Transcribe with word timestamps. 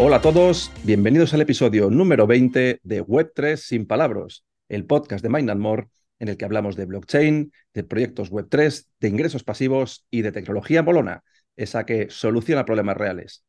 Hola 0.00 0.18
a 0.18 0.20
todos, 0.20 0.70
bienvenidos 0.84 1.34
al 1.34 1.40
episodio 1.40 1.90
número 1.90 2.28
20 2.28 2.78
de 2.84 3.04
Web3 3.04 3.56
sin 3.56 3.84
palabras, 3.84 4.44
el 4.68 4.86
podcast 4.86 5.24
de 5.24 5.28
Mind 5.28 5.52
More 5.56 5.88
en 6.20 6.28
el 6.28 6.36
que 6.36 6.44
hablamos 6.44 6.76
de 6.76 6.86
blockchain, 6.86 7.52
de 7.74 7.82
proyectos 7.82 8.30
Web3, 8.30 8.86
de 9.00 9.08
ingresos 9.08 9.42
pasivos 9.42 10.06
y 10.08 10.22
de 10.22 10.30
tecnología 10.30 10.82
bolona, 10.82 11.24
esa 11.56 11.84
que 11.84 12.10
soluciona 12.10 12.64
problemas 12.64 12.96
reales. 12.96 13.42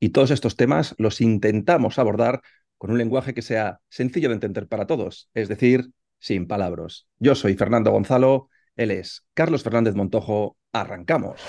Y 0.00 0.08
todos 0.08 0.30
estos 0.30 0.56
temas 0.56 0.94
los 0.96 1.20
intentamos 1.20 1.98
abordar 1.98 2.40
con 2.78 2.90
un 2.90 2.96
lenguaje 2.96 3.34
que 3.34 3.42
sea 3.42 3.80
sencillo 3.90 4.30
de 4.30 4.36
entender 4.36 4.68
para 4.68 4.86
todos, 4.86 5.28
es 5.34 5.50
decir, 5.50 5.90
sin 6.18 6.46
palabras. 6.46 7.08
Yo 7.18 7.34
soy 7.34 7.56
Fernando 7.56 7.90
Gonzalo, 7.90 8.48
él 8.74 8.90
es 8.90 9.26
Carlos 9.34 9.62
Fernández 9.62 9.94
Montojo, 9.94 10.56
arrancamos. 10.72 11.42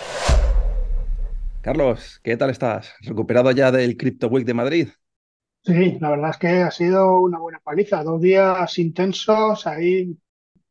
Carlos, 1.61 2.19
¿qué 2.23 2.37
tal 2.37 2.49
estás? 2.49 2.93
¿Recuperado 3.01 3.51
ya 3.51 3.71
del 3.71 3.95
Crypto 3.97 4.27
Week 4.27 4.45
de 4.45 4.53
Madrid? 4.53 4.89
Sí, 5.63 5.97
la 5.99 6.09
verdad 6.09 6.31
es 6.31 6.37
que 6.37 6.47
ha 6.47 6.71
sido 6.71 7.19
una 7.19 7.39
buena 7.39 7.59
paliza. 7.59 8.03
Dos 8.03 8.19
días 8.21 8.79
intensos, 8.79 9.67
ahí 9.67 10.17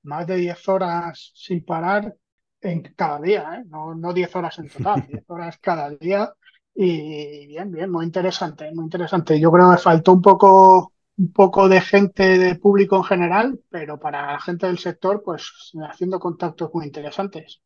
más 0.03 0.27
de 0.27 0.37
10 0.37 0.69
horas 0.69 1.33
sin 1.35 1.65
parar 1.65 2.17
en 2.61 2.83
cada 2.97 3.21
día, 3.21 3.57
¿eh? 3.57 3.65
no, 3.69 3.95
no 3.95 4.13
10 4.13 4.35
horas 4.37 4.59
en 4.59 4.69
total, 4.69 5.07
10 5.09 5.25
horas 5.29 5.59
cada 5.61 5.91
día. 5.91 6.33
Y 6.75 7.47
bien, 7.49 7.71
bien, 7.73 7.91
muy 7.91 8.05
interesante, 8.07 8.71
muy 8.75 8.85
interesante. 8.85 9.39
Yo 9.41 9.53
creo 9.53 9.71
que 9.71 9.79
faltó 9.79 10.13
un 10.13 10.23
poco, 10.23 10.93
un 11.19 11.33
poco 11.33 11.69
de 11.69 11.81
gente 11.81 12.39
de 12.39 12.57
público 12.57 12.97
en 12.97 13.05
general, 13.05 13.61
pero 13.69 13.99
para 14.01 14.33
la 14.33 14.41
gente 14.41 14.67
del 14.67 14.79
sector, 14.79 15.23
pues 15.25 15.73
haciendo 15.89 16.19
contactos 16.21 16.71
muy 16.75 16.87
interesantes. 16.87 17.61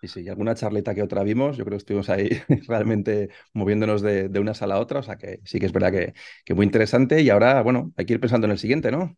Sí, 0.00 0.08
sí, 0.08 0.20
y 0.22 0.28
alguna 0.28 0.54
charleta 0.54 0.94
que 0.94 1.02
otra 1.02 1.22
vimos, 1.22 1.56
yo 1.56 1.64
creo 1.64 1.76
que 1.76 1.82
estuvimos 1.82 2.10
ahí 2.10 2.28
realmente 2.68 3.30
moviéndonos 3.52 4.02
de, 4.02 4.28
una 4.38 4.54
sala 4.54 4.74
a 4.74 4.80
otra, 4.80 5.00
o 5.00 5.02
sea 5.02 5.16
que 5.16 5.40
sí 5.44 5.58
que 5.58 5.66
es 5.66 5.72
verdad 5.72 5.92
que, 5.92 6.14
que 6.44 6.54
muy 6.54 6.66
interesante 6.66 7.22
y 7.22 7.30
ahora, 7.30 7.62
bueno, 7.62 7.92
hay 7.96 8.04
que 8.04 8.14
ir 8.14 8.20
pensando 8.20 8.46
en 8.46 8.50
el 8.50 8.58
siguiente, 8.58 8.90
¿no? 8.90 9.16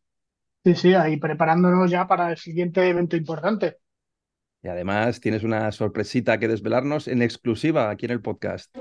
Sí, 0.65 0.75
sí, 0.75 0.95
ahí 0.95 1.17
preparándonos 1.17 1.91
ya 1.91 2.07
para 2.07 2.31
el 2.31 2.37
siguiente 2.39 2.89
evento 2.89 3.17
importante. 3.17 3.79
Y 4.63 4.69
además 4.69 5.21
tienes 5.21 5.45
una 5.45 5.71
sorpresita 5.71 6.39
que 6.39 6.49
desvelarnos 6.49 7.07
en 7.07 7.23
exclusiva 7.23 7.89
aquí 7.89 8.07
en 8.07 8.13
el 8.13 8.21
podcast. 8.21 8.77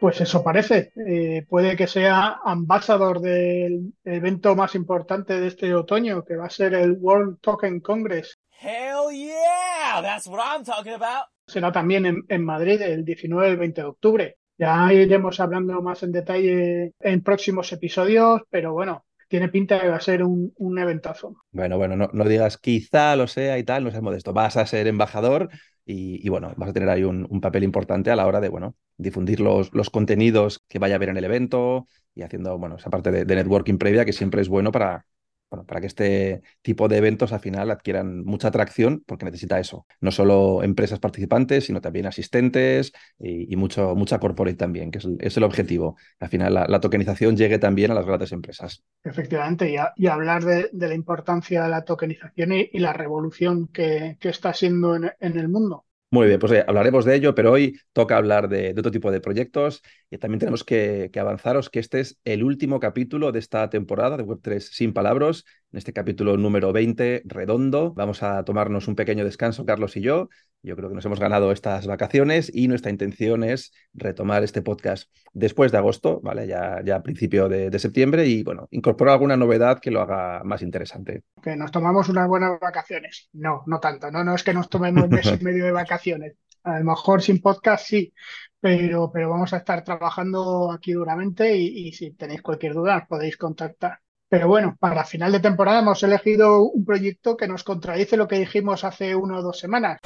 Pues 0.00 0.18
eso 0.22 0.42
parece. 0.42 0.92
Eh, 1.06 1.44
puede 1.46 1.76
que 1.76 1.86
sea 1.86 2.40
ambasador 2.42 3.20
del 3.20 3.92
evento 4.02 4.56
más 4.56 4.74
importante 4.74 5.38
de 5.38 5.46
este 5.46 5.74
otoño, 5.74 6.24
que 6.24 6.36
va 6.36 6.46
a 6.46 6.50
ser 6.50 6.72
el 6.72 6.92
World 6.92 7.38
Token 7.42 7.80
Congress. 7.80 8.38
Hell 8.62 9.12
yeah, 9.12 9.69
that's 10.02 10.26
what 10.26 10.40
I'm 10.40 10.64
talking 10.64 10.94
about. 10.94 11.26
Será 11.46 11.72
también 11.72 12.24
en, 12.28 12.44
Madrid 12.44 12.80
el 12.80 13.04
19 13.04 13.48
y 13.48 13.50
el 13.50 13.56
20 13.56 13.80
de 13.80 13.86
octubre. 13.86 14.36
Ya 14.56 14.92
iremos 14.92 15.40
hablando 15.40 15.80
más 15.82 16.02
en 16.02 16.12
detalle 16.12 16.92
en 17.00 17.22
próximos 17.22 17.72
episodios, 17.72 18.42
pero 18.50 18.72
bueno, 18.72 19.06
tiene 19.26 19.48
pinta 19.48 19.78
de 19.78 19.88
va 19.88 19.96
a 19.96 20.00
ser 20.00 20.22
un, 20.22 20.52
un 20.58 20.78
eventazo. 20.78 21.36
Bueno, 21.50 21.78
bueno, 21.78 21.96
no, 21.96 22.10
no, 22.12 22.24
digas 22.24 22.58
quizá 22.58 23.16
lo 23.16 23.26
sea 23.26 23.58
y 23.58 23.64
tal, 23.64 23.84
no 23.84 23.90
seas 23.90 24.02
modesto. 24.02 24.32
Vas 24.32 24.56
a 24.56 24.66
ser 24.66 24.86
embajador 24.86 25.48
y, 25.84 26.28
bueno, 26.28 26.52
vas 26.56 26.68
a 26.68 26.72
tener 26.72 26.88
ahí 26.88 27.02
un, 27.02 27.40
papel 27.40 27.64
importante 27.64 28.10
a 28.10 28.16
la 28.16 28.26
hora 28.26 28.40
de, 28.40 28.48
bueno, 28.48 28.76
difundir 28.96 29.40
los, 29.40 29.72
los, 29.72 29.90
contenidos 29.90 30.62
que 30.68 30.78
vaya 30.78 30.94
a 30.94 30.96
haber 30.96 31.08
en 31.08 31.16
el 31.16 31.24
evento 31.24 31.86
y 32.14 32.22
haciendo, 32.22 32.58
bueno, 32.58 32.76
esa 32.76 32.90
parte 32.90 33.10
de 33.10 33.34
networking 33.34 33.78
previa 33.78 34.04
que 34.04 34.12
siempre 34.12 34.40
es 34.40 34.48
bueno 34.48 34.70
para, 34.70 35.04
bueno, 35.50 35.66
para 35.66 35.80
que 35.80 35.88
este 35.88 36.42
tipo 36.62 36.88
de 36.88 36.98
eventos 36.98 37.32
al 37.32 37.40
final 37.40 37.70
adquieran 37.70 38.24
mucha 38.24 38.48
atracción, 38.48 39.02
porque 39.06 39.24
necesita 39.24 39.58
eso. 39.58 39.86
No 40.00 40.12
solo 40.12 40.62
empresas 40.62 41.00
participantes, 41.00 41.66
sino 41.66 41.80
también 41.80 42.06
asistentes 42.06 42.92
y, 43.18 43.54
mucho, 43.56 43.94
mucha 43.96 44.18
corporate 44.18 44.56
también, 44.56 44.90
que 44.90 44.98
es 45.18 45.36
el, 45.36 45.42
objetivo. 45.42 45.96
Al 46.20 46.28
final 46.28 46.54
la, 46.54 46.80
tokenización 46.80 47.36
llegue 47.36 47.58
también 47.58 47.90
a 47.90 47.94
las 47.94 48.06
grandes 48.06 48.32
empresas. 48.32 48.84
Efectivamente, 49.02 49.74
y, 49.96 50.06
hablar 50.06 50.44
de, 50.44 50.70
la 50.72 50.94
importancia 50.94 51.64
de 51.64 51.68
la 51.68 51.84
tokenización 51.84 52.52
y, 52.52 52.78
la 52.78 52.92
revolución 52.92 53.66
que, 53.68 54.16
está 54.20 54.54
siendo 54.54 54.94
en 54.94 55.12
el 55.20 55.48
mundo. 55.48 55.84
Muy 56.12 56.26
bien, 56.26 56.40
pues 56.40 56.64
hablaremos 56.66 57.04
de 57.04 57.14
ello, 57.14 57.36
pero 57.36 57.52
hoy 57.52 57.78
toca 57.92 58.16
hablar 58.16 58.48
de, 58.48 58.74
otro 58.76 58.90
tipo 58.90 59.12
de 59.12 59.20
proyectos 59.20 59.80
y 60.10 60.18
también 60.18 60.40
tenemos 60.40 60.64
que, 60.64 61.08
que, 61.12 61.20
avanzaros 61.20 61.70
que 61.70 61.78
este 61.78 62.00
es 62.00 62.18
el 62.24 62.42
último 62.42 62.80
capítulo 62.80 63.30
de 63.30 63.38
esta 63.38 63.70
temporada 63.70 64.16
de 64.16 64.24
Web3 64.24 64.60
sin 64.72 64.92
palabras 64.92 65.44
en 65.72 65.78
este 65.78 65.92
capítulo 65.92 66.36
número 66.36 66.72
20, 66.72 67.22
redondo. 67.24 67.92
Vamos 67.94 68.22
a 68.22 68.44
tomarnos 68.44 68.88
un 68.88 68.96
pequeño 68.96 69.24
descanso, 69.24 69.64
Carlos 69.64 69.96
y 69.96 70.00
yo. 70.00 70.28
Yo 70.62 70.76
creo 70.76 70.88
que 70.88 70.96
nos 70.96 71.04
hemos 71.04 71.20
ganado 71.20 71.52
estas 71.52 71.86
vacaciones 71.86 72.50
y 72.52 72.66
nuestra 72.68 72.90
intención 72.90 73.44
es 73.44 73.72
retomar 73.94 74.42
este 74.42 74.62
podcast 74.62 75.10
después 75.32 75.70
de 75.70 75.78
agosto, 75.78 76.20
¿vale? 76.22 76.46
Ya, 76.46 76.80
ya 76.84 76.96
a 76.96 77.02
principio 77.02 77.48
de, 77.48 77.78
septiembre 77.78 78.26
y, 78.26 78.42
bueno, 78.42 78.68
incorporar 78.72 79.14
alguna 79.14 79.36
novedad 79.36 79.78
que 79.80 79.90
lo 79.90 80.00
haga 80.02 80.42
más 80.44 80.60
interesante. 80.62 81.22
Que 81.40 81.56
nos 81.56 81.70
tomamos 81.70 82.08
unas 82.08 82.28
buenas 82.28 82.58
vacaciones. 82.60 83.28
No, 83.32 83.62
no 83.66 83.78
tanto. 83.78 84.10
No, 84.10 84.24
no 84.24 84.34
es 84.34 84.42
que 84.42 84.52
nos 84.52 84.68
tomemos 84.68 85.04
un 85.04 85.10
mes 85.10 85.26
y 85.40 85.44
medio 85.44 85.64
de 85.64 85.72
vacaciones. 85.72 86.34
A 86.64 86.80
lo 86.80 86.84
mejor 86.84 87.22
sin 87.22 87.40
podcast 87.40 87.86
sí, 87.86 88.12
pero, 88.58 89.10
pero 89.10 89.30
vamos 89.30 89.54
a 89.54 89.58
estar 89.58 89.82
trabajando 89.82 90.70
aquí 90.72 90.92
duramente 90.92 91.56
y, 91.56 91.88
y 91.88 91.92
si 91.92 92.10
tenéis 92.10 92.42
cualquier 92.42 92.74
duda 92.74 93.06
podéis 93.08 93.38
contactar. 93.38 94.00
Pero 94.30 94.46
bueno, 94.46 94.76
para 94.78 95.04
final 95.04 95.32
de 95.32 95.40
temporada 95.40 95.80
hemos 95.80 96.04
elegido 96.04 96.62
un 96.62 96.84
proyecto 96.84 97.36
que 97.36 97.48
nos 97.48 97.64
contradice 97.64 98.16
lo 98.16 98.28
que 98.28 98.38
dijimos 98.38 98.84
hace 98.84 99.16
una 99.16 99.38
o 99.38 99.42
dos 99.42 99.58
semanas. 99.58 99.98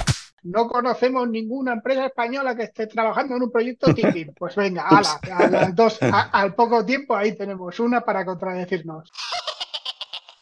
No 0.42 0.66
conocemos 0.66 1.28
ninguna 1.28 1.74
empresa 1.74 2.06
española 2.06 2.56
que 2.56 2.62
esté 2.62 2.86
trabajando 2.86 3.36
en 3.36 3.42
un 3.42 3.52
proyecto 3.52 3.94
Tiki. 3.94 4.24
Pues 4.38 4.56
venga, 4.56 4.88
ala, 4.88 5.20
dos, 5.74 5.98
al 6.00 6.54
poco 6.54 6.86
tiempo 6.86 7.14
ahí 7.14 7.36
tenemos 7.36 7.78
una 7.78 8.00
para 8.00 8.24
contradecirnos. 8.24 9.12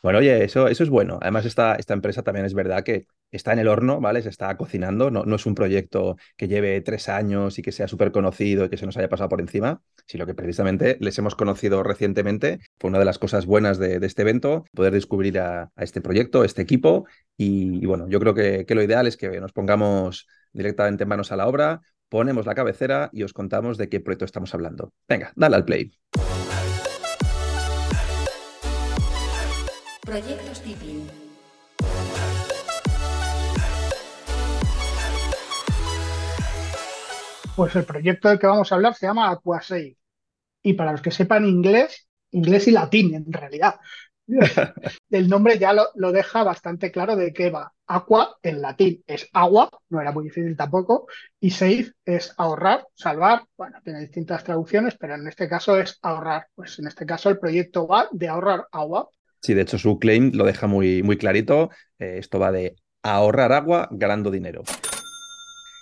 Bueno, 0.03 0.19
oye, 0.19 0.43
eso, 0.45 0.67
eso 0.67 0.83
es 0.83 0.91
bueno. 0.91 1.19
Además, 1.23 1.47
esta, 1.47 1.77
esta 1.77 1.95
empresa 1.95 2.23
también 2.23 2.45
es 2.45 2.55
verdad 2.55 2.83
que 2.83 3.07
está 3.31 3.53
en 3.53 3.61
el 3.61 3.69
horno, 3.69 4.01
¿vale? 4.01 4.21
Se 4.21 4.29
está 4.31 4.57
cocinando. 4.57 5.11
No, 5.13 5.25
no 5.25 5.37
es 5.37 5.47
un 5.47 5.55
proyecto 5.55 6.17
que 6.37 6.49
lleve 6.49 6.81
tres 6.81 7.09
años 7.09 7.59
y 7.59 7.63
que 7.63 7.71
sea 7.71 7.87
súper 7.87 8.11
conocido 8.11 8.65
y 8.65 8.69
que 8.69 8.77
se 8.77 8.85
nos 8.85 8.97
haya 8.97 9.09
pasado 9.09 9.29
por 9.29 9.41
encima, 9.41 9.81
sino 10.07 10.27
que 10.27 10.35
precisamente 10.35 10.97
les 11.01 11.17
hemos 11.19 11.37
conocido 11.37 11.85
recientemente. 11.85 12.59
Fue 12.81 12.91
una 12.91 12.99
de 12.99 13.05
las 13.05 13.21
cosas 13.21 13.47
buenas 13.47 13.79
de, 13.79 14.05
este 14.05 14.23
evento, 14.23 14.65
poder 14.75 14.93
descubrir 14.93 15.39
a, 15.39 15.71
este 15.77 16.01
proyecto, 16.01 16.43
este 16.43 16.63
equipo. 16.63 17.07
Y, 17.37 17.87
bueno, 17.87 18.09
yo 18.09 18.19
creo 18.19 18.35
que, 18.35 18.67
que 18.67 18.75
lo 18.75 18.83
ideal 18.83 19.07
es 19.07 19.17
que 19.17 19.41
nos 19.41 19.53
pongamos 19.53 20.27
directamente 20.53 21.05
en 21.05 21.09
manos 21.09 21.31
a 21.31 21.37
la 21.37 21.47
obra, 21.47 21.81
ponemos 22.09 22.45
la 22.45 22.57
cabecera 22.57 23.09
y 23.13 23.23
os 23.23 23.33
contamos 23.33 23.79
de 23.79 23.89
qué 23.89 24.01
proyecto 24.01 24.25
estamos 24.25 24.53
hablando. 24.53 24.93
Venga, 25.09 25.33
dale 25.37 25.57
al 25.57 25.65
play. 25.65 25.93
Proyectos 30.13 30.61
Tipping. 30.61 31.09
Pues 37.57 37.77
el 37.77 37.85
proyecto 37.87 38.29
del 38.29 38.39
que 38.39 38.47
vamos 38.47 38.71
a 38.71 38.75
hablar 38.75 38.95
se 38.95 39.07
llama 39.07 39.31
Aquasave. 39.31 39.97
Y 40.63 40.75
para 40.75 40.93
los 40.93 41.01
que 41.01 41.13
sepan 41.13 41.47
inglés, 41.47 42.11
inglés 42.31 42.69
y 42.69 42.73
latín 42.73 43.15
en 43.15 43.33
realidad. 43.33 43.77
el 45.11 45.31
nombre 45.31 45.59
ya 45.59 45.73
lo, 45.73 45.87
lo, 45.95 46.13
deja 46.13 46.43
bastante 46.43 46.93
claro 46.93 47.17
de 47.17 47.33
qué 47.33 47.49
va. 47.49 47.73
Aqua 47.87 48.37
en 48.43 48.61
latín 48.61 49.03
es 49.07 49.31
agua, 49.33 49.71
no 49.89 49.99
era 49.99 50.13
muy 50.13 50.25
difícil 50.25 50.55
tampoco, 50.59 51.07
y 51.41 51.53
save 51.53 51.91
es 52.05 52.35
ahorrar, 52.37 52.87
salvar, 52.93 53.47
bueno, 53.57 53.79
tiene 53.83 54.01
distintas 54.01 54.45
traducciones, 54.45 54.95
pero 55.01 55.15
en 55.15 55.27
este 55.27 55.49
caso 55.49 55.79
es 55.79 55.99
ahorrar. 56.03 56.49
Pues 56.55 56.79
en 56.79 56.87
este 56.87 57.07
caso 57.07 57.31
el 57.31 57.39
proyecto 57.39 57.87
va 57.87 58.09
de 58.13 58.29
ahorrar 58.29 58.69
agua 58.73 59.09
Sí, 59.43 59.55
de 59.55 59.63
hecho 59.63 59.77
su 59.77 59.99
claim 59.99 60.31
lo 60.35 60.45
deja 60.45 60.69
muy, 60.69 61.03
muy 61.03 61.17
clarito. 61.17 61.71
Eh, 61.99 62.17
esto 62.19 62.39
va 62.39 62.53
de 62.53 62.77
ahorrar 63.03 63.53
agua 63.53 63.89
ganando 63.91 64.31
dinero. 64.31 64.63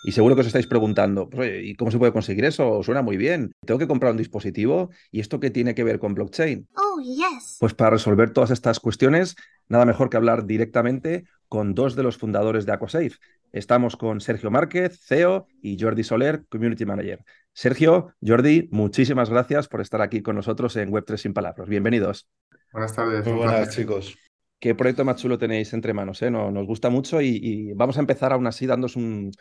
Y 0.03 0.13
seguro 0.13 0.35
que 0.35 0.41
os 0.41 0.47
estáis 0.47 0.67
preguntando, 0.67 1.29
pues, 1.29 1.63
¿y 1.63 1.75
cómo 1.75 1.91
se 1.91 1.99
puede 1.99 2.13
conseguir 2.13 2.47
eso? 2.47 2.83
Suena 2.83 3.03
muy 3.03 3.19
bien. 3.19 3.53
Tengo 3.67 3.79
que 3.79 3.87
comprar 3.87 4.13
un 4.13 4.17
dispositivo. 4.17 4.89
¿Y 5.11 5.21
esto 5.21 5.41
qué 5.41 5.51
tiene 5.51 5.75
que 5.75 5.85
ver 5.85 5.99
con 5.99 6.15
blockchain? 6.15 6.67
Oh, 6.75 7.01
yes. 7.03 7.59
Pues 7.61 7.75
para 7.75 7.91
resolver 7.91 8.33
todas 8.33 8.51
estas 8.51 8.81
cuestiones, 8.81 9.37
nada 9.69 9.85
mejor 9.85 10.09
que 10.09 10.17
hablar 10.17 10.47
directamente 10.47 11.25
con 11.49 11.75
dos 11.75 11.97
de 11.97 12.03
los 12.03 12.17
fundadores 12.17 12.65
de 12.65 12.73
Aquasafe. 12.73 13.17
Estamos 13.53 13.97
con 13.97 14.23
Sergio 14.23 14.51
Márquez, 14.51 14.99
CEO, 15.05 15.49
y 15.61 15.79
Jordi 15.79 16.03
Soler, 16.03 16.47
Community 16.49 16.87
Manager. 16.87 17.23
Sergio, 17.53 18.15
Jordi, 18.27 18.69
muchísimas 18.71 19.29
gracias 19.29 19.69
por 19.69 19.83
estar 19.83 20.01
aquí 20.01 20.23
con 20.23 20.37
nosotros 20.37 20.77
en 20.77 20.91
Web3 20.91 21.17
Sin 21.19 21.35
Palabras. 21.35 21.69
Bienvenidos. 21.69 22.27
Buenas 22.73 22.95
tardes. 22.95 23.27
Muy 23.27 23.35
buenas, 23.35 23.75
chicos. 23.75 24.17
Qué 24.61 24.75
proyecto 24.75 25.05
más 25.05 25.17
chulo 25.17 25.39
tenéis 25.39 25.73
entre 25.73 25.95
manos, 25.95 26.21
¿eh? 26.21 26.31
nos, 26.31 26.67
gusta 26.67 26.91
mucho 26.91 27.23
y, 27.23 27.73
vamos 27.73 27.97
a 27.97 28.01
empezar 28.01 28.33
aún 28.33 28.47
así 28.47 28.67
dándos 28.67 28.95
un, 28.95 29.33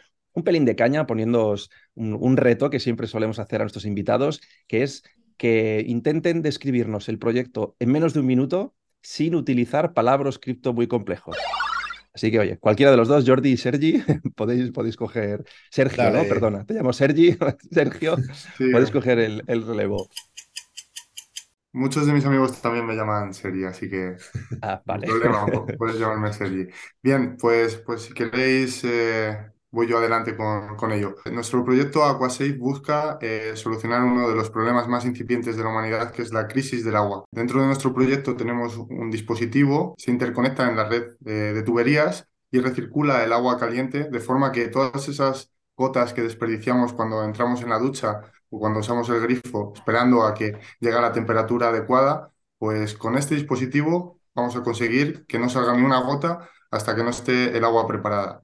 pelín 0.45 0.63
de 0.63 0.77
caña, 0.77 1.05
poniéndoos 1.05 1.69
un, 1.95 2.37
reto 2.37 2.69
que 2.69 2.79
siempre 2.79 3.05
solemos 3.05 3.37
hacer 3.37 3.59
a 3.59 3.65
nuestros 3.65 3.85
invitados, 3.85 4.39
que 4.65 4.83
es 4.83 5.03
que 5.35 5.83
intenten 5.85 6.41
describirnos 6.41 7.09
el 7.09 7.19
proyecto 7.19 7.75
en 7.79 7.91
menos 7.91 8.13
de 8.13 8.21
un 8.21 8.27
minuto 8.27 8.75
sin 9.01 9.35
utilizar 9.35 9.93
palabras 9.93 10.39
cripto 10.39 10.73
muy 10.73 10.87
complejos. 10.87 11.35
Así 12.13 12.31
que, 12.31 12.39
oye, 12.39 12.57
cualquiera 12.57 12.91
de 12.91 12.97
los 12.97 13.09
dos, 13.09 13.25
Jordi 13.27 13.51
y 13.51 13.57
Sergi, 13.57 14.01
podéis, 14.35 14.71
podéis 14.71 14.95
coger. 14.95 15.43
Sergio, 15.69 16.03
Dale. 16.03 16.23
¿no? 16.23 16.29
Perdona, 16.29 16.65
te 16.65 16.73
llamo 16.73 16.93
Sergi, 16.93 17.37
Sergio, 17.71 18.15
Sí, 18.57 18.71
podéis 18.71 18.91
coger 18.91 19.19
el, 19.19 19.43
el 19.47 19.67
relevo. 19.67 20.09
Muchos 21.73 22.05
de 22.07 22.13
mis 22.13 22.25
amigos 22.25 22.61
también 22.61 22.85
me 22.85 22.95
llaman 22.95 23.33
Sergi, 23.33 23.65
así 23.65 23.89
que 23.89 24.17
Ah, 24.61 24.81
no 24.85 24.95
hay 24.95 24.99
vale. 24.99 25.05
problema, 25.05 25.49
pu- 25.51 25.75
puedes 25.77 25.97
llamarme 25.99 26.33
Sergi. 26.33 26.67
Bien, 27.01 27.37
pues, 27.37 27.77
pues 27.77 28.03
si 28.03 28.13
queréis, 28.13 28.83
eh, 28.83 29.37
voy 29.71 29.87
yo 29.87 29.97
adelante 29.99 30.35
con, 30.35 30.75
con 30.77 30.91
ello. 30.91 31.15
Nuestro 31.31 31.63
proyecto 31.63 32.03
AquaSafe 32.03 32.53
busca 32.53 33.17
eh, 33.21 33.53
solucionar 33.55 34.03
uno 34.03 34.29
de 34.29 34.35
los 34.35 34.49
problemas 34.49 34.87
más 34.87 35.05
incipientes 35.05 35.57
de 35.57 35.63
la 35.63 35.69
humanidad, 35.69 36.11
que 36.11 36.21
es 36.23 36.31
la 36.33 36.47
crisis 36.47 36.83
del 36.85 36.95
agua. 36.95 37.25
Dentro 37.31 37.61
de 37.61 37.67
nuestro 37.67 37.93
proyecto 37.93 38.35
tenemos 38.35 38.77
un 38.77 39.09
dispositivo, 39.11 39.95
se 39.97 40.11
interconecta 40.11 40.67
en 40.69 40.75
la 40.77 40.85
red 40.89 41.13
eh, 41.25 41.31
de 41.53 41.63
tuberías 41.63 42.27
y 42.51 42.59
recircula 42.59 43.23
el 43.23 43.33
agua 43.33 43.57
caliente, 43.59 44.05
de 44.09 44.19
forma 44.19 44.51
que 44.51 44.67
todas 44.69 45.07
esas 45.07 45.51
gotas 45.77 46.13
que 46.13 46.21
desperdiciamos 46.23 46.93
cuando 46.93 47.23
entramos 47.23 47.61
en 47.61 47.69
la 47.69 47.79
ducha 47.79 48.21
o 48.49 48.59
cuando 48.59 48.79
usamos 48.79 49.09
el 49.09 49.21
grifo, 49.21 49.73
esperando 49.75 50.23
a 50.23 50.33
que 50.33 50.59
llegue 50.79 50.97
a 50.97 51.01
la 51.01 51.13
temperatura 51.13 51.69
adecuada, 51.69 52.31
pues 52.57 52.95
con 52.95 53.17
este 53.17 53.35
dispositivo 53.35 54.19
vamos 54.35 54.55
a 54.55 54.63
conseguir 54.63 55.25
que 55.27 55.39
no 55.39 55.49
salga 55.49 55.75
ni 55.75 55.83
una 55.83 56.01
gota 56.01 56.49
hasta 56.71 56.95
que 56.95 57.03
no 57.03 57.09
esté 57.09 57.55
el 57.57 57.63
agua 57.63 57.87
preparada. 57.87 58.43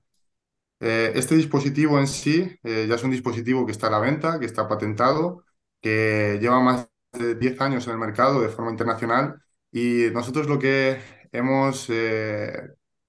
Eh, 0.80 1.14
este 1.16 1.36
dispositivo 1.36 1.98
en 2.00 2.08
sí 2.08 2.60
eh, 2.64 2.86
ya 2.88 2.96
es 2.96 3.04
un 3.04 3.12
dispositivo 3.12 3.66
que 3.66 3.72
está 3.72 3.88
a 3.88 3.92
la 3.92 4.00
venta, 4.00 4.40
que 4.40 4.46
está 4.46 4.68
patentado, 4.68 5.46
que 5.82 6.38
lleva 6.42 6.60
más 6.60 6.90
de 7.14 7.36
10 7.36 7.60
años 7.62 7.88
en 7.88 7.94
el 7.94 8.00
mercado 8.00 8.42
de 8.42 8.50
forma 8.50 8.72
internacional 8.72 9.42
y 9.72 10.08
nosotros 10.12 10.48
lo 10.48 10.60
que 10.60 11.00
hemos, 11.32 11.88
eh, 11.90 12.52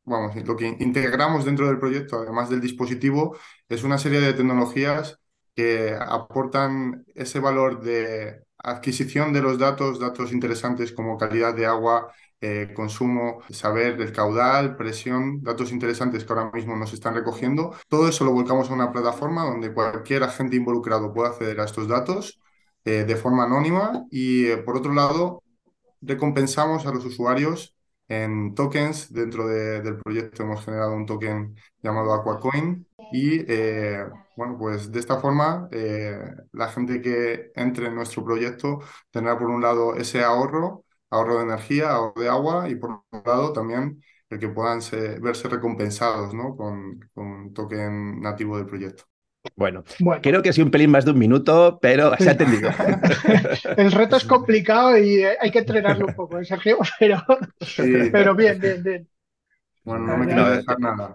vamos, 0.04 0.37
lo 0.46 0.56
que 0.56 0.66
integramos 0.81 1.44
dentro 1.44 1.66
del 1.66 1.78
proyecto, 1.78 2.19
además 2.20 2.49
del 2.50 2.60
dispositivo, 2.60 3.37
es 3.69 3.82
una 3.84 3.99
serie 3.99 4.20
de 4.20 4.32
tecnologías 4.34 5.19
que 5.56 5.97
aportan 6.00 7.06
ese 7.17 7.41
valor 7.41 7.81
de 7.82 8.44
adquisición 8.58 9.32
de 9.32 9.43
los 9.43 9.58
datos, 9.58 10.00
datos 10.00 10.32
interesantes 10.32 10.93
como 10.93 11.19
calidad 11.19 11.55
de 11.55 11.67
agua, 11.67 12.12
eh, 12.41 12.73
consumo, 12.75 13.41
saber 13.50 14.00
el 14.00 14.12
caudal, 14.12 14.76
presión, 14.76 15.43
datos 15.43 15.73
interesantes 15.73 16.25
que 16.25 16.32
ahora 16.32 16.50
mismo 16.53 16.76
nos 16.76 16.93
están 16.93 17.14
recogiendo. 17.14 17.75
Todo 17.88 18.08
eso 18.08 18.25
lo 18.25 18.32
volcamos 18.32 18.70
a 18.70 18.75
una 18.75 18.93
plataforma 18.93 19.44
donde 19.44 19.73
cualquier 19.75 20.23
agente 20.25 20.56
involucrado 20.56 21.12
pueda 21.14 21.31
acceder 21.31 21.61
a 21.61 21.64
estos 21.64 21.88
datos 21.88 22.41
eh, 22.85 23.05
de 23.05 23.17
forma 23.17 23.44
anónima 23.44 24.05
y, 24.11 24.47
eh, 24.47 24.59
por 24.59 24.76
otro 24.76 24.93
lado, 24.94 25.43
recompensamos 26.02 26.87
a 26.87 26.93
los 26.93 27.05
usuarios 27.05 27.75
en 28.08 28.55
tokens. 28.55 29.12
Dentro 29.12 29.47
de- 29.49 29.81
del 29.82 29.99
proyecto 29.99 30.43
hemos 30.43 30.64
generado 30.64 30.94
un 30.94 31.06
token 31.06 31.56
llamado 31.82 32.12
AquaCoin 32.14 32.87
y, 33.11 33.41
eh, 33.53 34.05
bueno, 34.35 34.56
pues 34.58 34.91
de 34.93 35.00
esta 35.00 35.19
forma 35.20 35.69
eh, 35.73 36.19
la 36.53 36.69
gente 36.69 37.00
que 37.00 37.50
entre 37.55 37.87
en 37.87 37.94
nuestro 37.94 38.25
proyecto 38.25 38.81
tendrá 39.11 39.38
por 39.38 39.49
un 39.50 39.62
lado 39.62 39.94
ese 39.97 40.23
ahorro 40.25 40.85
ahorro 41.11 41.37
de 41.38 41.44
energía, 41.44 41.91
ahorro 41.93 42.20
de 42.20 42.29
agua 42.29 42.69
y 42.69 42.75
por 42.76 43.03
otro 43.12 43.23
lado 43.32 43.53
también 43.53 44.03
el 44.29 44.38
que 44.41 44.49
puedan 44.49 44.82
se- 44.82 45.19
verse 45.20 45.49
recompensados, 45.49 46.35
¿no? 46.35 46.56
Con, 46.56 47.00
con 47.14 47.26
un 47.26 47.55
token 47.55 48.20
nativo 48.20 48.56
del 48.56 48.67
proyecto. 48.67 49.05
Bueno, 49.54 49.84
Bueno, 50.00 50.20
creo 50.22 50.43
que 50.43 50.48
ha 50.50 50.52
sido 50.52 50.66
un 50.66 50.70
pelín 50.70 50.90
más 50.90 51.04
de 51.04 51.12
un 51.12 51.19
minuto, 51.19 51.78
pero 51.81 52.16
se 52.19 52.28
ha 52.28 52.32
entendido. 52.32 52.70
el 53.76 53.93
reto 53.93 54.16
es 54.16 54.25
complicado 54.26 54.96
y 54.98 55.22
eh, 55.22 55.37
hay 55.40 55.50
que 55.50 55.60
entrenarlo 55.60 56.06
un 56.06 56.14
poco, 56.14 56.38
¿eh, 56.38 56.44
Sergio? 56.44 56.78
Pero, 56.98 57.22
Sí, 57.60 57.82
pero 58.10 58.34
bien, 58.34 58.60
bien, 58.60 58.82
bien. 58.82 59.08
Bueno, 59.87 60.06
no 60.06 60.19
me 60.19 60.27
No, 60.27 60.35
quiero 60.35 60.53
eh, 60.53 60.56
dejar 60.56 60.81
nada. 60.81 61.15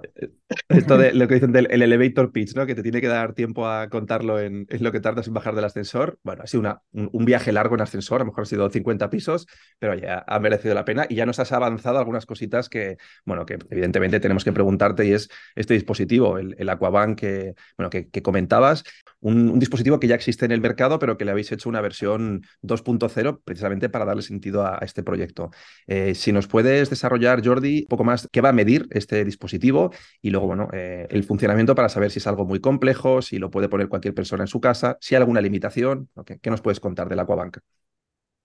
Esto 0.69 0.97
de 0.97 1.13
lo 1.13 1.27
que 1.27 1.33
dicen 1.35 1.51
del 1.51 1.67
el 1.71 1.81
elevator 1.81 2.31
pitch, 2.31 2.55
¿no? 2.55 2.65
Que 2.65 2.73
te 2.73 2.83
tiene 2.83 3.01
que 3.01 3.07
dar 3.07 3.33
tiempo 3.33 3.67
a 3.67 3.89
contarlo 3.89 4.39
en, 4.39 4.65
en 4.69 4.83
lo 4.83 4.91
que 4.91 5.01
tardas 5.01 5.27
en 5.27 5.33
bajar 5.33 5.55
del 5.55 5.65
ascensor. 5.65 6.17
Bueno, 6.23 6.43
ha 6.43 6.47
sido 6.47 6.61
una, 6.61 6.81
un, 6.93 7.09
un 7.11 7.25
viaje 7.25 7.51
largo 7.51 7.75
en 7.75 7.81
ascensor, 7.81 8.21
a 8.21 8.23
lo 8.23 8.31
mejor 8.31 8.43
ha 8.43 8.45
sido 8.45 8.69
50 8.69 9.09
pisos, 9.09 9.45
pero 9.77 9.93
ya 9.95 10.23
ha 10.25 10.39
merecido 10.39 10.73
la 10.73 10.85
pena 10.85 11.05
y 11.09 11.15
ya 11.15 11.25
nos 11.25 11.39
has 11.39 11.51
avanzado 11.51 11.99
algunas 11.99 12.25
cositas 12.25 12.69
que, 12.69 12.97
bueno, 13.25 13.45
que 13.45 13.59
evidentemente 13.69 14.19
tenemos 14.21 14.43
que 14.45 14.53
preguntarte 14.53 15.05
y 15.05 15.13
es 15.13 15.29
este 15.55 15.73
dispositivo, 15.73 16.37
el, 16.37 16.55
el 16.57 16.69
Aquabank 16.69 17.19
que, 17.19 17.55
bueno, 17.77 17.89
que, 17.89 18.09
que 18.09 18.21
comentabas, 18.21 18.83
un, 19.19 19.49
un 19.49 19.59
dispositivo 19.59 19.99
que 19.99 20.07
ya 20.07 20.15
existe 20.15 20.45
en 20.45 20.51
el 20.51 20.61
mercado, 20.61 20.99
pero 20.99 21.17
que 21.17 21.25
le 21.25 21.31
habéis 21.31 21.51
hecho 21.51 21.69
una 21.69 21.81
versión 21.81 22.43
2.0 22.61 23.41
precisamente 23.43 23.89
para 23.89 24.05
darle 24.05 24.21
sentido 24.21 24.65
a, 24.65 24.75
a 24.75 24.85
este 24.85 25.03
proyecto. 25.03 25.51
Eh, 25.87 26.15
si 26.15 26.31
nos 26.31 26.47
puedes 26.47 26.89
desarrollar, 26.89 27.45
Jordi, 27.45 27.81
un 27.81 27.87
poco 27.87 28.03
más 28.03 28.27
qué 28.31 28.41
va 28.41 28.49
a 28.49 28.53
medir 28.61 28.87
este 28.91 29.25
dispositivo 29.25 29.91
y 30.21 30.29
luego, 30.29 30.47
bueno, 30.47 30.69
eh, 30.73 31.07
el 31.09 31.23
funcionamiento 31.23 31.75
para 31.75 31.89
saber 31.89 32.11
si 32.11 32.19
es 32.19 32.27
algo 32.27 32.45
muy 32.45 32.59
complejo, 32.59 33.21
si 33.21 33.37
lo 33.39 33.49
puede 33.51 33.69
poner 33.69 33.87
cualquier 33.89 34.13
persona 34.13 34.43
en 34.43 34.47
su 34.47 34.61
casa, 34.61 34.97
si 35.01 35.15
hay 35.15 35.19
alguna 35.21 35.41
limitación. 35.41 36.09
¿Qué, 36.25 36.49
nos 36.49 36.61
puedes 36.61 36.79
contar 36.79 37.09
del 37.09 37.19
Aquabank? 37.19 37.57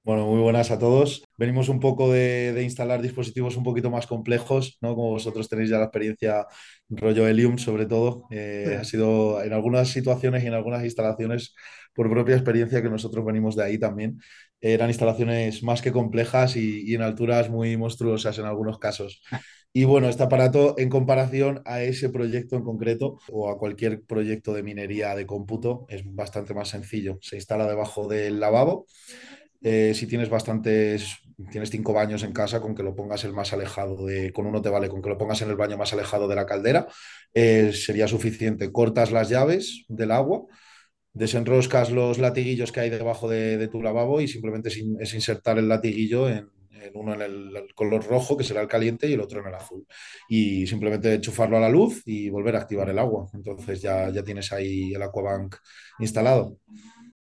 Bueno, 0.02 0.26
muy 0.26 0.40
buenas 0.40 0.70
a 0.70 0.78
todos. 0.78 1.24
Venimos 1.36 1.68
un 1.68 1.80
poco 1.80 2.12
de, 2.12 2.52
de 2.52 2.62
instalar 2.62 3.02
dispositivos 3.02 3.56
un 3.56 3.64
poquito 3.64 3.90
más 3.90 4.06
complejos, 4.06 4.78
¿no? 4.80 4.94
Como 4.94 5.10
vosotros 5.10 5.48
tenéis 5.48 5.68
ya 5.70 5.78
la 5.78 5.84
experiencia 5.86 6.46
rollo 6.88 7.26
Helium, 7.26 7.58
sobre 7.58 7.86
todo. 7.86 8.26
Eh, 8.30 8.64
Sí. 8.64 8.80
Ha 8.80 8.84
sido 8.84 9.42
en 9.42 9.52
algunas 9.52 9.88
situaciones 9.88 10.44
y 10.44 10.46
en 10.46 10.54
algunas 10.54 10.84
instalaciones, 10.84 11.54
por 11.92 12.08
propia 12.08 12.36
experiencia, 12.36 12.82
que 12.82 12.88
nosotros 12.88 13.24
venimos 13.24 13.56
de 13.56 13.64
ahí 13.64 13.78
también, 13.78 14.20
eran 14.60 14.90
instalaciones 14.90 15.62
más 15.64 15.82
que 15.82 15.92
complejas 15.92 16.56
y, 16.56 16.82
y 16.90 16.94
en 16.94 17.02
alturas 17.02 17.50
muy 17.50 17.76
monstruosas 17.76 18.38
en 18.38 18.44
algunos 18.46 18.78
casos. 18.78 19.22
Y 19.78 19.84
bueno, 19.84 20.08
este 20.08 20.22
aparato 20.22 20.74
en 20.78 20.88
comparación 20.88 21.60
a 21.66 21.82
ese 21.82 22.08
proyecto 22.08 22.56
en 22.56 22.62
concreto 22.62 23.18
o 23.30 23.50
a 23.50 23.58
cualquier 23.58 24.00
proyecto 24.00 24.54
de 24.54 24.62
minería 24.62 25.14
de 25.14 25.26
cómputo 25.26 25.84
es 25.90 26.02
bastante 26.14 26.54
más 26.54 26.70
sencillo. 26.70 27.18
Se 27.20 27.36
instala 27.36 27.66
debajo 27.66 28.08
del 28.08 28.40
lavabo. 28.40 28.86
Eh, 29.60 29.92
si 29.94 30.06
tienes 30.06 30.30
bastantes, 30.30 31.18
tienes 31.50 31.68
cinco 31.68 31.92
baños 31.92 32.22
en 32.22 32.32
casa, 32.32 32.62
con 32.62 32.74
que 32.74 32.82
lo 32.82 32.96
pongas 32.96 33.24
el 33.24 33.34
más 33.34 33.52
alejado 33.52 34.06
de, 34.06 34.32
con 34.32 34.46
uno 34.46 34.62
te 34.62 34.70
vale, 34.70 34.88
con 34.88 35.02
que 35.02 35.10
lo 35.10 35.18
pongas 35.18 35.42
en 35.42 35.50
el 35.50 35.56
baño 35.56 35.76
más 35.76 35.92
alejado 35.92 36.26
de 36.26 36.36
la 36.36 36.46
caldera, 36.46 36.86
eh, 37.34 37.70
sería 37.74 38.08
suficiente. 38.08 38.72
Cortas 38.72 39.12
las 39.12 39.28
llaves 39.28 39.84
del 39.88 40.10
agua, 40.10 40.46
desenroscas 41.12 41.90
los 41.90 42.16
latiguillos 42.16 42.72
que 42.72 42.80
hay 42.80 42.88
debajo 42.88 43.28
de, 43.28 43.68
tu 43.68 43.82
lavabo 43.82 44.22
y 44.22 44.28
simplemente 44.28 44.70
es, 44.70 44.82
es 45.00 45.12
insertar 45.12 45.58
el 45.58 45.68
latiguillo 45.68 46.30
en, 46.30 46.48
en 46.86 46.96
uno 46.96 47.14
en 47.14 47.22
el, 47.22 47.56
el 47.56 47.74
color 47.74 48.04
rojo, 48.06 48.36
que 48.36 48.44
será 48.44 48.60
el 48.60 48.68
caliente, 48.68 49.08
y 49.08 49.14
el 49.14 49.20
otro 49.20 49.40
en 49.40 49.48
el 49.48 49.54
azul. 49.54 49.86
Y 50.28 50.66
simplemente 50.66 51.14
enchufarlo 51.14 51.56
a 51.56 51.60
la 51.60 51.68
luz 51.68 52.02
y 52.06 52.30
volver 52.30 52.56
a 52.56 52.60
activar 52.60 52.88
el 52.90 52.98
agua. 52.98 53.28
Entonces 53.34 53.82
ya, 53.82 54.10
ya 54.10 54.22
tienes 54.22 54.52
ahí 54.52 54.92
el 54.94 55.02
Aquabank 55.02 55.56
instalado. 55.98 56.58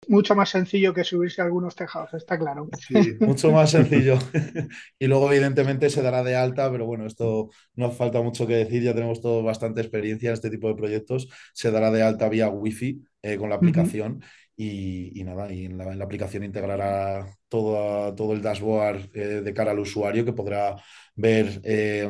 Mucho 0.09 0.35
más 0.35 0.51
sencillo 0.51 0.93
que 0.93 1.05
subirse 1.05 1.41
a 1.41 1.45
algunos 1.45 1.77
tejados, 1.77 2.13
está 2.15 2.37
claro. 2.37 2.69
Sí, 2.79 3.17
Mucho 3.21 3.53
más 3.53 3.71
sencillo. 3.71 4.19
y 4.99 5.07
luego, 5.07 5.31
evidentemente, 5.33 5.91
se 5.91 6.03
dará 6.03 6.25
de 6.25 6.35
alta, 6.35 6.71
pero 6.73 6.87
bueno, 6.87 7.07
esto 7.07 7.51
no 7.77 7.87
hace 7.87 7.97
falta 7.97 8.21
mucho 8.21 8.47
que 8.47 8.57
decir, 8.57 8.83
ya 8.83 8.95
tenemos 8.95 9.21
todo 9.21 9.43
bastante 9.45 9.81
experiencia 9.81 10.31
en 10.31 10.35
este 10.35 10.51
tipo 10.51 10.69
de 10.69 10.75
proyectos. 10.75 11.29
Se 11.55 11.71
dará 11.71 11.91
de 11.93 12.03
alta 12.03 12.29
vía 12.29 12.49
Wi-Fi 12.49 13.01
eh, 13.23 13.37
con 13.37 13.51
la 13.51 13.57
aplicación 13.57 14.23
y, 14.57 15.19
y 15.21 15.25
nada, 15.25 15.53
y 15.53 15.67
en 15.67 15.79
la, 15.79 15.93
en 15.93 15.99
la 15.99 16.05
aplicación 16.05 16.43
integrará 16.43 17.25
todo, 17.53 18.15
todo 18.15 18.33
el 18.33 18.41
dashboard 18.41 19.11
eh, 19.13 19.43
de 19.45 19.53
cara 19.53 19.73
al 19.73 19.79
usuario 19.79 20.25
que 20.25 20.33
podrá 20.33 20.75
ver 21.15 21.61
eh, 21.65 22.09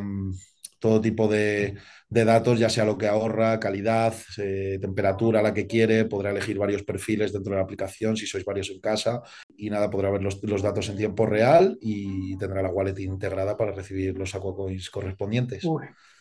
todo 0.79 1.01
tipo 1.01 1.27
de, 1.27 1.75
de 2.09 2.25
datos, 2.25 2.61
ya 2.61 2.69
sea 2.69 2.85
lo 2.85 2.97
que 2.97 3.09
ahorra, 3.09 3.59
calidad, 3.59 4.15
eh, 4.39 4.79
temperatura, 4.81 5.43
la 5.43 5.53
que 5.53 5.67
quiere, 5.67 6.05
podrá 6.05 6.31
elegir 6.31 6.59
varios 6.59 6.85
perfiles 6.85 7.33
dentro 7.33 7.51
de 7.53 7.57
la 7.57 7.65
aplicación 7.65 8.17
si 8.17 8.27
sois 8.27 8.45
varios 8.45 8.71
en 8.71 8.81
casa. 8.81 9.21
Y 9.57 9.69
nada, 9.69 9.91
podrá 9.91 10.11
ver 10.11 10.23
los, 10.23 10.41
los 10.45 10.63
datos 10.63 10.89
en 10.89 10.97
tiempo 10.97 11.27
real 11.27 11.77
y 11.81 12.37
tendrá 12.37 12.63
la 12.63 12.71
wallet 12.71 12.99
integrada 13.01 13.57
para 13.57 13.73
recibir 13.73 14.17
los 14.17 14.33
aquacoins 14.37 14.91
correspondientes. 14.91 15.65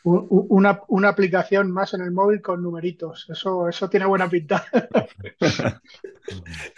Una, 0.03 0.81
una 0.87 1.09
aplicación 1.09 1.71
más 1.71 1.93
en 1.93 2.01
el 2.01 2.11
móvil 2.11 2.41
con 2.41 2.61
numeritos. 2.61 3.27
Eso, 3.29 3.67
eso 3.67 3.89
tiene 3.89 4.05
buena 4.05 4.29
pinta. 4.29 4.65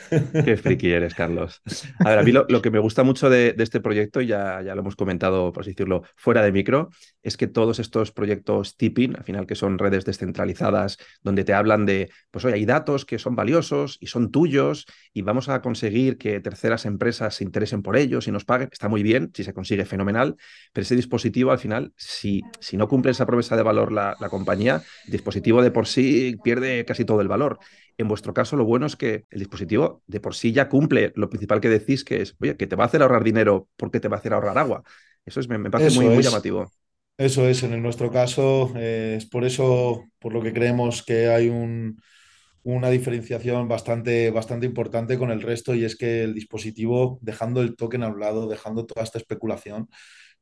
Qué 0.09 0.57
friki 0.57 0.91
eres, 0.91 1.13
Carlos. 1.13 1.61
A 1.99 2.09
ver, 2.09 2.19
a 2.19 2.23
mí 2.23 2.31
lo, 2.31 2.45
lo 2.49 2.61
que 2.61 2.71
me 2.71 2.79
gusta 2.79 3.03
mucho 3.03 3.29
de, 3.29 3.53
de 3.53 3.63
este 3.63 3.79
proyecto, 3.79 4.21
ya, 4.21 4.61
ya 4.61 4.75
lo 4.75 4.81
hemos 4.81 4.95
comentado, 4.95 5.51
por 5.51 5.61
así 5.61 5.71
decirlo, 5.71 6.03
fuera 6.15 6.41
de 6.41 6.51
micro, 6.51 6.89
es 7.21 7.37
que 7.37 7.47
todos 7.47 7.79
estos 7.79 8.11
proyectos 8.11 8.77
tipping, 8.77 9.15
al 9.15 9.23
final 9.23 9.45
que 9.45 9.55
son 9.55 9.77
redes 9.77 10.05
descentralizadas, 10.05 10.97
donde 11.21 11.43
te 11.43 11.53
hablan 11.53 11.85
de, 11.85 12.09
pues 12.31 12.45
oye, 12.45 12.55
hay 12.55 12.65
datos 12.65 13.05
que 13.05 13.19
son 13.19 13.35
valiosos 13.35 13.97
y 13.99 14.07
son 14.07 14.31
tuyos 14.31 14.85
y 15.13 15.21
vamos 15.21 15.49
a 15.49 15.61
conseguir 15.61 16.17
que 16.17 16.39
terceras 16.39 16.85
empresas 16.85 17.35
se 17.35 17.43
interesen 17.43 17.81
por 17.81 17.97
ellos 17.97 18.27
y 18.27 18.31
nos 18.31 18.45
paguen, 18.45 18.69
está 18.71 18.89
muy 18.89 19.03
bien, 19.03 19.31
si 19.33 19.43
se 19.43 19.53
consigue 19.53 19.85
fenomenal, 19.85 20.35
pero 20.71 20.83
ese 20.83 20.95
dispositivo 20.95 21.51
al 21.51 21.59
final, 21.59 21.93
si, 21.95 22.41
si 22.59 22.77
no 22.77 22.87
cumple 22.87 23.12
esa 23.13 23.25
promesa 23.25 23.55
de 23.55 23.63
valor 23.63 23.91
la, 23.91 24.15
la 24.19 24.29
compañía, 24.29 24.83
el 25.05 25.11
dispositivo 25.11 25.61
de 25.61 25.71
por 25.71 25.87
sí 25.87 26.35
pierde 26.43 26.85
casi 26.85 27.05
todo 27.05 27.21
el 27.21 27.27
valor. 27.29 27.59
En 27.97 28.07
vuestro 28.07 28.33
caso, 28.33 28.57
lo 28.57 28.65
bueno 28.65 28.85
es 28.85 28.95
que 28.95 29.25
el 29.29 29.39
dispositivo 29.39 30.03
de 30.07 30.19
por 30.19 30.35
sí 30.35 30.51
ya 30.51 30.69
cumple 30.69 31.13
lo 31.15 31.29
principal 31.29 31.61
que 31.61 31.69
decís, 31.69 32.03
que 32.03 32.21
es, 32.21 32.35
oye, 32.41 32.57
que 32.57 32.67
te 32.67 32.75
va 32.75 32.83
a 32.85 32.87
hacer 32.87 33.01
ahorrar 33.01 33.23
dinero 33.23 33.69
porque 33.77 33.99
te 33.99 34.07
va 34.09 34.17
a 34.17 34.19
hacer 34.19 34.33
ahorrar 34.33 34.57
agua. 34.57 34.83
Eso 35.25 35.39
es, 35.39 35.47
me, 35.47 35.57
me 35.57 35.71
parece 35.71 35.89
Eso 35.89 35.91
muy, 35.91 36.09
muy 36.09 36.23
llamativo. 36.23 36.73
Eso 37.17 37.47
es, 37.47 37.61
en 37.63 37.81
nuestro 37.81 38.11
caso, 38.11 38.73
eh, 38.75 39.15
es 39.17 39.25
por 39.27 39.45
eso 39.45 40.05
por 40.19 40.33
lo 40.33 40.41
que 40.41 40.51
creemos 40.53 41.03
que 41.03 41.27
hay 41.29 41.47
un, 41.49 42.01
una 42.63 42.89
diferenciación 42.89 43.67
bastante, 43.67 44.31
bastante 44.31 44.65
importante 44.65 45.17
con 45.19 45.31
el 45.31 45.41
resto 45.41 45.75
y 45.75 45.85
es 45.85 45.95
que 45.97 46.23
el 46.23 46.33
dispositivo, 46.33 47.19
dejando 47.21 47.61
el 47.61 47.75
token 47.75 48.03
a 48.03 48.09
un 48.09 48.19
lado, 48.19 48.47
dejando 48.49 48.85
toda 48.87 49.03
esta 49.03 49.19
especulación, 49.19 49.89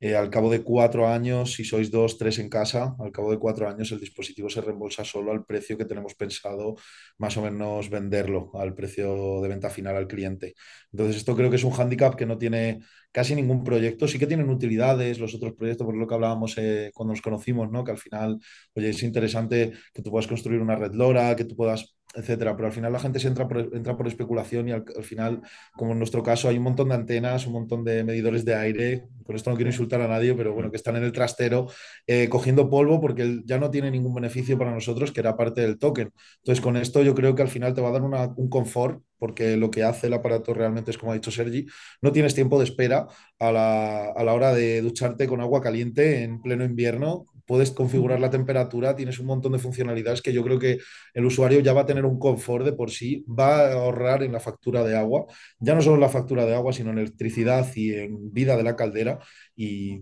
eh, 0.01 0.15
al 0.15 0.29
cabo 0.29 0.51
de 0.51 0.63
cuatro 0.63 1.07
años, 1.07 1.53
si 1.53 1.63
sois 1.63 1.91
dos, 1.91 2.17
tres 2.17 2.39
en 2.39 2.49
casa, 2.49 2.95
al 2.99 3.11
cabo 3.11 3.31
de 3.31 3.39
cuatro 3.39 3.69
años 3.69 3.91
el 3.91 3.99
dispositivo 3.99 4.49
se 4.49 4.61
reembolsa 4.61 5.05
solo 5.05 5.31
al 5.31 5.45
precio 5.45 5.77
que 5.77 5.85
tenemos 5.85 6.15
pensado 6.15 6.75
más 7.17 7.37
o 7.37 7.41
menos 7.43 7.89
venderlo, 7.89 8.51
al 8.55 8.73
precio 8.73 9.41
de 9.41 9.47
venta 9.49 9.69
final 9.69 9.95
al 9.95 10.07
cliente. 10.07 10.55
Entonces, 10.91 11.17
esto 11.17 11.35
creo 11.35 11.49
que 11.49 11.55
es 11.57 11.63
un 11.63 11.71
hándicap 11.71 12.15
que 12.15 12.25
no 12.25 12.37
tiene 12.37 12.81
casi 13.11 13.35
ningún 13.35 13.63
proyecto. 13.63 14.07
Sí 14.07 14.19
que 14.19 14.27
tienen 14.27 14.49
utilidades 14.49 15.19
los 15.19 15.33
otros 15.35 15.53
proyectos, 15.53 15.85
por 15.85 15.95
lo 15.95 16.07
que 16.07 16.13
hablábamos 16.15 16.57
eh, 16.57 16.91
cuando 16.93 17.13
nos 17.13 17.21
conocimos, 17.21 17.71
¿no? 17.71 17.83
Que 17.83 17.91
al 17.91 17.97
final, 17.97 18.39
oye, 18.75 18.89
es 18.89 19.03
interesante 19.03 19.73
que 19.93 20.01
tú 20.01 20.11
puedas 20.11 20.27
construir 20.27 20.61
una 20.61 20.75
red 20.75 20.93
LoRa, 20.93 21.35
que 21.35 21.45
tú 21.45 21.55
puedas 21.55 21.95
etcétera. 22.13 22.55
Pero 22.55 22.67
al 22.67 22.73
final 22.73 22.91
la 22.91 22.99
gente 22.99 23.19
se 23.19 23.27
entra 23.27 23.47
por, 23.47 23.57
entra 23.75 23.97
por 23.97 24.07
especulación 24.07 24.67
y 24.67 24.71
al, 24.71 24.83
al, 24.95 25.03
final, 25.03 25.41
como 25.73 25.93
en 25.93 25.97
nuestro 25.99 26.23
caso, 26.23 26.49
hay 26.49 26.57
un 26.57 26.63
montón 26.63 26.89
de 26.89 26.95
antenas, 26.95 27.47
un 27.47 27.53
montón 27.53 27.83
de 27.83 28.03
medidores 28.03 28.45
de 28.45 28.55
aire. 28.55 29.07
Con 29.25 29.35
esto 29.35 29.49
no 29.49 29.55
quiero 29.55 29.69
insultar 29.69 30.01
a 30.01 30.07
nadie, 30.07 30.33
pero 30.33 30.53
bueno, 30.53 30.71
que 30.71 30.77
están 30.77 30.95
en 30.95 31.03
el 31.03 31.11
trastero 31.11 31.67
eh, 32.07 32.27
cogiendo 32.29 32.69
polvo 32.69 32.99
porque 32.99 33.41
ya 33.45 33.57
no 33.57 33.71
tiene 33.71 33.91
ningún 33.91 34.13
beneficio 34.13 34.57
para 34.57 34.73
nosotros, 34.73 35.11
que 35.11 35.19
era 35.21 35.37
parte 35.37 35.61
del 35.61 35.77
token. 35.77 36.11
Entonces, 36.37 36.61
con 36.61 36.77
esto 36.77 37.01
yo 37.01 37.15
creo 37.15 37.35
que 37.35 37.41
al 37.43 37.47
final 37.49 37.73
te 37.73 37.81
va 37.81 37.89
a 37.89 37.93
dar 37.93 38.01
una, 38.01 38.27
un 38.35 38.49
confort 38.49 39.01
porque 39.21 39.55
lo 39.55 39.69
que 39.69 39.83
hace 39.83 40.07
el 40.07 40.13
aparato 40.13 40.51
realmente 40.51 40.89
es, 40.89 40.97
como 40.97 41.11
ha 41.11 41.15
dicho 41.15 41.29
Sergi, 41.29 41.67
no 42.01 42.11
tienes 42.11 42.33
tiempo 42.33 42.57
de 42.57 42.65
espera 42.65 43.07
a 43.37 43.51
la, 43.51 44.05
a 44.05 44.23
la 44.23 44.33
hora 44.33 44.51
de 44.51 44.81
ducharte 44.81 45.27
con 45.27 45.41
agua 45.41 45.61
caliente 45.61 46.23
en 46.23 46.41
pleno 46.41 46.63
invierno 46.65 47.27
puedes 47.51 47.71
configurar 47.71 48.21
la 48.21 48.29
temperatura, 48.29 48.95
tienes 48.95 49.19
un 49.19 49.25
montón 49.25 49.51
de 49.51 49.59
funcionalidades 49.59 50.21
que 50.21 50.31
yo 50.31 50.41
creo 50.41 50.57
que 50.57 50.79
el 51.13 51.25
usuario 51.25 51.59
ya 51.59 51.73
va 51.73 51.81
a 51.81 51.85
tener 51.85 52.05
un 52.05 52.17
confort 52.17 52.63
de 52.63 52.71
por 52.71 52.91
sí, 52.91 53.25
va 53.27 53.57
a 53.59 53.73
ahorrar 53.73 54.23
en 54.23 54.31
la 54.31 54.39
factura 54.39 54.85
de 54.85 54.95
agua, 54.95 55.25
ya 55.59 55.75
no 55.75 55.81
solo 55.81 55.95
en 55.95 56.01
la 56.01 56.07
factura 56.07 56.45
de 56.45 56.55
agua, 56.55 56.71
sino 56.71 56.91
en 56.91 56.99
electricidad 56.99 57.67
y 57.75 57.93
en 57.93 58.31
vida 58.31 58.55
de 58.55 58.63
la 58.63 58.77
caldera. 58.77 59.19
Y 59.53 60.01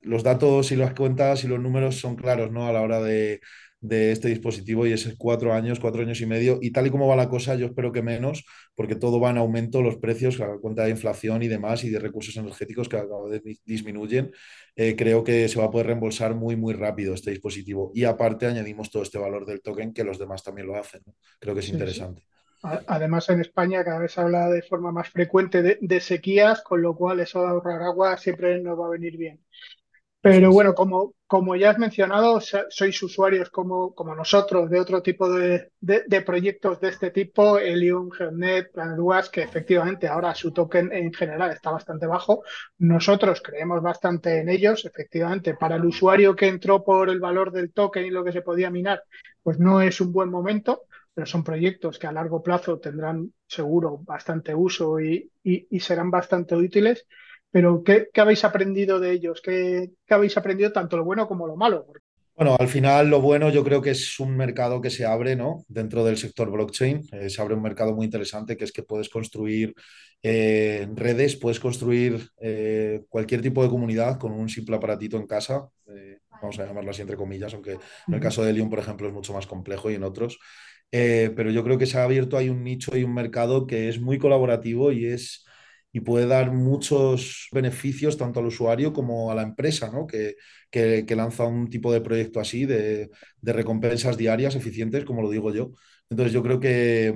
los 0.00 0.22
datos 0.22 0.70
y 0.70 0.76
las 0.76 0.94
cuentas 0.94 1.42
y 1.42 1.48
los 1.48 1.58
números 1.58 1.96
son 1.96 2.14
claros, 2.14 2.52
¿no? 2.52 2.68
A 2.68 2.72
la 2.72 2.82
hora 2.82 3.02
de, 3.02 3.40
de 3.80 4.12
este 4.12 4.28
dispositivo 4.28 4.86
y 4.86 4.92
es 4.92 5.14
cuatro 5.18 5.52
años, 5.52 5.80
cuatro 5.80 6.02
años 6.02 6.20
y 6.20 6.26
medio. 6.26 6.58
Y 6.60 6.70
tal 6.70 6.86
y 6.86 6.90
como 6.90 7.06
va 7.06 7.16
la 7.16 7.28
cosa, 7.28 7.54
yo 7.54 7.66
espero 7.66 7.92
que 7.92 8.02
menos, 8.02 8.44
porque 8.74 8.96
todo 8.96 9.20
va 9.20 9.30
en 9.30 9.38
aumento, 9.38 9.82
los 9.82 9.96
precios, 9.96 10.40
a 10.40 10.58
cuenta 10.58 10.84
de 10.84 10.90
inflación 10.90 11.42
y 11.42 11.48
demás, 11.48 11.84
y 11.84 11.90
de 11.90 11.98
recursos 11.98 12.36
energéticos 12.36 12.88
que 12.88 12.96
cada 12.96 13.22
vez 13.28 13.42
disminuyen. 13.64 14.32
Eh, 14.74 14.94
creo 14.96 15.24
que 15.24 15.48
se 15.48 15.58
va 15.58 15.66
a 15.66 15.70
poder 15.70 15.86
reembolsar 15.86 16.34
muy, 16.34 16.56
muy 16.56 16.74
rápido 16.74 17.14
este 17.14 17.30
dispositivo. 17.30 17.90
Y 17.94 18.04
aparte 18.04 18.46
añadimos 18.46 18.90
todo 18.90 19.02
este 19.02 19.18
valor 19.18 19.46
del 19.46 19.62
token 19.62 19.92
que 19.92 20.04
los 20.04 20.18
demás 20.18 20.42
también 20.42 20.66
lo 20.66 20.76
hacen. 20.76 21.02
¿no? 21.06 21.14
Creo 21.38 21.54
que 21.54 21.60
es 21.60 21.66
sí, 21.66 21.72
interesante. 21.72 22.22
Sí. 22.22 22.28
Además, 22.62 23.28
en 23.28 23.40
España 23.40 23.84
cada 23.84 23.98
vez 23.98 24.12
se 24.12 24.20
habla 24.20 24.48
de 24.48 24.62
forma 24.62 24.90
más 24.90 25.08
frecuente 25.10 25.62
de, 25.62 25.78
de, 25.80 26.00
sequías, 26.00 26.62
con 26.62 26.82
lo 26.82 26.96
cual 26.96 27.20
eso 27.20 27.42
de 27.42 27.48
ahorrar 27.48 27.82
agua 27.82 28.16
siempre 28.16 28.60
nos 28.60 28.78
va 28.78 28.86
a 28.86 28.90
venir 28.90 29.16
bien. 29.16 29.40
Pero 30.20 30.50
bueno, 30.50 30.74
como, 30.74 31.14
como 31.28 31.54
ya 31.54 31.70
has 31.70 31.78
mencionado, 31.78 32.40
sois 32.40 33.00
usuarios 33.02 33.48
como, 33.50 33.94
como 33.94 34.12
nosotros 34.16 34.68
de 34.68 34.80
otro 34.80 35.00
tipo 35.00 35.30
de, 35.30 35.70
de, 35.80 36.02
de 36.08 36.20
proyectos 36.22 36.80
de 36.80 36.88
este 36.88 37.12
tipo, 37.12 37.58
Helium, 37.60 38.10
GeoNet, 38.10 38.72
PlanetWatch, 38.72 39.28
que 39.30 39.42
efectivamente 39.42 40.08
ahora 40.08 40.34
su 40.34 40.52
token 40.52 40.92
en 40.92 41.12
general 41.12 41.52
está 41.52 41.70
bastante 41.70 42.06
bajo. 42.08 42.42
Nosotros 42.78 43.40
creemos 43.40 43.80
bastante 43.82 44.40
en 44.40 44.48
ellos, 44.48 44.84
efectivamente. 44.84 45.54
Para 45.54 45.76
el 45.76 45.84
usuario 45.84 46.34
que 46.34 46.48
entró 46.48 46.82
por 46.82 47.08
el 47.08 47.20
valor 47.20 47.52
del 47.52 47.72
token 47.72 48.04
y 48.06 48.10
lo 48.10 48.24
que 48.24 48.32
se 48.32 48.42
podía 48.42 48.68
minar, 48.70 49.04
pues 49.44 49.60
no 49.60 49.80
es 49.80 50.00
un 50.00 50.12
buen 50.12 50.28
momento, 50.30 50.82
pero 51.14 51.26
son 51.26 51.44
proyectos 51.44 52.00
que 52.00 52.08
a 52.08 52.12
largo 52.12 52.42
plazo 52.42 52.80
tendrán 52.80 53.32
seguro 53.46 53.98
bastante 54.02 54.54
uso 54.56 54.98
y, 55.00 55.30
y, 55.44 55.68
y 55.70 55.78
serán 55.80 56.10
bastante 56.10 56.56
útiles. 56.56 57.06
Pero, 57.50 57.82
¿qué, 57.82 58.08
¿qué, 58.12 58.20
habéis 58.20 58.44
aprendido 58.44 59.00
de 59.00 59.12
ellos? 59.12 59.40
¿Qué, 59.42 59.92
¿Qué, 60.06 60.14
habéis 60.14 60.36
aprendido 60.36 60.72
tanto 60.72 60.96
lo 60.96 61.04
bueno 61.04 61.26
como 61.26 61.46
lo 61.46 61.56
malo? 61.56 61.86
Bueno, 62.36 62.54
al 62.60 62.68
final 62.68 63.08
lo 63.08 63.22
bueno 63.22 63.48
yo 63.48 63.64
creo 63.64 63.80
que 63.80 63.92
es 63.92 64.20
un 64.20 64.36
mercado 64.36 64.82
que 64.82 64.90
se 64.90 65.06
abre, 65.06 65.36
¿no? 65.36 65.64
Dentro 65.68 66.04
del 66.04 66.18
sector 66.18 66.50
blockchain 66.50 67.08
eh, 67.12 67.30
se 67.30 67.40
abre 67.40 67.54
un 67.54 67.62
mercado 67.62 67.94
muy 67.94 68.04
interesante 68.04 68.58
que 68.58 68.64
es 68.64 68.72
que 68.72 68.82
puedes 68.82 69.08
construir 69.08 69.74
eh, 70.22 70.86
redes, 70.94 71.36
puedes 71.36 71.58
construir 71.58 72.28
eh, 72.38 73.04
cualquier 73.08 73.40
tipo 73.40 73.62
de 73.62 73.70
comunidad 73.70 74.18
con 74.18 74.32
un 74.32 74.50
simple 74.50 74.76
aparatito 74.76 75.16
en 75.16 75.26
casa, 75.26 75.66
vamos 76.42 76.58
a 76.58 76.66
llamarlo 76.66 76.90
así 76.90 77.00
entre 77.00 77.16
comillas, 77.16 77.54
aunque 77.54 77.72
en 78.06 78.14
el 78.14 78.20
caso 78.20 78.44
de 78.44 78.50
Helium, 78.50 78.68
por 78.68 78.80
ejemplo, 78.80 79.08
es 79.08 79.14
mucho 79.14 79.32
más 79.32 79.46
complejo 79.46 79.90
y 79.90 79.94
en 79.94 80.04
otros. 80.04 80.38
pero 80.90 81.50
yo 81.50 81.64
creo 81.64 81.78
que 81.78 81.86
se 81.86 81.98
ha 81.98 82.04
abierto 82.04 82.36
ahí 82.36 82.50
un 82.50 82.62
nicho 82.62 82.94
y 82.98 83.04
un 83.04 83.14
mercado 83.14 83.66
que 83.66 83.88
es 83.88 83.98
muy 83.98 84.18
colaborativo 84.18 84.92
y 84.92 85.06
es 85.06 85.45
y 85.96 86.00
puede 86.00 86.26
dar 86.26 86.52
muchos 86.52 87.48
beneficios 87.52 88.18
tanto 88.18 88.40
al 88.40 88.46
usuario 88.46 88.92
como 88.92 89.32
a 89.32 89.34
la 89.34 89.40
empresa, 89.40 89.90
¿no? 89.90 90.06
que, 90.06 90.36
que, 90.70 91.16
lanza 91.16 91.44
un 91.44 91.70
tipo 91.70 91.90
de 91.90 92.02
proyecto 92.02 92.38
así 92.38 92.66
de, 92.66 93.08
de, 93.40 93.52
recompensas 93.54 94.18
diarias 94.18 94.54
eficientes, 94.56 95.06
como 95.06 95.22
lo 95.22 95.30
digo 95.30 95.54
yo. 95.54 95.70
Entonces 96.10 96.34
yo 96.34 96.42
creo 96.42 96.60
que, 96.60 97.14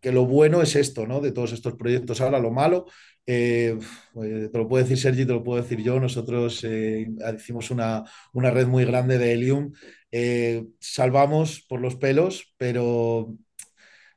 que 0.00 0.10
lo 0.10 0.24
bueno 0.24 0.62
es 0.62 0.74
esto, 0.74 1.06
¿no? 1.06 1.20
De 1.20 1.32
todos 1.32 1.52
estos 1.52 1.74
proyectos. 1.74 2.22
Ahora 2.22 2.38
lo 2.38 2.50
malo, 2.50 2.86
eh, 3.26 3.78
te 4.14 4.58
lo 4.58 4.66
puedo 4.66 4.82
decir 4.82 4.96
Sergi, 4.96 5.26
te 5.26 5.34
lo 5.34 5.44
puedo 5.44 5.62
decir 5.62 5.82
yo, 5.82 6.00
nosotros 6.00 6.64
eh, 6.64 7.06
hicimos 7.36 7.70
una, 7.70 8.04
una, 8.32 8.50
red 8.50 8.68
muy 8.68 8.86
grande 8.86 9.18
de 9.18 9.32
Helium, 9.34 9.72
eh, 10.10 10.64
salvamos 10.80 11.60
por 11.68 11.82
los 11.82 11.96
pelos, 11.96 12.54
pero 12.56 13.36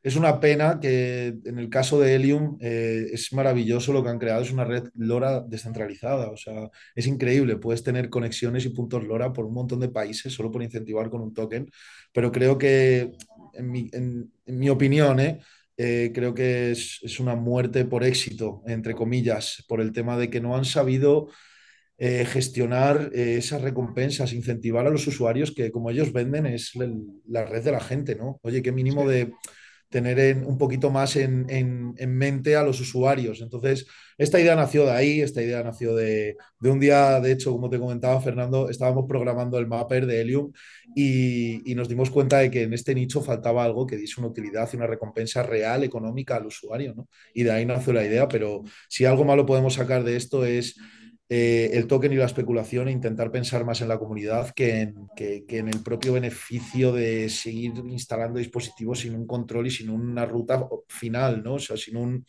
es 0.05 0.15
una 0.15 0.39
pena 0.39 0.79
que 0.79 1.33
en 1.45 1.57
el 1.57 1.67
caso 1.67 1.99
de 1.99 2.13
Helium 2.13 2.59
eh, 2.61 3.07
es 3.11 3.33
maravilloso 3.33 3.91
lo 3.91 4.03
que 4.03 4.09
han 4.09 4.19
creado, 4.19 4.43
es 4.43 4.51
una 4.51 4.63
red 4.63 4.83
LoRa 4.93 5.41
descentralizada, 5.41 6.29
o 6.29 6.37
sea, 6.37 6.69
es 6.93 7.07
increíble, 7.07 7.57
puedes 7.57 7.81
tener 7.81 8.11
conexiones 8.11 8.65
y 8.65 8.69
puntos 8.69 9.03
LoRa 9.03 9.33
por 9.33 9.45
un 9.45 9.55
montón 9.55 9.79
de 9.79 9.89
países 9.89 10.31
solo 10.31 10.51
por 10.51 10.61
incentivar 10.61 11.09
con 11.09 11.21
un 11.21 11.33
token, 11.33 11.71
pero 12.13 12.31
creo 12.31 12.55
que, 12.55 13.13
en 13.55 13.71
mi, 13.71 13.89
en, 13.93 14.31
en 14.45 14.59
mi 14.59 14.69
opinión, 14.69 15.19
¿eh? 15.19 15.39
Eh, 15.75 16.11
creo 16.13 16.35
que 16.35 16.69
es, 16.71 16.99
es, 17.01 17.19
una 17.19 17.35
muerte 17.35 17.83
por 17.83 18.03
éxito, 18.03 18.61
entre 18.67 18.93
comillas, 18.93 19.65
por 19.67 19.81
el 19.81 19.91
tema 19.91 20.17
de 20.17 20.29
que 20.29 20.39
no 20.39 20.55
han 20.55 20.65
sabido 20.65 21.29
eh, 21.97 22.25
gestionar 22.25 23.09
eh, 23.11 23.37
esas 23.37 23.63
recompensas, 23.63 24.33
incentivar 24.33 24.85
a 24.85 24.91
los 24.91 25.07
usuarios 25.07 25.51
que 25.51 25.71
como 25.71 25.89
ellos 25.89 26.13
venden 26.13 26.45
es 26.45 26.75
la, 26.75 26.89
la 27.27 27.45
red 27.45 27.63
de 27.63 27.71
la 27.71 27.79
gente, 27.79 28.15
¿no? 28.15 28.39
Oye, 28.43 28.61
qué 28.61 28.71
mínimo 28.71 29.01
sí. 29.01 29.07
de 29.07 29.33
tener 29.95 30.19
en, 30.19 30.45
un 30.45 30.57
poquito 30.57 30.91
más 30.91 31.15
en, 31.15 31.45
en, 31.49 31.93
en, 31.97 32.17
mente 32.17 32.57
a 32.57 32.63
los 32.63 32.81
usuarios. 32.81 33.39
Entonces, 33.39 33.87
esta 34.17 34.41
idea 34.41 34.53
nació 34.53 34.83
de 34.83 34.91
ahí, 34.91 35.21
esta 35.21 35.41
idea 35.41 35.63
nació 35.63 35.95
de, 35.95 36.35
de, 36.59 36.69
un 36.69 36.81
día, 36.81 37.21
de 37.21 37.31
hecho, 37.31 37.53
como 37.53 37.69
te 37.69 37.79
comentaba 37.79 38.19
Fernando, 38.19 38.69
estábamos 38.69 39.05
programando 39.07 39.57
el 39.57 39.67
mapper 39.67 40.05
de 40.05 40.19
Helium 40.19 40.51
y, 40.93 41.71
y, 41.71 41.75
nos 41.75 41.87
dimos 41.87 42.09
cuenta 42.09 42.39
de 42.39 42.51
que 42.51 42.63
en 42.63 42.73
este 42.73 42.93
nicho 42.93 43.21
faltaba 43.21 43.63
algo 43.63 43.87
que 43.87 43.95
diese 43.95 44.19
una 44.19 44.27
utilidad 44.27 44.67
y 44.73 44.75
una 44.75 44.85
recompensa 44.85 45.43
real, 45.43 45.85
económica 45.85 46.35
al 46.35 46.47
usuario, 46.47 46.93
¿no? 46.93 47.07
Y 47.33 47.43
de 47.43 47.51
ahí 47.51 47.65
nació 47.65 47.93
la 47.93 48.03
idea, 48.03 48.27
pero 48.27 48.63
si 48.89 49.05
algo 49.05 49.23
malo 49.23 49.45
podemos 49.45 49.75
sacar 49.75 50.03
de 50.03 50.17
esto 50.17 50.43
es 50.43 50.75
eh, 51.27 51.71
el 51.73 51.87
token 51.87 52.13
y 52.13 52.17
la 52.17 52.25
especulación 52.25 52.87
e 52.87 52.91
intentar 52.91 53.31
pensar 53.31 53.65
más 53.65 53.81
en 53.81 53.87
la 53.87 53.97
comunidad 53.97 54.51
que 54.51 54.81
en, 54.81 55.07
que, 55.15 55.43
en, 55.49 55.69
el 55.69 55.81
propio 55.81 56.13
beneficio 56.13 56.91
de 56.91 57.29
seguir 57.29 57.73
instalando 57.89 58.37
dispositivos 58.37 58.99
sin 58.99 59.15
un 59.15 59.25
control 59.25 59.65
y 59.67 59.71
sin 59.71 59.89
una 59.89 60.25
ruta 60.25 60.67
final, 60.87 61.43
¿no? 61.43 61.55
O 61.55 61.59
sea, 61.59 61.77
sin 61.77 61.97
un, 61.97 62.25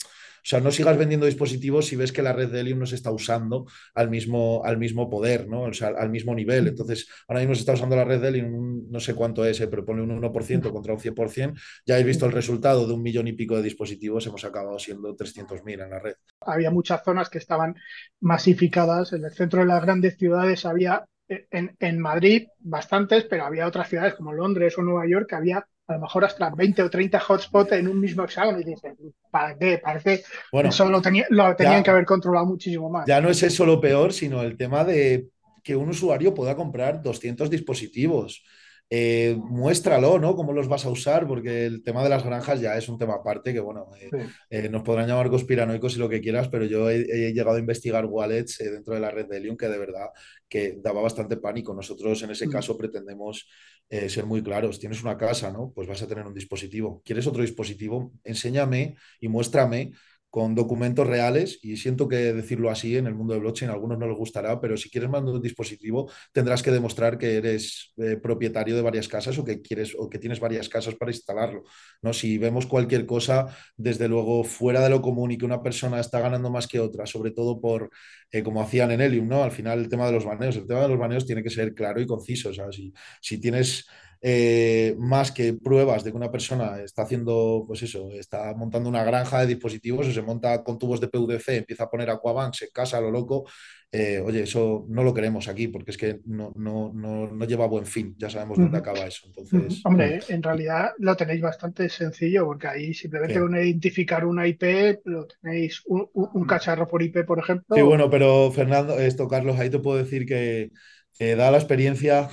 sea, 0.48 0.60
no 0.60 0.70
sigas 0.70 0.96
vendiendo 0.96 1.26
dispositivos 1.26 1.86
si 1.86 1.96
ves 1.96 2.12
que 2.12 2.22
la 2.22 2.32
red 2.32 2.50
de 2.50 2.60
Helium 2.60 2.78
no 2.78 2.86
se 2.86 2.94
está 2.94 3.10
usando 3.10 3.66
al 3.94 4.10
mismo, 4.10 4.62
al 4.64 4.78
mismo 4.78 5.10
poder, 5.10 5.48
¿no? 5.48 5.62
O 5.62 5.72
sea, 5.72 5.88
al 5.88 6.10
mismo 6.10 6.34
nivel. 6.34 6.68
Entonces, 6.68 7.08
ahora 7.26 7.40
mismo 7.40 7.54
se 7.54 7.60
está 7.60 7.72
usando 7.72 7.96
la 7.96 8.04
red 8.04 8.20
de 8.20 8.28
Helium, 8.28 8.88
no 8.88 9.00
sé 9.00 9.14
cuánto 9.14 9.44
es, 9.44 9.60
¿eh? 9.60 9.68
pero 9.68 9.84
pone 9.84 10.02
un 10.02 10.10
1% 10.10 10.70
contra 10.70 10.94
un 10.94 11.00
100%. 11.00 11.60
Ya 11.84 11.94
habéis 11.94 12.06
visto 12.06 12.26
el 12.26 12.32
resultado 12.32 12.86
de 12.86 12.94
un 12.94 13.02
millón 13.02 13.28
y 13.28 13.32
pico 13.32 13.56
de 13.56 13.62
dispositivos, 13.62 14.26
hemos 14.26 14.44
acabado 14.44 14.78
siendo 14.78 15.16
300.000 15.16 15.82
en 15.82 15.90
la 15.90 15.98
red. 15.98 16.14
Había 16.40 16.70
muchas 16.70 17.02
zonas 17.04 17.28
que 17.28 17.38
estaban 17.38 17.74
masificadas. 18.20 19.12
En 19.12 19.24
el 19.24 19.32
centro 19.32 19.60
de 19.60 19.66
las 19.66 19.82
grandes 19.82 20.16
ciudades 20.16 20.64
había 20.64 21.06
en, 21.28 21.76
en, 21.80 21.98
Madrid 21.98 22.46
bastantes, 22.60 23.24
pero 23.24 23.44
había 23.44 23.66
otras 23.66 23.88
ciudades 23.88 24.14
como 24.14 24.32
Londres 24.32 24.78
o 24.78 24.82
Nueva 24.82 25.08
York 25.08 25.28
que 25.28 25.34
había 25.34 25.66
a 25.88 25.95
lo 25.95 26.00
mejor 26.00 26.25
hasta 26.25 26.50
20 26.50 26.83
o 26.83 26.90
30 26.90 27.23
hotspots 27.28 27.73
en 27.73 27.88
un 27.88 28.00
mismo 28.00 28.25
hexágono 28.25 28.61
y 28.61 28.64
dices, 28.64 28.93
¿para 29.31 29.57
qué? 29.57 29.78
¿Para 29.78 30.00
qué? 30.00 30.23
Bueno, 30.50 30.71
eso 30.71 30.88
lo, 30.88 31.00
tenía, 31.00 31.26
lo 31.31 31.55
tenían 31.55 31.78
ya, 31.78 31.83
que 31.83 31.90
haber 31.90 32.05
controlado 32.05 32.47
muchísimo 32.47 32.90
más. 32.90 33.07
Ya 33.07 33.21
no 33.21 33.28
es 33.28 33.43
eso 33.43 33.64
lo 33.64 33.81
peor, 33.81 34.12
sino 34.12 34.43
el 34.43 34.57
tema 34.57 34.85
de 34.85 35.28
que 35.62 35.76
un 35.76 35.88
usuario 35.88 36.35
pueda 36.35 36.57
comprar 36.57 37.02
200 37.02 37.50
dispositivos. 37.50 38.45
Eh, 38.88 39.37
muéstralo, 39.38 40.19
¿no? 40.19 40.37
Cómo 40.37 40.52
los 40.52 40.69
vas 40.69 40.85
a 40.87 40.90
usar, 40.90 41.26
porque 41.26 41.66
el 41.66 41.83
tema 41.83 42.02
de 42.05 42.09
las 42.09 42.25
granjas 42.25 42.61
ya 42.61 42.76
es 42.76 42.88
un 42.88 42.99
tema 42.99 43.14
aparte, 43.14 43.52
que 43.52 43.61
bueno, 43.61 43.88
eh, 44.00 44.09
Sí. 44.11 44.19
eh, 44.50 44.69
nos 44.69 44.83
podrán 44.83 45.09
llamar 45.09 45.28
conspiranoicos 45.28 45.97
y 45.97 45.99
lo 45.99 46.09
que 46.09 46.21
quieras, 46.21 46.49
pero 46.49 46.64
yo 46.66 46.88
he, 46.88 47.00
he 47.00 47.33
llegado 47.33 47.57
a 47.57 47.61
investigar 47.61 48.07
wallets 48.07 48.59
dentro 48.59 48.95
de 48.95 49.00
la 49.00 49.11
red 49.11 49.26
de 49.26 49.38
Helium 49.38 49.57
que 49.57 49.69
de 49.69 49.78
verdad 49.78 50.09
que 50.49 50.78
daba 50.81 51.00
bastante 51.02 51.37
pánico. 51.37 51.75
Nosotros 51.75 52.23
en 52.23 52.31
ese 52.31 52.47
Mm. 52.47 52.50
caso 52.52 52.76
pretendemos 52.78 53.49
ser 53.88 54.26
muy 54.26 54.43
claros. 54.43 54.81
Tienes 54.81 55.02
una 55.02 55.16
casa, 55.16 55.52
¿no? 55.52 55.71
Pues 55.73 55.87
vas 55.87 56.02
a 56.02 56.09
tener 56.09 56.26
un 56.26 56.35
dispositivo. 56.35 57.02
¿Quieres 57.05 57.25
otro 57.28 57.43
dispositivo? 57.43 58.12
Enséñame 58.25 58.97
y 59.21 59.28
muéstrame 59.28 59.93
con 60.37 60.55
documentos 60.55 61.07
reales, 61.07 61.59
y 61.62 61.78
siento 61.78 62.09
que 62.09 62.35
decirlo 62.35 62.69
así 62.69 62.95
en 62.99 63.07
el 63.07 63.14
mundo 63.14 63.33
de 63.33 63.40
blockchain 63.40 63.71
a 63.71 63.73
algunos 63.73 63.99
no 63.99 64.07
les 64.07 64.19
gustará, 64.19 64.61
pero 64.61 64.76
si 64.76 64.90
quieres 64.90 65.09
mandar 65.09 65.35
un 65.35 65.40
dispositivo, 65.40 66.11
tendrás 66.31 66.62
que 66.62 66.71
demostrar 66.71 67.16
que 67.16 67.37
eres 67.37 67.95
eh, 67.97 68.19
propietario 68.23 68.76
de 68.76 68.83
varias 68.83 69.09
casas 69.09 69.38
o 69.38 69.45
que 69.47 69.62
quieres 69.62 69.97
o 69.99 70.11
que 70.11 70.19
tienes 70.19 70.38
varias 70.38 70.69
casas 70.69 70.95
para 70.95 71.11
instalarlo. 71.11 71.64
¿no? 72.02 72.12
Si 72.12 72.37
vemos 72.37 72.66
cualquier 72.66 73.07
cosa, 73.07 73.47
desde 73.78 74.09
luego, 74.09 74.45
fuera 74.45 74.83
de 74.83 74.90
lo 74.90 75.00
común 75.00 75.31
y 75.31 75.38
que 75.38 75.47
una 75.47 75.62
persona 75.62 76.00
está 76.00 76.21
ganando 76.21 76.50
más 76.50 76.69
que 76.69 76.81
otra, 76.81 77.07
sobre 77.07 77.31
todo 77.31 77.59
por, 77.59 77.88
eh, 78.31 78.43
como 78.43 78.61
hacían 78.61 78.90
en 78.90 79.00
Helium, 79.00 79.28
¿no? 79.28 79.43
Al 79.43 79.52
final 79.52 79.78
el 79.78 79.88
tema 79.88 80.05
de 80.05 80.12
los 80.12 80.26
baneos, 80.26 80.57
el 80.57 80.66
tema 80.66 80.83
de 80.83 80.88
los 80.88 80.99
baneos 80.99 81.25
tiene 81.25 81.43
que 81.43 81.49
ser 81.49 81.73
claro 81.73 81.99
y 81.99 82.07
conciso. 82.07 82.50
O 82.50 82.52
sea, 82.52 82.71
si, 82.71 82.93
si 83.23 83.40
tienes 83.40 83.87
eh, 84.28 84.95
más 84.99 85.30
que 85.33 85.54
pruebas 85.54 86.02
de 86.04 86.11
que 86.11 86.16
una 86.16 86.33
persona 86.33 86.80
está 86.83 87.02
haciendo, 87.02 87.64
pues 87.66 87.83
eso, 87.83 88.11
está 88.12 88.54
montando 88.54 88.88
una 88.88 89.04
granja 89.04 89.40
de 89.40 89.47
dispositivos 89.47 90.09
o 90.09 90.12
se 90.12 90.23
monta 90.23 90.64
con 90.64 90.78
tubos 90.78 91.00
de 91.00 91.09
PVC, 91.09 91.56
empieza 91.59 91.85
a 91.85 91.90
poner 91.90 92.11
aquabanks 92.11 92.62
en 92.62 92.68
casa 92.73 92.99
a 92.99 93.00
lo 93.02 93.11
loco, 93.12 93.47
eh, 93.92 94.21
oye, 94.25 94.42
eso 94.42 94.85
no 94.88 95.04
lo 95.04 95.14
queremos 95.14 95.47
aquí 95.49 95.68
porque 95.68 95.92
es 95.92 95.97
que 95.97 96.21
no, 96.26 96.52
no, 96.56 96.90
no, 96.92 97.28
no 97.33 97.45
lleva 97.47 97.66
buen 97.66 97.87
fin, 97.87 98.14
ya 98.18 98.28
sabemos 98.30 98.59
dónde 98.61 98.78
acaba 98.78 99.06
eso. 99.06 99.26
Entonces, 99.28 99.80
Hombre, 99.85 100.25
en 100.28 100.42
realidad 100.42 100.90
lo 100.99 101.16
tenéis 101.16 101.40
bastante 101.40 101.88
sencillo 101.88 102.45
porque 102.45 102.66
ahí 102.68 102.92
simplemente 102.95 103.38
con 103.40 103.54
identificar 103.56 104.25
una 104.26 104.47
IP 104.47 105.00
lo 105.04 105.26
tenéis 105.26 105.83
un, 105.87 106.09
un- 106.12 106.28
un 106.35 106.45
cacharro 106.47 106.87
por 106.88 107.02
IP, 107.02 107.25
por 107.25 107.38
ejemplo. 107.38 107.76
Sí, 107.76 107.83
bueno, 107.83 108.09
pero 108.09 108.50
Fernando, 108.52 108.99
esto, 108.99 109.28
Carlos, 109.28 109.59
ahí 109.59 109.68
te 109.68 109.78
puedo 109.78 109.99
decir 109.99 110.25
que, 110.25 110.71
que 111.18 111.37
da 111.37 111.50
la 111.50 111.59
experiencia, 111.59 112.30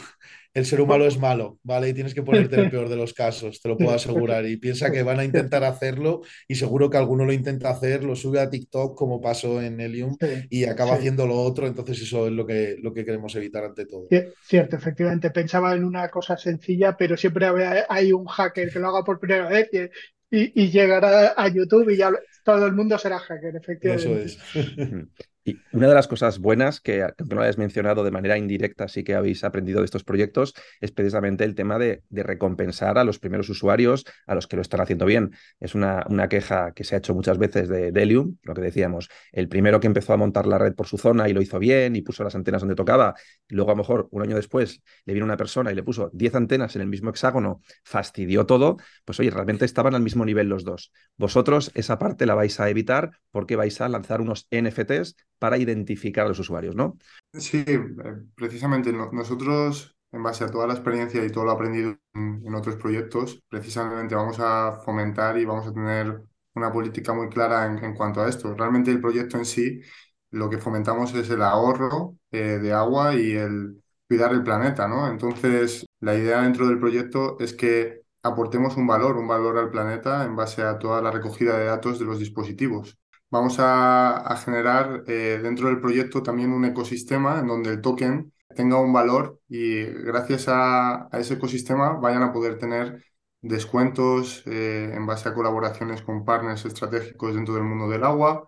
el 0.54 0.66
ser 0.66 0.82
humano 0.82 1.06
es 1.06 1.18
malo, 1.18 1.60
¿vale? 1.64 1.90
Y 1.90 1.94
tienes 1.94 2.14
que 2.14 2.22
ponerte 2.24 2.56
el 2.56 2.70
peor 2.70 2.88
de 2.90 2.96
los 2.96 3.14
casos, 3.14 3.60
te 3.62 3.70
lo 3.70 3.78
puedo 3.78 3.92
asegurar. 3.92 4.46
Y 4.46 4.58
piensa 4.58 4.92
que 4.92 5.02
van 5.04 5.20
a 5.20 5.26
intentar 5.26 5.64
hacerlo 5.64 6.22
y 6.48 6.56
seguro 6.56 6.90
que 6.90 6.98
alguno 6.98 7.26
lo 7.26 7.34
intenta 7.34 7.70
hacer, 7.72 8.04
lo 8.04 8.16
sube 8.16 8.40
a 8.40 8.50
TikTok 8.50 8.96
como 8.98 9.20
pasó 9.20 9.62
en 9.62 9.80
Helium 9.80 10.16
Sí, 10.20 10.28
y 10.50 10.66
acaba 10.66 10.92
sí. 10.92 10.98
haciendo 11.00 11.26
lo 11.26 11.36
otro, 11.42 11.66
entonces 11.66 12.02
eso 12.02 12.28
es 12.28 12.34
lo 12.34 12.46
que, 12.46 12.76
lo 12.82 12.94
que 12.94 13.04
queremos 13.06 13.36
evitar 13.36 13.64
ante 13.64 13.86
todo. 13.86 14.08
Cier- 14.10 14.34
Cierto, 14.44 14.76
efectivamente, 14.76 15.32
pensaba 15.32 15.74
en 15.74 15.84
una 15.84 16.10
cosa 16.10 16.38
sencilla, 16.38 16.96
pero 16.98 17.18
siempre 17.18 17.48
hay 17.90 18.12
un 18.12 18.26
hacker 18.26 18.72
que 18.72 18.80
lo 18.80 18.90
haga 18.90 19.04
por 19.04 19.20
primera 19.20 19.50
vez 19.50 19.70
y, 19.72 19.80
y- 20.38 20.64
y 20.64 20.70
llegará 20.72 21.34
a 21.36 21.48
YouTube 21.48 21.90
y 21.90 21.98
ya 21.98 22.10
lo- 22.12 22.20
todo 22.44 22.66
el 22.66 22.74
mundo 22.74 22.98
será 22.98 23.20
hacker, 23.20 23.56
Eso 23.82 24.10
efectivamente. 24.12 24.26
es. 24.26 24.40
Y 25.46 25.58
una 25.74 25.90
de 25.90 25.94
las 25.94 26.08
cosas 26.08 26.40
buenas 26.40 26.80
que, 26.80 27.04
aunque 27.04 27.26
no 27.26 27.36
lo 27.36 27.42
hayas 27.42 27.58
mencionado 27.58 28.06
de 28.06 28.12
manera 28.12 28.38
indirecta, 28.38 28.88
sí 28.88 29.04
que 29.04 29.14
habéis 29.14 29.44
aprendido 29.44 29.80
de 29.80 29.86
estos 29.86 30.06
proyectos, 30.06 30.54
es 30.80 30.92
precisamente 30.92 31.44
el 31.44 31.54
tema 31.54 31.78
de, 31.78 32.02
de 32.08 32.24
recompensar 32.24 32.98
a 32.98 33.04
los 33.04 33.20
primeros 33.20 33.50
usuarios, 33.50 34.06
a 34.26 34.36
los 34.36 34.48
que 34.48 34.56
lo 34.56 34.62
están 34.62 34.80
haciendo 34.80 35.06
bien. 35.06 35.32
Es 35.60 35.76
una, 35.76 36.06
una 36.08 36.30
queja 36.30 36.72
que 36.74 36.86
se 36.86 36.96
ha 36.96 37.00
hecho 37.00 37.14
muchas 37.14 37.38
veces 37.38 37.68
de 37.68 37.92
Delium, 37.92 38.38
lo 38.44 38.54
que 38.54 38.62
decíamos, 38.62 39.10
el 39.34 39.50
primero 39.50 39.82
que 39.82 39.88
empezó 39.88 40.14
a 40.14 40.18
montar 40.18 40.48
la 40.48 40.58
red 40.60 40.76
por 40.76 40.88
su 40.88 40.98
zona 40.98 41.28
y 41.28 41.34
lo 41.34 41.42
hizo 41.42 41.60
bien 41.60 41.98
y 41.98 42.02
puso 42.04 42.24
las 42.24 42.36
antenas 42.36 42.62
donde 42.62 42.76
tocaba, 42.76 43.14
y 43.50 43.56
luego 43.56 43.72
a 43.72 43.74
lo 43.74 43.78
mejor 43.80 44.08
un 44.12 44.22
año 44.22 44.38
después 44.38 44.82
le 45.06 45.14
vino 45.14 45.26
una 45.26 45.36
persona 45.36 45.74
y 45.74 45.76
le 45.76 45.84
puso 45.84 46.10
10 46.14 46.36
antenas 46.36 46.76
en 46.78 46.84
el 46.84 46.88
mismo 46.88 47.10
hexágono, 47.10 47.62
fastidió 47.84 48.46
todo, 48.46 48.78
pues 49.04 49.20
oye, 49.20 49.30
realmente 49.30 49.66
estaban 49.66 49.94
al 49.94 50.02
mismo 50.02 50.24
nivel 50.24 50.48
los 50.48 50.64
dos. 50.64 50.94
Vosotros 51.18 51.72
esa 51.74 51.98
parte 52.00 52.26
la 52.26 52.33
vais 52.36 52.60
a 52.60 52.70
evitar 52.70 53.12
porque 53.32 53.56
vais 53.56 53.80
a 53.82 53.90
lanzar 53.90 54.22
unos 54.22 54.48
NFTs 54.52 55.16
para 55.40 55.58
identificar 55.58 56.26
a 56.26 56.30
los 56.30 56.40
usuarios, 56.40 56.76
¿no? 56.76 56.98
Sí, 57.34 57.64
eh, 57.68 57.80
precisamente 58.36 58.92
no- 58.94 59.12
nosotros, 59.12 59.96
en 60.12 60.22
base 60.22 60.44
a 60.44 60.48
toda 60.52 60.68
la 60.68 60.74
experiencia 60.74 61.24
y 61.26 61.32
todo 61.32 61.46
lo 61.46 61.52
aprendido 61.52 61.98
en, 62.14 62.54
otros 62.54 62.76
proyectos, 62.76 63.42
precisamente 63.50 64.14
vamos 64.16 64.38
a 64.40 64.80
fomentar 64.86 65.38
y 65.40 65.46
vamos 65.46 65.66
a 65.68 65.74
tener 65.74 66.22
una 66.54 66.72
política 66.72 67.14
muy 67.14 67.30
clara 67.30 67.66
en, 67.66 67.84
en 67.84 67.96
cuanto 67.96 68.22
a 68.22 68.30
esto. 68.30 68.54
Realmente 68.54 68.92
el 68.92 69.02
proyecto 69.02 69.38
en 69.38 69.46
sí, 69.46 69.82
lo 70.30 70.50
que 70.50 70.60
fomentamos 70.60 71.14
es 71.16 71.30
el 71.32 71.42
ahorro 71.42 72.16
eh, 72.32 72.60
de 72.60 72.72
agua 72.74 73.16
y 73.16 73.32
el 73.32 73.82
cuidar 74.08 74.32
el 74.34 74.44
planeta, 74.44 74.88
¿no? 74.88 75.08
Entonces, 75.10 75.86
la 76.02 76.16
idea 76.16 76.42
dentro 76.44 76.68
del 76.68 76.80
proyecto 76.80 77.38
es 77.40 77.54
que 77.54 78.03
aportemos 78.24 78.78
un 78.78 78.88
valor, 78.88 79.18
un 79.18 79.28
valor 79.28 79.58
al 79.58 79.70
planeta 79.72 80.24
en 80.26 80.36
base 80.36 80.62
a 80.64 80.80
toda 80.80 81.02
la 81.02 81.12
recogida 81.12 81.58
de 81.58 81.66
datos 81.66 82.00
de 82.00 82.06
los 82.06 82.20
dispositivos. 82.20 82.98
Vamos 83.30 83.60
a, 83.60 84.18
a 84.18 84.38
generar 84.38 85.04
eh, 85.08 85.40
dentro 85.42 85.68
del 85.68 85.82
proyecto 85.82 86.22
también 86.24 86.52
un 86.54 86.66
ecosistema 86.66 87.40
en 87.40 87.48
donde 87.48 87.72
el 87.72 87.82
token 87.82 88.32
tenga 88.56 88.80
un 88.80 88.94
valor 88.94 89.40
y 89.50 89.84
gracias 89.84 90.48
a, 90.48 91.08
a 91.12 91.20
ese 91.20 91.36
ecosistema 91.36 91.94
vayan 92.00 92.24
a 92.24 92.32
poder 92.34 92.58
tener 92.60 93.04
descuentos 93.42 94.44
eh, 94.46 94.92
en 94.94 95.06
base 95.06 95.28
a 95.30 95.34
colaboraciones 95.34 96.02
con 96.04 96.24
partners 96.26 96.66
estratégicos 96.66 97.36
dentro 97.36 97.56
del 97.56 97.64
mundo 97.64 97.90
del 97.90 98.04
agua. 98.04 98.48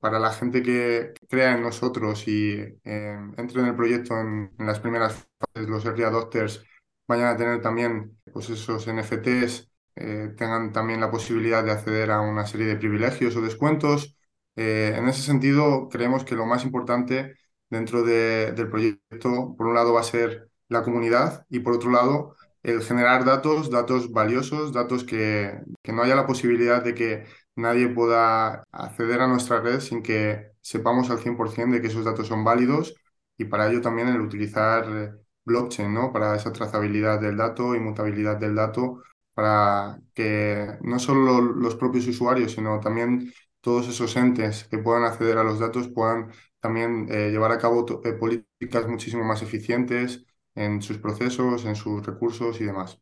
Para 0.00 0.18
la 0.18 0.30
gente 0.32 0.62
que 0.62 1.14
crea 1.28 1.52
en 1.56 1.62
nosotros 1.62 2.28
y 2.28 2.52
eh, 2.84 3.18
entre 3.38 3.60
en 3.62 3.66
el 3.68 3.74
proyecto 3.76 4.18
en, 4.20 4.52
en 4.58 4.66
las 4.66 4.78
primeras 4.78 5.14
fases, 5.54 5.68
los 5.68 5.84
early 5.86 6.04
adopters 6.04 6.62
vayan 7.08 7.28
a 7.34 7.36
tener 7.36 7.60
también 7.62 8.18
pues 8.32 8.50
esos 8.50 8.86
NFTs, 8.88 9.68
eh, 9.96 10.32
tengan 10.36 10.72
también 10.72 11.00
la 11.00 11.10
posibilidad 11.10 11.64
de 11.64 11.72
acceder 11.72 12.10
a 12.10 12.20
una 12.20 12.46
serie 12.46 12.66
de 12.66 12.76
privilegios 12.76 13.36
o 13.36 13.40
descuentos. 13.42 14.16
Eh, 14.56 14.94
en 14.96 15.08
ese 15.08 15.22
sentido, 15.22 15.88
creemos 15.90 16.24
que 16.24 16.34
lo 16.34 16.46
más 16.46 16.64
importante 16.64 17.34
dentro 17.70 18.02
de- 18.02 18.52
del 18.52 18.68
proyecto, 18.70 19.54
por 19.56 19.66
un 19.66 19.74
lado, 19.74 19.92
va 19.92 20.00
a 20.00 20.02
ser 20.04 20.50
la 20.68 20.82
comunidad 20.82 21.44
y 21.48 21.60
por 21.60 21.74
otro 21.74 21.90
lado, 21.90 22.36
el 22.62 22.82
generar 22.82 23.24
datos, 23.24 23.70
datos 23.70 24.10
valiosos, 24.10 24.72
datos 24.72 25.04
que, 25.04 25.60
que 25.82 25.92
no 25.92 26.02
haya 26.02 26.16
la 26.16 26.26
posibilidad 26.26 26.82
de 26.82 26.94
que 26.94 27.24
nadie 27.54 27.88
pueda 27.88 28.64
acceder 28.72 29.20
a 29.20 29.28
nuestra 29.28 29.60
red 29.60 29.80
sin 29.80 30.02
que 30.02 30.50
sepamos 30.60 31.10
al 31.10 31.18
100% 31.20 31.76
de 31.76 31.80
que 31.82 31.88
esos 31.88 32.04
datos 32.04 32.26
son 32.26 32.44
válidos 32.44 32.94
y 33.36 33.44
para 33.44 33.68
ello 33.68 33.80
también 33.80 34.08
el 34.08 34.20
utilizar 34.20 35.18
blockchain, 35.46 35.94
¿no? 35.94 36.12
Para 36.12 36.36
esa 36.36 36.52
trazabilidad 36.52 37.20
del 37.20 37.38
dato, 37.38 37.74
inmutabilidad 37.74 38.36
del 38.38 38.54
dato, 38.56 39.02
para 39.34 40.00
que 40.14 40.78
no 40.82 40.98
solo 40.98 41.40
los 41.40 41.76
propios 41.76 42.06
usuarios, 42.08 42.52
sino 42.52 42.80
también 42.80 43.32
todos 43.62 43.88
esos 43.88 44.16
entes 44.16 44.64
que 44.64 44.78
puedan 44.78 45.04
acceder 45.04 45.38
a 45.38 45.44
los 45.44 45.58
datos 45.60 45.88
puedan 45.88 46.32
también 46.60 47.08
eh, 47.10 47.30
llevar 47.30 47.52
a 47.52 47.58
cabo 47.58 47.86
eh, 48.04 48.12
políticas 48.14 48.88
muchísimo 48.88 49.24
más 49.24 49.42
eficientes 49.42 50.24
en 50.54 50.82
sus 50.82 50.98
procesos, 50.98 51.64
en 51.64 51.76
sus 51.76 52.04
recursos 52.06 52.60
y 52.60 52.64
demás. 52.64 53.00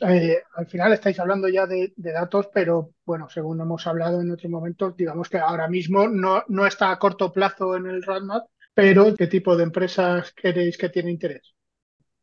Eh, 0.00 0.42
al 0.56 0.66
final 0.66 0.92
estáis 0.92 1.18
hablando 1.20 1.48
ya 1.48 1.66
de, 1.66 1.92
de 1.96 2.12
datos, 2.12 2.48
pero 2.52 2.90
bueno, 3.04 3.28
según 3.28 3.60
hemos 3.60 3.86
hablado 3.86 4.20
en 4.20 4.30
otros 4.30 4.50
momentos, 4.50 4.96
digamos 4.96 5.28
que 5.30 5.38
ahora 5.38 5.68
mismo 5.68 6.08
no, 6.08 6.42
no 6.48 6.66
está 6.66 6.90
a 6.90 6.98
corto 6.98 7.32
plazo 7.32 7.76
en 7.76 7.86
el 7.86 8.02
roadmap, 8.02 8.46
pero 8.74 9.14
¿qué 9.16 9.26
tipo 9.26 9.56
de 9.56 9.64
empresas 9.64 10.32
queréis 10.32 10.78
que 10.78 10.88
tiene 10.90 11.10
interés? 11.10 11.54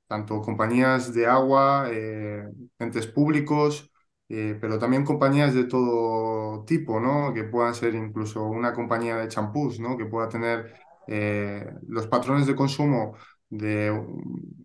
tanto 0.08 0.42
compañías 0.42 1.14
de 1.14 1.26
agua, 1.28 1.88
eh, 1.92 2.44
entes 2.80 3.08
públicos, 3.08 3.90
eh, 4.30 4.58
pero 4.60 4.78
también 4.80 5.06
compañías 5.06 5.54
de 5.54 5.66
todo 5.66 6.64
tipo, 6.66 7.00
¿no? 7.00 7.34
Que 7.34 7.44
puedan 7.46 7.76
ser 7.76 7.96
incluso 7.96 8.44
una 8.46 8.74
compañía 8.74 9.16
de 9.18 9.28
champús, 9.28 9.80
¿no? 9.80 9.98
Que 9.98 10.06
pueda 10.06 10.28
tener 10.30 10.74
eh, 11.08 11.66
los 11.88 12.08
patrones 12.08 12.48
de 12.48 12.56
consumo 12.56 13.16
de 13.50 13.92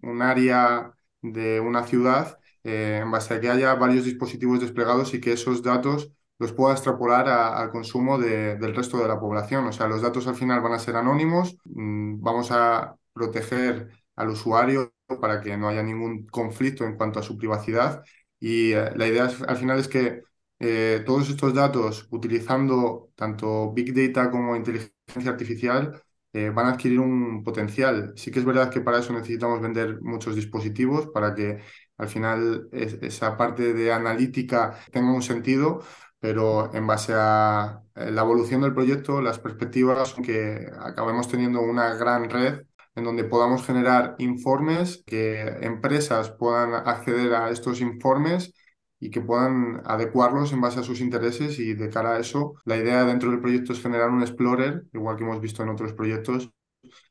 un 0.02 0.22
área 0.22 0.92
de 1.22 1.60
una 1.60 1.84
ciudad 1.86 2.38
en 2.62 3.10
base 3.12 3.34
a 3.34 3.40
que 3.40 3.48
haya 3.48 3.74
varios 3.76 4.04
dispositivos 4.04 4.60
desplegados 4.60 5.14
y 5.14 5.20
que 5.20 5.32
esos 5.32 5.62
datos 5.62 6.10
los 6.38 6.52
pueda 6.52 6.74
extrapolar 6.74 7.28
a- 7.28 7.58
al 7.58 7.70
consumo 7.70 8.18
de- 8.18 8.56
del 8.56 8.74
resto 8.74 8.98
de 8.98 9.08
la 9.08 9.18
población. 9.20 9.66
O 9.66 9.72
sea, 9.72 9.86
los 9.88 10.02
datos 10.02 10.26
al 10.26 10.34
final 10.36 10.60
van 10.60 10.72
a 10.74 10.78
ser 10.78 10.96
anónimos, 10.96 11.56
mm, 11.64 12.20
vamos 12.22 12.48
a 12.50 12.96
proteger 13.12 13.88
al 14.16 14.28
usuario 14.30 14.92
para 15.20 15.40
que 15.40 15.56
no 15.56 15.68
haya 15.68 15.82
ningún 15.82 16.26
conflicto 16.26 16.84
en 16.84 16.96
cuanto 16.96 17.20
a 17.20 17.22
su 17.22 17.36
privacidad. 17.38 18.02
Y 18.40 18.72
eh, 18.72 18.90
la 18.96 19.06
idea 19.06 19.26
es- 19.26 19.42
al 19.42 19.56
final 19.56 19.78
es 19.78 19.88
que 19.88 20.22
eh, 20.58 21.02
todos 21.06 21.28
estos 21.28 21.52
datos, 21.54 22.08
utilizando 22.10 23.10
tanto 23.14 23.72
Big 23.72 23.92
Data 23.94 24.30
como 24.30 24.56
inteligencia 24.56 25.30
artificial, 25.30 26.02
eh, 26.32 26.50
van 26.50 26.66
a 26.66 26.70
adquirir 26.72 26.98
un 27.00 27.42
potencial. 27.44 28.12
Sí 28.16 28.30
que 28.30 28.38
es 28.38 28.44
verdad 28.44 28.70
que 28.70 28.80
para 28.80 28.98
eso 29.00 29.12
necesitamos 29.12 29.60
vender 29.60 30.00
muchos 30.02 30.34
dispositivos 30.34 31.08
para 31.08 31.34
que 31.34 31.60
al 31.98 32.08
final 32.08 32.68
es- 32.72 32.94
esa 33.02 33.36
parte 33.36 33.72
de 33.74 33.92
analítica 33.92 34.78
tenga 34.92 35.12
un 35.12 35.22
sentido, 35.22 35.82
pero 36.20 36.74
en 36.74 36.86
base 36.86 37.12
a 37.14 37.82
eh, 37.94 38.10
la 38.10 38.22
evolución 38.22 38.62
del 38.62 38.74
proyecto, 38.74 39.20
las 39.20 39.38
perspectivas 39.38 40.08
son 40.10 40.24
que 40.24 40.66
acabemos 40.78 41.28
teniendo 41.28 41.60
una 41.60 41.94
gran 41.94 42.28
red 42.30 42.62
en 42.94 43.04
donde 43.04 43.24
podamos 43.24 43.64
generar 43.64 44.16
informes, 44.18 45.02
que 45.06 45.42
empresas 45.62 46.30
puedan 46.30 46.74
acceder 46.74 47.34
a 47.34 47.50
estos 47.50 47.80
informes 47.80 48.54
y 48.98 49.10
que 49.10 49.20
puedan 49.20 49.82
adecuarlos 49.84 50.52
en 50.52 50.62
base 50.62 50.80
a 50.80 50.82
sus 50.82 51.00
intereses. 51.00 51.58
Y 51.58 51.74
de 51.74 51.90
cara 51.90 52.14
a 52.16 52.18
eso, 52.18 52.54
la 52.64 52.76
idea 52.78 53.04
dentro 53.04 53.30
del 53.30 53.40
proyecto 53.40 53.72
es 53.72 53.82
generar 53.82 54.08
un 54.10 54.22
explorer, 54.22 54.84
igual 54.94 55.16
que 55.16 55.24
hemos 55.24 55.40
visto 55.40 55.62
en 55.62 55.68
otros 55.68 55.92
proyectos, 55.92 56.50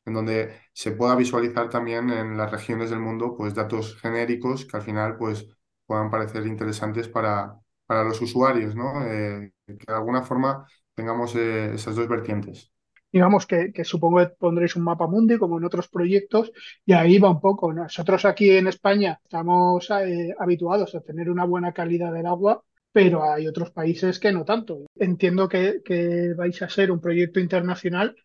en 0.05 0.13
donde 0.13 0.59
se 0.73 0.91
pueda 0.91 1.15
visualizar 1.15 1.69
también 1.69 2.09
en 2.09 2.37
las 2.37 2.51
regiones 2.51 2.89
del 2.89 2.99
mundo 2.99 3.35
pues 3.37 3.53
datos 3.53 3.95
genéricos 4.01 4.65
que 4.65 4.77
al 4.77 4.83
final 4.83 5.17
pues 5.17 5.47
puedan 5.85 6.09
parecer 6.09 6.45
interesantes 6.47 7.07
para, 7.07 7.59
para 7.85 8.03
los 8.03 8.21
usuarios, 8.21 8.75
¿no? 8.75 9.05
Eh, 9.05 9.51
que 9.65 9.73
de 9.73 9.93
alguna 9.93 10.23
forma 10.23 10.67
tengamos 10.93 11.35
eh, 11.35 11.73
esas 11.75 11.95
dos 11.95 12.07
vertientes 12.07 12.71
digamos 13.15 13.47
que, 13.47 13.71
supongo 13.85 14.17
que 14.19 14.33
pondréis 14.37 14.75
un 14.75 14.83
mapa 14.83 15.07
mundi 15.07 15.37
como 15.37 15.57
en 15.57 15.63
otros 15.63 15.87
proyectos 15.87 16.51
y 16.85 16.91
ahí 16.91 17.17
va 17.17 17.29
un 17.29 17.39
poco. 17.39 17.71
Nosotros 17.71 18.25
aquí 18.25 18.49
en 18.51 18.67
España 18.67 19.21
estamos 19.23 19.89
eh, 19.91 20.35
habituados 20.37 20.93
a 20.95 20.99
tener 20.99 21.29
una 21.29 21.45
buena 21.45 21.71
calidad 21.71 22.11
del 22.11 22.25
agua, 22.25 22.61
pero 22.91 23.23
hay 23.23 23.47
otros 23.47 23.71
países 23.71 24.19
que 24.19 24.33
no 24.33 24.43
tanto. 24.43 24.79
Entiendo 24.95 25.47
que, 25.47 26.33
vais 26.35 26.61
a 26.61 26.67
ser 26.67 26.91
un 26.91 26.99
proyecto 26.99 27.39
internacional. 27.39 28.17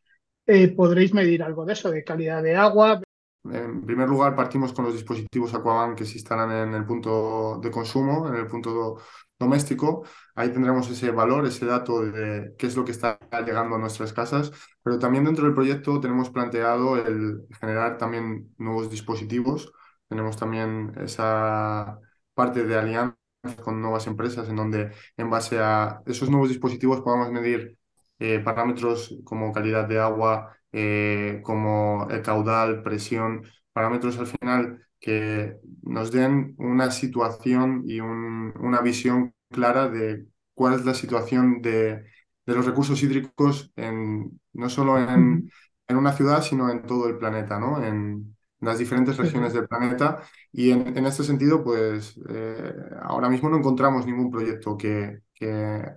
Eh, 0.44 0.74
podréis 0.74 1.14
medir 1.14 1.44
algo 1.44 1.64
de 1.64 1.74
eso, 1.74 1.88
de 1.92 2.02
calidad 2.02 2.42
de 2.42 2.56
agua. 2.56 3.00
En 3.44 3.86
primer 3.86 4.08
lugar, 4.08 4.36
partimos 4.36 4.72
con 4.72 4.84
los 4.84 4.94
dispositivos 4.94 5.54
Aquaban 5.54 5.96
que 5.96 6.04
se 6.04 6.14
instalan 6.18 6.50
en 6.68 6.74
el 6.74 6.84
punto 6.84 7.58
de 7.62 7.70
consumo, 7.70 8.28
en 8.28 8.34
el 8.34 8.46
punto 8.46 8.98
doméstico. 9.38 10.04
Ahí 10.34 10.52
tendremos 10.52 10.88
ese 10.90 11.10
valor, 11.10 11.46
ese 11.46 11.64
dato 11.64 12.02
de 12.02 12.54
qué 12.58 12.66
es 12.66 12.76
lo 12.76 12.84
que 12.84 12.92
está 12.92 13.18
llegando 13.46 13.76
a 13.76 13.78
nuestras 13.78 14.12
casas, 14.12 14.52
pero 14.82 14.98
también 14.98 15.24
dentro 15.24 15.44
del 15.46 15.54
proyecto 15.54 16.00
tenemos 16.00 16.28
planteado 16.30 16.96
el 16.98 17.46
generar 17.58 17.96
también 17.96 18.54
nuevos 18.58 18.90
dispositivos. 18.90 19.72
Tenemos 20.08 20.36
también 20.36 20.92
esa 21.00 21.98
parte 22.34 22.64
de 22.64 22.76
alianza 22.76 23.16
con 23.62 23.80
nuevas 23.80 24.06
empresas 24.06 24.48
en 24.48 24.56
donde 24.56 24.92
en 25.16 25.30
base 25.30 25.58
a 25.60 26.02
esos 26.06 26.28
nuevos 26.30 26.48
dispositivos 26.50 27.00
podamos 27.00 27.30
medir 27.32 27.78
eh, 28.18 28.38
parámetros 28.40 29.16
como 29.24 29.52
calidad 29.52 29.88
de 29.88 29.98
agua, 29.98 30.56
eh, 30.72 31.40
como 31.44 32.08
el 32.10 32.22
caudal, 32.22 32.82
presión, 32.82 33.44
parámetros 33.72 34.18
al 34.18 34.26
final 34.26 34.86
que 35.00 35.56
nos 35.82 36.12
den 36.12 36.54
una 36.58 36.90
situación 36.90 37.82
y 37.86 38.00
una 38.00 38.80
visión 38.82 39.34
clara 39.50 39.88
de 39.88 40.26
cuál 40.54 40.74
es 40.74 40.84
la 40.84 40.94
situación 40.94 41.62
de, 41.62 42.04
los 42.46 42.66
recursos 42.66 43.00
hídricos 43.02 43.72
en, 43.76 44.40
no 44.52 44.68
solo 44.68 44.98
en, 44.98 45.50
en, 45.86 45.96
una 45.96 46.12
ciudad, 46.12 46.42
sino 46.42 46.68
en 46.70 46.82
todo 46.82 47.08
el 47.08 47.16
planeta, 47.16 47.58
¿no? 47.60 47.82
En, 47.82 48.36
las 48.60 48.78
diferentes 48.78 49.16
regiones 49.16 49.52
del 49.52 49.66
planeta. 49.66 50.20
Y 50.52 50.70
en, 50.70 51.06
este 51.06 51.24
sentido, 51.24 51.64
pues 51.64 52.18
eh, 52.28 52.74
ahora 53.02 53.28
mismo 53.28 53.48
no 53.48 53.56
encontramos 53.56 54.06
ningún 54.06 54.30
proyecto 54.30 54.76
que, 54.76 55.20
que 55.34 55.46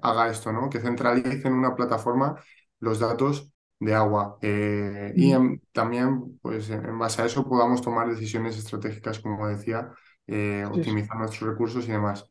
haga 0.02 0.30
esto, 0.30 0.52
¿no? 0.52 0.70
Que 0.70 0.80
centralice 0.80 1.48
en 1.48 1.54
una 1.54 1.76
plataforma 1.76 2.36
los 2.80 3.00
datos 3.00 3.53
de 3.84 3.94
agua. 3.94 4.38
Eh, 4.42 5.14
y 5.16 5.34
también, 5.72 6.40
pues 6.42 6.70
en 6.70 6.98
base 6.98 7.22
a 7.22 7.26
eso, 7.26 7.48
podamos 7.48 7.82
tomar 7.82 8.10
decisiones 8.10 8.58
estratégicas, 8.58 9.20
como 9.20 9.48
decía, 9.48 9.92
eh, 10.28 10.66
optimizar 10.66 11.18
nuestros 11.18 11.50
recursos 11.50 11.88
y 11.88 11.92
demás. 11.92 12.26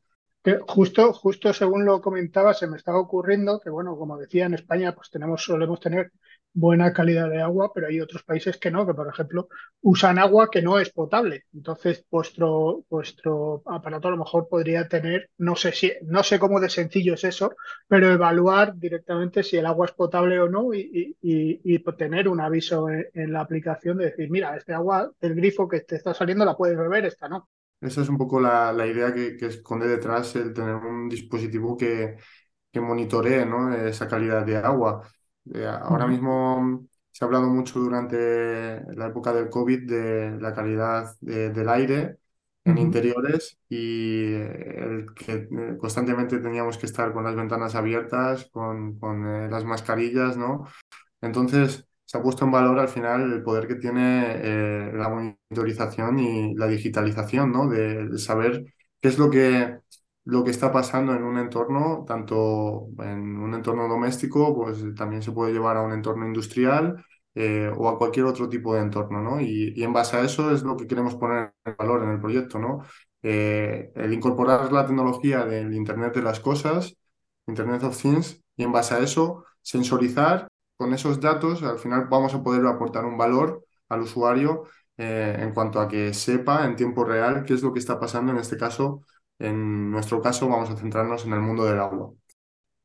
justo, 0.66 1.12
justo 1.12 1.52
según 1.52 1.84
lo 1.84 2.00
comentaba, 2.00 2.54
se 2.54 2.66
me 2.66 2.76
estaba 2.76 2.98
ocurriendo 2.98 3.60
que, 3.60 3.70
bueno, 3.70 3.96
como 3.96 4.16
decía, 4.16 4.46
en 4.46 4.54
España 4.54 4.94
pues 4.94 5.10
tenemos, 5.10 5.44
solemos 5.44 5.80
tener 5.80 6.12
buena 6.54 6.92
calidad 6.92 7.30
de 7.30 7.40
agua, 7.40 7.72
pero 7.74 7.86
hay 7.86 8.00
otros 8.00 8.22
países 8.22 8.58
que 8.58 8.70
no, 8.70 8.86
que 8.86 8.94
por 8.94 9.08
ejemplo 9.08 9.48
usan 9.80 10.18
agua 10.18 10.50
que 10.50 10.62
no 10.62 10.78
es 10.78 10.90
potable. 10.90 11.44
Entonces, 11.54 12.04
vuestro, 12.10 12.84
vuestro 12.88 13.62
aparato 13.66 14.08
a 14.08 14.10
lo 14.12 14.16
mejor 14.18 14.48
podría 14.48 14.88
tener, 14.88 15.30
no 15.38 15.56
sé 15.56 15.72
si, 15.72 15.92
no 16.04 16.22
sé 16.22 16.38
cómo 16.38 16.60
de 16.60 16.70
sencillo 16.70 17.14
es 17.14 17.24
eso, 17.24 17.54
pero 17.88 18.10
evaluar 18.10 18.76
directamente 18.76 19.42
si 19.42 19.56
el 19.56 19.66
agua 19.66 19.86
es 19.86 19.92
potable 19.92 20.38
o 20.40 20.48
no 20.48 20.74
y, 20.74 21.16
y, 21.20 21.82
tener 21.92 22.26
un 22.26 22.40
aviso 22.40 22.88
en, 22.88 23.32
la 23.32 23.40
aplicación 23.40 23.98
de 23.98 24.06
decir, 24.06 24.30
mira, 24.30 24.56
este 24.56 24.72
agua 24.72 25.10
del 25.20 25.34
grifo 25.34 25.68
que 25.68 25.80
te 25.80 25.96
está 25.96 26.14
saliendo 26.14 26.44
la 26.44 26.56
puedes 26.56 26.76
beber, 26.76 27.04
esta 27.04 27.28
no. 27.28 27.48
Esa 27.80 28.00
es 28.02 28.08
un 28.08 28.16
poco 28.16 28.40
la, 28.40 28.72
la 28.72 28.86
idea 28.86 29.12
que, 29.12 29.36
que, 29.36 29.46
esconde 29.46 29.88
detrás 29.88 30.34
el 30.36 30.54
tener 30.54 30.76
un 30.76 31.08
dispositivo 31.08 31.76
que, 31.76 32.16
que 32.70 32.80
monitoree 32.80 33.44
¿no? 33.44 33.74
esa 33.74 34.08
calidad 34.08 34.44
de 34.46 34.56
agua. 34.56 35.06
Eh, 35.54 35.66
ahora 35.66 36.06
mismo 36.06 36.86
se 37.10 37.24
ha 37.24 37.26
hablado 37.26 37.48
mucho 37.48 37.80
durante 37.80 38.16
la 38.94 39.08
época 39.08 39.32
del 39.32 39.50
COVID 39.50 39.88
de 39.88 40.38
la 40.40 40.54
calidad 40.54 41.16
del 41.20 41.68
aire 41.68 42.18
en 42.64 42.78
interiores 42.78 43.58
y 43.68 44.32
el 44.34 45.06
que 45.14 45.32
eh, 45.50 45.76
constantemente 45.78 46.38
teníamos 46.38 46.78
que 46.78 46.86
estar 46.86 47.12
con 47.12 47.24
las 47.24 47.34
ventanas 47.34 47.74
abiertas, 47.74 48.48
con, 48.52 48.98
con 48.98 49.26
eh, 49.26 49.48
las 49.50 49.64
mascarillas, 49.64 50.36
¿no? 50.36 50.66
Entonces 51.20 51.86
se 52.04 52.18
ha 52.18 52.22
puesto 52.22 52.44
en 52.44 52.52
valor 52.52 52.78
al 52.78 52.88
final 52.88 53.32
el 53.32 53.42
poder 53.42 53.66
que 53.66 53.76
tiene 53.76 54.92
la 54.92 55.08
monitorización 55.08 56.18
y 56.18 56.54
la 56.54 56.66
digitalización, 56.66 57.52
¿no? 57.52 57.68
de 57.68 58.18
saber 58.18 58.64
qué 59.00 59.08
es 59.08 59.18
lo 59.18 59.30
que 59.30 59.78
lo 60.24 60.44
que 60.44 60.50
está 60.50 60.70
pasando 60.72 61.14
en 61.14 61.24
un 61.24 61.38
entorno, 61.38 62.04
tanto 62.06 62.88
en 62.98 63.38
un 63.38 63.54
entorno 63.54 63.88
doméstico, 63.88 64.54
pues 64.54 64.82
también 64.94 65.22
se 65.22 65.32
puede 65.32 65.52
llevar 65.52 65.76
a 65.76 65.82
un 65.82 65.92
entorno 65.92 66.26
industrial 66.26 67.04
eh, 67.34 67.70
o 67.76 67.88
a 67.88 67.98
cualquier 67.98 68.26
otro 68.26 68.48
tipo 68.48 68.74
de 68.74 68.82
entorno, 68.82 69.20
¿no? 69.22 69.40
Y, 69.40 69.82
en 69.82 69.92
base 69.92 70.16
a 70.16 70.20
eso 70.22 70.50
es 70.52 70.62
lo 70.62 70.76
que 70.76 70.86
queremos 70.86 71.16
poner 71.16 71.54
en 71.64 71.76
valor 71.76 72.02
en 72.04 72.10
el 72.10 72.20
proyecto, 72.20 72.58
¿no? 72.58 72.84
Eh, 73.22 73.90
el 73.94 74.12
incorporar 74.12 74.72
la 74.72 74.86
tecnología 74.86 75.44
del 75.44 75.74
Internet 75.74 76.14
de 76.14 76.22
las 76.22 76.40
cosas, 76.40 76.96
Internet 77.46 77.82
of 77.84 78.00
Things, 78.00 78.40
y 78.56 78.64
en 78.64 78.72
base 78.72 78.94
a 78.94 78.98
eso 79.00 79.44
sensorizar 79.62 80.48
con 80.76 80.92
esos 80.94 81.20
datos, 81.20 81.62
al 81.62 81.78
final 81.78 82.06
vamos 82.10 82.34
a 82.34 82.42
poder 82.42 82.66
aportar 82.66 83.04
un 83.04 83.16
valor 83.16 83.64
al 83.88 84.02
usuario 84.02 84.64
eh, 84.96 85.36
en 85.38 85.52
cuanto 85.54 85.80
a 85.80 85.88
que 85.88 86.12
sepa 86.14 86.64
en 86.66 86.76
tiempo 86.76 87.04
real 87.04 87.44
qué 87.44 87.54
es 87.54 87.62
lo 87.62 87.72
que 87.72 87.78
está 87.78 87.98
pasando 87.98 88.32
en 88.32 88.38
este 88.38 88.56
caso 88.56 89.02
en 89.42 89.90
nuestro 89.90 90.20
caso 90.22 90.48
vamos 90.48 90.70
a 90.70 90.76
centrarnos 90.76 91.24
en 91.26 91.32
el 91.34 91.40
mundo 91.40 91.64
del 91.64 91.80
agua. 91.80 92.12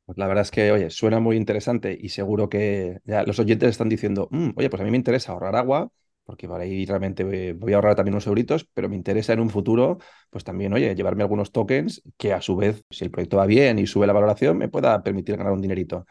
Pues 0.06 0.18
la 0.18 0.28
verdad 0.28 0.44
es 0.44 0.52
que, 0.52 0.72
oye, 0.72 0.90
suena 0.90 1.20
muy 1.20 1.36
interesante 1.36 1.98
y 2.00 2.10
seguro 2.10 2.48
que 2.50 3.00
ya 3.04 3.24
los 3.24 3.40
oyentes 3.40 3.70
están 3.70 3.90
diciendo, 3.90 4.30
mm, 4.32 4.52
oye, 4.56 4.70
pues 4.70 4.82
a 4.82 4.86
mí 4.86 4.92
me 4.92 4.96
interesa 4.98 5.34
ahorrar 5.34 5.56
agua, 5.58 5.90
porque 6.24 6.48
ahí 6.60 6.86
realmente 6.86 7.54
voy 7.54 7.74
a 7.74 7.76
ahorrar 7.76 7.96
también 7.96 8.14
unos 8.14 8.28
euritos, 8.28 8.66
pero 8.74 8.88
me 8.88 8.96
interesa 8.96 9.34
en 9.34 9.42
un 9.42 9.50
futuro, 9.50 9.98
pues 10.30 10.46
también, 10.46 10.72
oye, 10.74 10.96
llevarme 10.96 11.24
algunos 11.24 11.52
tokens 11.52 12.02
que 12.18 12.32
a 12.34 12.42
su 12.42 12.56
vez, 12.56 12.86
si 12.90 13.04
el 13.04 13.12
proyecto 13.12 13.36
va 13.38 13.46
bien 13.46 13.80
y 13.80 13.88
sube 13.88 14.08
la 14.08 14.14
valoración, 14.14 14.58
me 14.58 14.70
pueda 14.70 15.04
permitir 15.04 15.36
ganar 15.38 15.52
un 15.52 15.62
dinerito. 15.62 16.06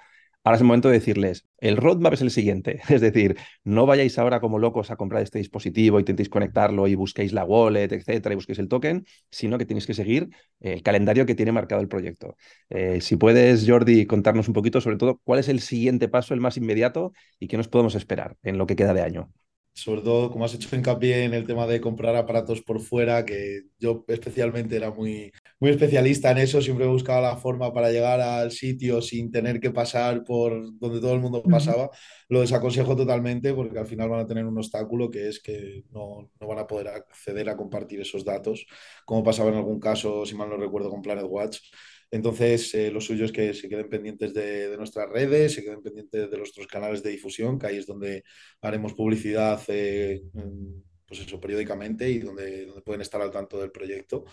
Ahora 0.47 0.57
es 0.59 0.61
el 0.61 0.69
momento 0.69 0.89
de 0.89 0.95
decirles, 0.95 1.45
el 1.59 1.77
roadmap 1.77 2.13
es 2.13 2.21
el 2.21 2.31
siguiente, 2.31 2.81
es 2.89 3.01
decir, 3.01 3.37
no 3.65 3.85
vayáis 3.85 4.17
ahora 4.17 4.39
como 4.39 4.61
locos 4.61 4.93
a 4.93 4.97
comprar 4.97 5.21
este 5.25 5.39
dispositivo, 5.39 5.99
intentéis 5.99 6.29
conectarlo 6.29 6.87
y 6.87 6.95
busquéis 6.95 7.33
la 7.33 7.45
wallet, 7.45 7.91
etcétera, 7.91 8.33
y 8.33 8.37
busquéis 8.37 8.61
el 8.61 8.69
token, 8.69 9.05
sino 9.29 9.59
que 9.59 9.67
tenéis 9.67 9.87
que 9.89 9.95
seguir 9.95 10.29
el 10.61 10.85
calendario 10.85 11.27
que 11.27 11.35
tiene 11.35 11.51
marcado 11.51 11.81
el 11.83 11.89
proyecto. 11.89 12.37
Eh, 12.71 13.01
si 13.01 13.17
puedes, 13.17 13.69
Jordi, 13.69 14.07
contarnos 14.07 14.47
un 14.47 14.55
poquito 14.55 14.81
sobre 14.81 14.99
todo 14.99 15.21
cuál 15.25 15.41
es 15.41 15.49
el 15.49 15.59
siguiente 15.59 16.07
paso, 16.09 16.33
el 16.33 16.41
más 16.41 16.57
inmediato, 16.57 17.13
y 17.41 17.49
qué 17.49 17.57
nos 17.57 17.67
podemos 17.67 17.97
esperar 17.97 18.37
en 18.45 18.57
lo 18.57 18.69
que 18.69 18.77
queda 18.77 18.95
de 18.95 19.03
año 19.03 19.33
sobre 19.77 20.01
todo 20.01 20.31
como 20.31 20.47
has 20.47 20.55
hecho 20.55 20.75
hincapié 20.75 21.25
en 21.25 21.35
el 21.35 21.47
tema 21.47 21.67
de 21.67 21.83
comprar 21.83 22.17
aparatos 22.17 22.63
por 22.63 22.81
fuera, 22.81 23.27
que 23.27 23.65
yo 23.79 24.07
especialmente 24.09 24.75
era 24.75 24.91
muy, 24.91 25.31
muy 25.61 25.71
especialista 25.71 26.31
en 26.31 26.39
eso, 26.39 26.63
siempre 26.63 26.87
buscaba 26.87 27.21
la 27.21 27.37
forma 27.37 27.75
para 27.75 27.91
llegar 27.91 28.19
al 28.23 28.53
sitio 28.53 29.03
sin 29.03 29.31
tener 29.31 29.61
que 29.61 29.71
pasar 29.71 30.25
por 30.25 30.79
donde 30.79 30.99
todo 30.99 31.13
el 31.13 31.21
mundo 31.21 31.43
pasaba, 31.43 31.91
lo 32.31 32.41
desaconsejo 32.41 32.97
totalmente 32.97 33.53
porque 33.53 33.79
al 33.79 33.87
final 33.87 34.09
van 34.09 34.21
a 34.21 34.27
tener 34.27 34.47
un 34.47 34.57
obstáculo 34.57 35.11
que 35.11 35.29
es 35.29 35.41
que 35.41 35.85
no, 35.91 36.31
no 36.41 36.47
van 36.47 36.59
a 36.59 36.67
poder 36.67 36.89
acceder 36.89 37.51
a 37.51 37.57
compartir 37.57 38.01
esos 38.01 38.25
datos, 38.25 38.67
como 39.05 39.23
pasaba 39.23 39.51
en 39.51 39.57
algún 39.57 39.79
caso, 39.79 40.25
si 40.25 40.35
mal 40.35 40.49
no 40.49 40.57
recuerdo, 40.57 40.89
con 40.89 41.03
Planet 41.03 41.27
Watch 41.29 41.59
entonces, 42.11 42.73
eh, 42.75 42.91
lo 42.91 43.01
suyo 43.01 43.25
es 43.25 43.33
que 43.33 43.53
se 43.53 43.69
queden 43.69 43.89
pendientes 43.89 44.33
de, 44.33 44.77
nuestras 44.77 45.09
redes, 45.09 45.55
se 45.55 45.63
queden 45.63 45.83
pendientes 45.83 46.31
de 46.31 46.39
nuestros 46.39 46.67
canales 46.67 47.03
de 47.03 47.11
difusión, 47.11 47.59
que 47.59 47.67
ahí 47.67 47.77
es 47.79 47.87
donde 47.87 48.23
haremos 48.61 48.95
publicidad, 48.95 49.61
eh, 49.69 50.23
pues 51.07 51.21
eso, 51.21 51.41
periódicamente 51.41 52.09
y 52.11 52.19
donde, 52.19 52.69
pueden 52.85 53.01
estar 53.01 53.21
al 53.21 53.31
tanto 53.31 53.59
del 53.61 53.71
proyecto. 53.71 54.25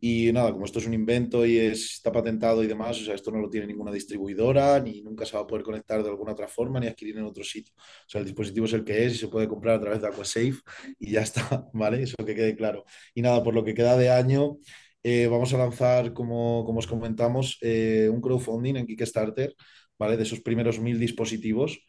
Y 0.00 0.30
nada, 0.32 0.52
como 0.52 0.66
esto 0.66 0.80
es 0.80 0.86
un 0.86 0.92
invento 0.92 1.46
y 1.46 1.58
está 1.58 2.12
patentado 2.12 2.62
y 2.62 2.66
demás, 2.66 2.98
esto 3.08 3.30
no 3.30 3.38
lo 3.38 3.48
tiene 3.48 3.66
ninguna 3.66 3.90
distribuidora, 3.90 4.78
ni 4.80 5.00
nunca 5.00 5.24
se 5.24 5.36
va 5.36 5.44
a 5.44 5.46
poder 5.46 5.64
conectar 5.64 6.02
de 6.02 6.10
alguna 6.10 6.32
otra 6.32 6.46
forma, 6.46 6.78
ni 6.78 6.86
adquirir 6.88 7.16
en 7.16 7.24
otro 7.24 7.42
sitio. 7.42 7.74
O 7.76 8.08
sea, 8.08 8.20
el 8.20 8.26
dispositivo 8.26 8.66
es 8.66 8.74
el 8.74 8.84
que 8.84 9.06
es 9.06 9.14
y 9.14 9.18
se 9.18 9.28
puede 9.28 9.48
comprar 9.48 9.76
a 9.76 9.80
través 9.80 10.02
de 10.02 10.08
AquaSafe 10.08 10.56
y 10.98 11.12
ya 11.12 11.22
está, 11.22 11.68
¿vale? 11.72 12.02
Eso 12.02 12.16
que 12.18 12.34
quede 12.34 12.54
claro. 12.54 12.84
Y 13.14 13.22
nada, 13.22 13.42
por 13.42 13.54
lo 13.54 13.64
que 13.64 13.72
queda 13.72 13.96
de 13.96 14.10
año, 14.10 14.58
eh, 15.04 15.28
vamos 15.28 15.54
a 15.54 15.58
lanzar, 15.58 16.12
como, 16.14 16.64
como 16.66 16.80
os 16.80 16.88
comentamos, 16.88 17.58
eh, 17.62 18.08
un 18.12 18.20
crowdfunding 18.22 18.76
en 18.76 18.86
Kickstarter, 18.86 19.54
¿vale? 19.98 20.16
De 20.16 20.24
esos 20.24 20.40
primeros 20.40 20.80
mil 20.80 20.98
dispositivos. 20.98 21.80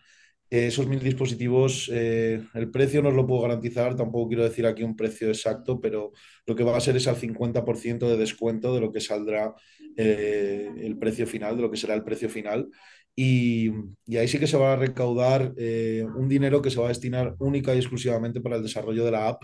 esos 0.49 0.87
mil 0.87 0.99
dispositivos, 1.01 1.89
eh, 1.93 2.41
el 2.53 2.71
precio 2.71 3.01
no 3.01 3.09
os 3.09 3.15
lo 3.15 3.25
puedo 3.27 3.41
garantizar, 3.41 3.95
tampoco 3.95 4.27
quiero 4.29 4.43
decir 4.43 4.65
aquí 4.65 4.83
un 4.83 4.95
precio 4.95 5.27
exacto, 5.29 5.81
pero 5.81 6.11
lo 6.45 6.55
que 6.55 6.63
va 6.63 6.77
a 6.77 6.81
ser 6.81 6.95
es 6.95 7.07
al 7.07 7.15
50% 7.17 8.07
de 8.09 8.17
descuento 8.17 8.73
de 8.73 8.79
lo 8.81 8.91
que 8.91 9.01
saldrá 9.01 9.53
eh, 9.97 10.69
el 10.81 10.97
precio 10.97 11.25
final, 11.27 11.55
de 11.57 11.61
lo 11.63 11.71
que 11.71 11.77
será 11.77 11.95
el 11.95 12.03
precio 12.03 12.29
final. 12.29 12.69
Y, 13.15 13.69
y 14.05 14.17
ahí 14.17 14.27
sí 14.27 14.39
que 14.39 14.47
se 14.47 14.57
va 14.57 14.73
a 14.73 14.75
recaudar 14.75 15.53
eh, 15.57 16.05
un 16.15 16.27
dinero 16.29 16.61
que 16.61 16.69
se 16.69 16.79
va 16.79 16.85
a 16.85 16.89
destinar 16.89 17.35
única 17.39 17.73
y 17.73 17.77
exclusivamente 17.79 18.41
para 18.41 18.57
el 18.57 18.63
desarrollo 18.63 19.05
de 19.05 19.11
la 19.11 19.27
app, 19.29 19.43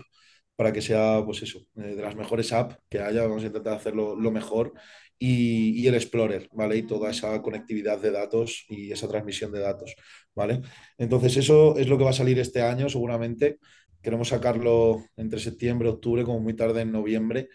para 0.56 0.72
que 0.72 0.82
sea, 0.82 1.22
pues 1.24 1.42
eso, 1.42 1.60
eh, 1.76 1.94
de 1.96 2.02
las 2.02 2.16
mejores 2.16 2.52
apps 2.52 2.76
que 2.88 3.00
haya, 3.00 3.22
vamos 3.22 3.42
a 3.42 3.46
intentar 3.46 3.74
hacerlo 3.74 4.16
lo 4.16 4.30
mejor. 4.30 4.72
Y, 5.18 5.80
y, 5.80 5.86
el 5.86 5.94
Explorer, 5.94 6.48
¿vale? 6.52 6.76
Y 6.78 6.82
toda 6.82 7.10
esa 7.10 7.40
conectividad 7.42 8.00
de 8.00 8.10
datos 8.10 8.64
y 8.68 8.90
esa 8.90 9.06
transmisión 9.08 9.52
de 9.52 9.60
datos, 9.60 9.94
¿vale? 10.34 10.62
Entonces 10.98 11.36
eso 11.36 11.76
es 11.78 11.88
lo 11.88 11.96
que 11.96 12.04
va 12.04 12.10
a 12.10 12.12
salir 12.12 12.38
este 12.40 12.60
año 12.62 12.88
seguramente. 12.88 13.58
Queremos 14.02 14.28
sacarlo 14.28 15.04
entre 15.16 15.38
septiembre, 15.38 15.88
octubre, 15.88 16.24
como 16.24 16.40
muy 16.40 16.54
tarde 16.54 16.82
en 16.82 16.90
noviembre. 16.92 17.48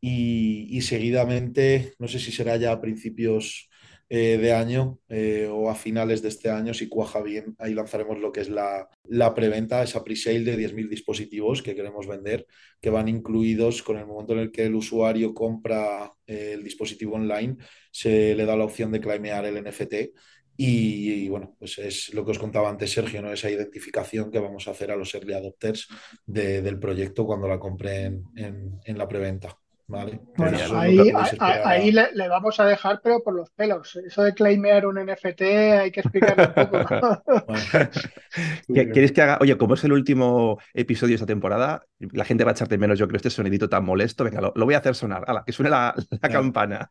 Y, 0.00 0.66
y 0.76 0.82
seguidamente, 0.82 1.94
no 2.00 2.08
sé 2.08 2.18
si 2.18 2.32
será 2.32 2.56
ya 2.56 2.72
a 2.72 2.80
principios 2.80 3.70
eh, 4.14 4.36
de 4.36 4.52
año 4.52 4.98
eh, 5.08 5.48
o 5.50 5.70
a 5.70 5.74
finales 5.74 6.20
de 6.20 6.28
este 6.28 6.50
año, 6.50 6.74
si 6.74 6.86
cuaja 6.86 7.22
bien, 7.22 7.56
ahí 7.58 7.72
lanzaremos 7.72 8.18
lo 8.18 8.30
que 8.30 8.42
es 8.42 8.50
la, 8.50 8.86
la 9.04 9.34
preventa, 9.34 9.82
esa 9.82 10.04
pre-sale 10.04 10.40
de 10.40 10.58
10.000 10.58 10.90
dispositivos 10.90 11.62
que 11.62 11.74
queremos 11.74 12.06
vender, 12.06 12.46
que 12.78 12.90
van 12.90 13.08
incluidos 13.08 13.82
con 13.82 13.96
el 13.96 14.04
momento 14.04 14.34
en 14.34 14.40
el 14.40 14.52
que 14.52 14.66
el 14.66 14.74
usuario 14.74 15.32
compra 15.32 16.12
eh, 16.26 16.50
el 16.52 16.62
dispositivo 16.62 17.16
online, 17.16 17.56
se 17.90 18.34
le 18.34 18.44
da 18.44 18.54
la 18.54 18.64
opción 18.64 18.92
de 18.92 19.00
claimear 19.00 19.46
el 19.46 19.64
NFT. 19.64 19.94
Y, 20.58 21.26
bueno, 21.30 21.56
pues 21.58 21.78
es 21.78 22.12
lo 22.12 22.22
que 22.22 22.32
os 22.32 22.38
contaba 22.38 22.68
antes 22.68 22.92
Sergio, 22.92 23.22
¿no? 23.22 23.32
esa 23.32 23.50
identificación 23.50 24.30
que 24.30 24.40
vamos 24.40 24.68
a 24.68 24.72
hacer 24.72 24.90
a 24.90 24.96
los 24.96 25.14
early 25.14 25.32
adopters 25.32 25.88
de, 26.26 26.60
del 26.60 26.78
proyecto 26.78 27.24
cuando 27.24 27.48
la 27.48 27.58
compren 27.58 28.24
en, 28.36 28.78
en 28.84 28.98
la 28.98 29.08
preventa. 29.08 29.61
¿Vale? 29.86 30.20
Bueno, 30.36 30.58
ahí, 30.78 30.98
ahí, 31.14 31.58
ahí 31.64 31.92
le, 31.92 32.12
le, 32.14 32.28
vamos 32.28 32.58
a 32.60 32.66
dejar, 32.66 33.00
pero 33.02 33.22
por 33.22 33.34
los 33.34 33.50
pelos. 33.50 33.96
Eso 33.96 34.22
de 34.22 34.34
claimear 34.34 34.86
un 34.86 34.96
NFT 34.96 35.42
hay 35.42 35.90
que 35.90 36.00
explicarlo 36.00 36.52
un 36.56 36.70
poco. 36.70 37.22
¿Quieres 38.66 39.12
que 39.12 39.22
haga? 39.22 39.38
Oye, 39.40 39.56
como 39.56 39.74
es 39.74 39.84
el 39.84 39.92
último 39.92 40.58
episodio 40.74 41.12
de 41.12 41.16
esta 41.16 41.26
temporada, 41.26 41.84
la 41.98 42.24
gente 42.24 42.44
va 42.44 42.50
a 42.50 42.54
echarte 42.54 42.78
menos, 42.78 42.98
yo 42.98 43.06
creo, 43.08 43.16
este 43.16 43.30
sonidito 43.30 43.68
tan 43.68 43.84
molesto. 43.84 44.24
Venga, 44.24 44.40
lo, 44.40 44.52
lo 44.54 44.64
voy 44.64 44.74
a 44.74 44.78
hacer 44.78 44.94
sonar. 44.94 45.24
Ala, 45.26 45.44
que 45.44 45.52
suene 45.52 45.70
la, 45.70 45.94
la 46.10 46.28
campana. 46.28 46.90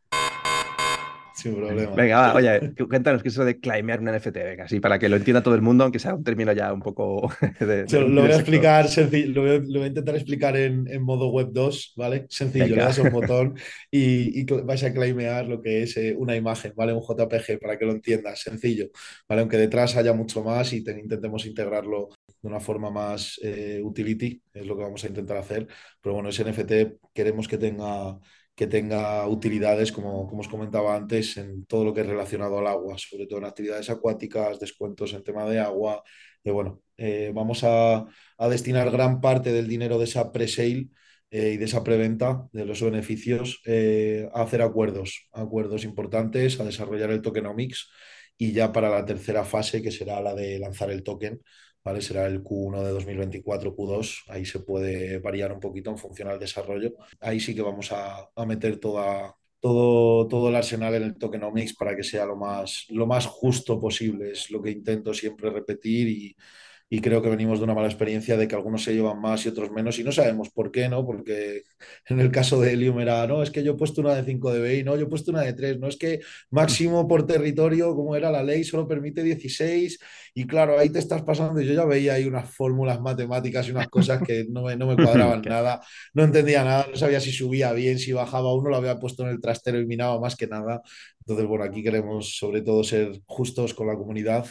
Sin 1.42 1.56
problema. 1.56 1.96
Venga, 1.96 2.20
va, 2.20 2.36
oye, 2.36 2.74
cuéntanos 2.88 3.24
qué 3.24 3.30
es 3.30 3.34
eso 3.34 3.44
de 3.44 3.60
claimear 3.60 4.00
un 4.00 4.16
NFT, 4.16 4.36
venga, 4.36 4.66
así 4.66 4.80
para 4.80 5.00
que 5.00 5.10
lo 5.10 5.16
entienda 5.16 5.42
todo 5.42 5.56
el 5.56 5.62
mundo, 5.64 5.84
aunque 5.84 5.98
sea 5.98 6.14
un 6.14 6.24
término 6.24 6.54
ya 6.54 6.72
un 6.72 6.82
poco. 6.82 7.32
De, 7.60 7.86
de, 7.86 8.02
lo 8.02 8.22
voy 8.22 8.32
a 8.32 8.36
explicar 8.36 8.88
sencillo, 8.88 9.34
lo 9.34 9.42
voy 9.42 9.50
a, 9.50 9.54
lo 9.54 9.80
voy 9.80 9.84
a 9.84 9.88
intentar 9.88 10.16
explicar 10.16 10.56
en, 10.56 10.88
en, 10.88 11.02
modo 11.02 11.30
web 11.30 11.50
2, 11.52 11.94
¿vale? 11.96 12.26
Sencillo, 12.30 12.66
venga. 12.66 12.76
le 12.76 12.82
das 12.84 12.98
un 13.00 13.10
botón 13.12 13.56
y, 13.90 14.40
y, 14.40 14.46
vais 14.64 14.84
a 14.84 14.94
claimear 14.94 15.48
lo 15.48 15.62
que 15.62 15.84
es 15.84 15.98
eh, 15.98 16.16
una 16.18 16.36
imagen, 16.36 16.74
¿vale? 16.76 16.94
Un 16.94 17.02
JPG, 17.02 17.60
para 17.60 17.78
que 17.78 17.86
lo 17.86 17.92
entiendas, 17.92 18.42
sencillo, 18.42 18.90
¿vale? 19.28 19.42
Aunque 19.42 19.58
detrás 19.58 19.96
haya 19.96 20.14
mucho 20.14 20.44
más 20.44 20.74
y 20.74 20.84
te, 20.84 20.92
intentemos 20.92 21.46
integrarlo 21.46 22.10
de 22.42 22.48
una 22.48 22.60
forma 22.60 22.92
más 22.92 23.40
eh, 23.44 23.80
utility, 23.84 24.42
es 24.54 24.66
lo 24.66 24.76
que 24.76 24.84
vamos 24.84 25.04
a 25.04 25.08
intentar 25.08 25.38
hacer, 25.38 25.68
pero 26.02 26.14
bueno, 26.14 26.30
ese 26.30 26.44
NFT 26.44 27.00
queremos 27.14 27.48
que 27.48 27.58
tenga 27.58 28.20
que 28.56 28.68
tenga 28.68 29.28
utilidades, 29.28 29.92
como, 29.92 30.28
como, 30.28 30.42
os 30.42 30.48
comentaba 30.48 30.96
antes, 30.96 31.38
en 31.38 31.66
todo 31.66 31.86
lo 31.86 31.94
que 31.94 32.02
es 32.02 32.08
relacionado 32.08 32.60
al 32.60 32.68
agua, 32.68 32.98
sobre 32.98 33.26
todo 33.28 33.40
en 33.40 33.46
actividades 33.46 33.90
acuáticas, 33.90 34.60
descuentos 34.60 35.14
en 35.14 35.24
tema 35.24 35.46
de 35.46 35.60
agua. 35.60 36.04
Y 36.44 36.52
bueno, 36.52 36.82
eh, 36.98 37.32
vamos 37.34 37.64
a, 37.64 38.06
a, 38.38 38.50
destinar 38.50 38.92
gran 38.92 39.22
parte 39.22 39.52
del 39.52 39.68
dinero 39.68 39.98
de 39.98 40.06
esa 40.06 40.32
pre-sale 40.32 40.90
eh, 41.32 41.52
y 41.54 41.58
de 41.58 41.66
esa 41.66 41.84
preventa, 41.84 42.48
de 42.52 42.66
los 42.66 42.82
beneficios, 42.82 43.62
eh, 43.66 44.30
a 44.34 44.42
hacer 44.42 44.62
acuerdos, 44.62 45.30
acuerdos 45.32 45.86
importantes, 45.86 46.60
a 46.60 46.66
desarrollar 46.66 47.10
el 47.12 47.22
tokenomics 47.22 47.90
y 48.38 48.54
ya 48.54 48.72
para 48.72 48.90
la 48.90 49.06
tercera 49.06 49.44
fase, 49.46 49.82
que 49.82 49.92
será 49.92 50.22
la 50.22 50.34
de 50.34 50.60
lanzar 50.60 50.92
el 50.92 51.04
token, 51.04 51.42
¿vale? 51.84 52.02
Será 52.02 52.26
el 52.26 52.44
Q1 52.44 52.84
de 52.84 52.92
2024, 52.92 53.76
Q2, 53.76 54.24
ahí 54.30 54.46
se 54.46 54.60
puede 54.60 55.20
variar 55.20 55.52
un 55.54 55.60
poquito 55.60 55.90
en 55.90 55.98
función 55.98 56.30
al 56.30 56.40
desarrollo. 56.40 56.94
Ahí 57.20 57.40
sí 57.40 57.56
que 57.56 57.62
vamos 57.62 57.92
a, 57.92 58.30
a 58.36 58.46
meter 58.46 58.80
toda, 58.80 59.36
todo, 59.60 60.28
todo 60.28 60.50
el 60.50 60.56
arsenal 60.56 60.96
en 60.96 61.04
el 61.04 61.18
tokenomics 61.18 61.76
para 61.76 61.96
que 61.96 62.04
sea 62.04 62.26
lo 62.26 62.36
más, 62.36 62.86
lo 62.90 63.08
más 63.08 63.26
justo 63.28 63.80
posible. 63.80 64.32
Es 64.32 64.52
lo 64.52 64.62
que 64.62 64.72
intento 64.72 65.14
siempre 65.14 65.50
repetir 65.50 66.08
y, 66.08 66.36
y 66.94 67.00
creo 67.00 67.22
que 67.22 67.30
venimos 67.30 67.60
de 67.60 67.64
una 67.64 67.74
mala 67.74 67.88
experiencia 67.88 68.36
de 68.36 68.50
que 68.50 68.56
algunos 68.56 68.84
se 68.84 68.94
llevan 68.94 69.22
más 69.22 69.46
y 69.46 69.50
otros 69.50 69.72
menos 69.72 69.98
y 69.98 70.04
no 70.04 70.12
sabemos 70.12 70.50
por 70.50 70.72
qué, 70.74 70.90
¿no? 70.90 71.06
Porque 71.06 71.64
en 72.10 72.20
el 72.20 72.30
caso 72.32 72.60
de 72.60 72.74
Helium 72.74 73.00
era, 73.00 73.26
no, 73.28 73.42
es 73.42 73.50
que 73.50 73.64
yo 73.64 73.72
he 73.72 73.78
puesto 73.78 74.02
una 74.02 74.14
de 74.14 74.26
5 74.26 74.54
dBi, 74.54 74.84
no, 74.84 74.98
yo 74.98 75.04
he 75.06 75.10
puesto 75.10 75.32
una 75.32 75.40
de 75.42 75.54
3, 75.54 75.80
no 75.80 75.88
es 75.88 75.96
que 75.96 76.20
máximo 76.50 77.08
por 77.08 77.26
territorio, 77.26 77.96
como 77.96 78.14
era 78.18 78.30
la 78.30 78.44
ley, 78.44 78.66
solo 78.66 78.90
permite 78.90 79.24
16 79.24 80.00
y 80.34 80.46
claro, 80.46 80.78
ahí 80.78 80.90
te 80.90 81.00
estás 81.00 81.22
pasando 81.22 81.62
y 81.62 81.66
yo 81.66 81.74
ya 81.74 81.86
veía 81.86 82.16
ahí 82.16 82.26
unas 82.26 82.54
fórmulas 82.54 83.00
matemáticas 83.00 83.70
y 83.70 83.72
unas 83.72 83.88
cosas 83.88 84.22
que 84.22 84.46
no 84.50 84.64
me, 84.64 84.76
no 84.76 84.86
me 84.86 84.98
cuadraban 84.98 85.42
nada, 85.46 85.80
no 86.14 86.24
entendía 86.26 86.66
nada, 86.66 86.88
no 86.90 86.98
sabía 86.98 87.22
si 87.22 87.32
subía 87.32 87.72
bien, 87.72 88.00
si 88.00 88.12
bajaba 88.12 88.54
uno, 88.54 88.70
lo 88.70 88.76
había 88.76 89.00
puesto 89.00 89.24
en 89.24 89.30
el 89.30 89.40
trastero 89.40 89.80
y 89.80 89.86
minaba 89.86 90.20
más 90.20 90.36
que 90.36 90.48
nada. 90.48 90.82
Entonces, 91.20 91.46
bueno, 91.48 91.64
aquí 91.64 91.84
queremos 91.84 92.36
sobre 92.38 92.62
todo 92.62 92.84
ser 92.84 93.22
justos 93.28 93.74
con 93.74 93.88
la 93.88 93.96
comunidad 93.96 94.46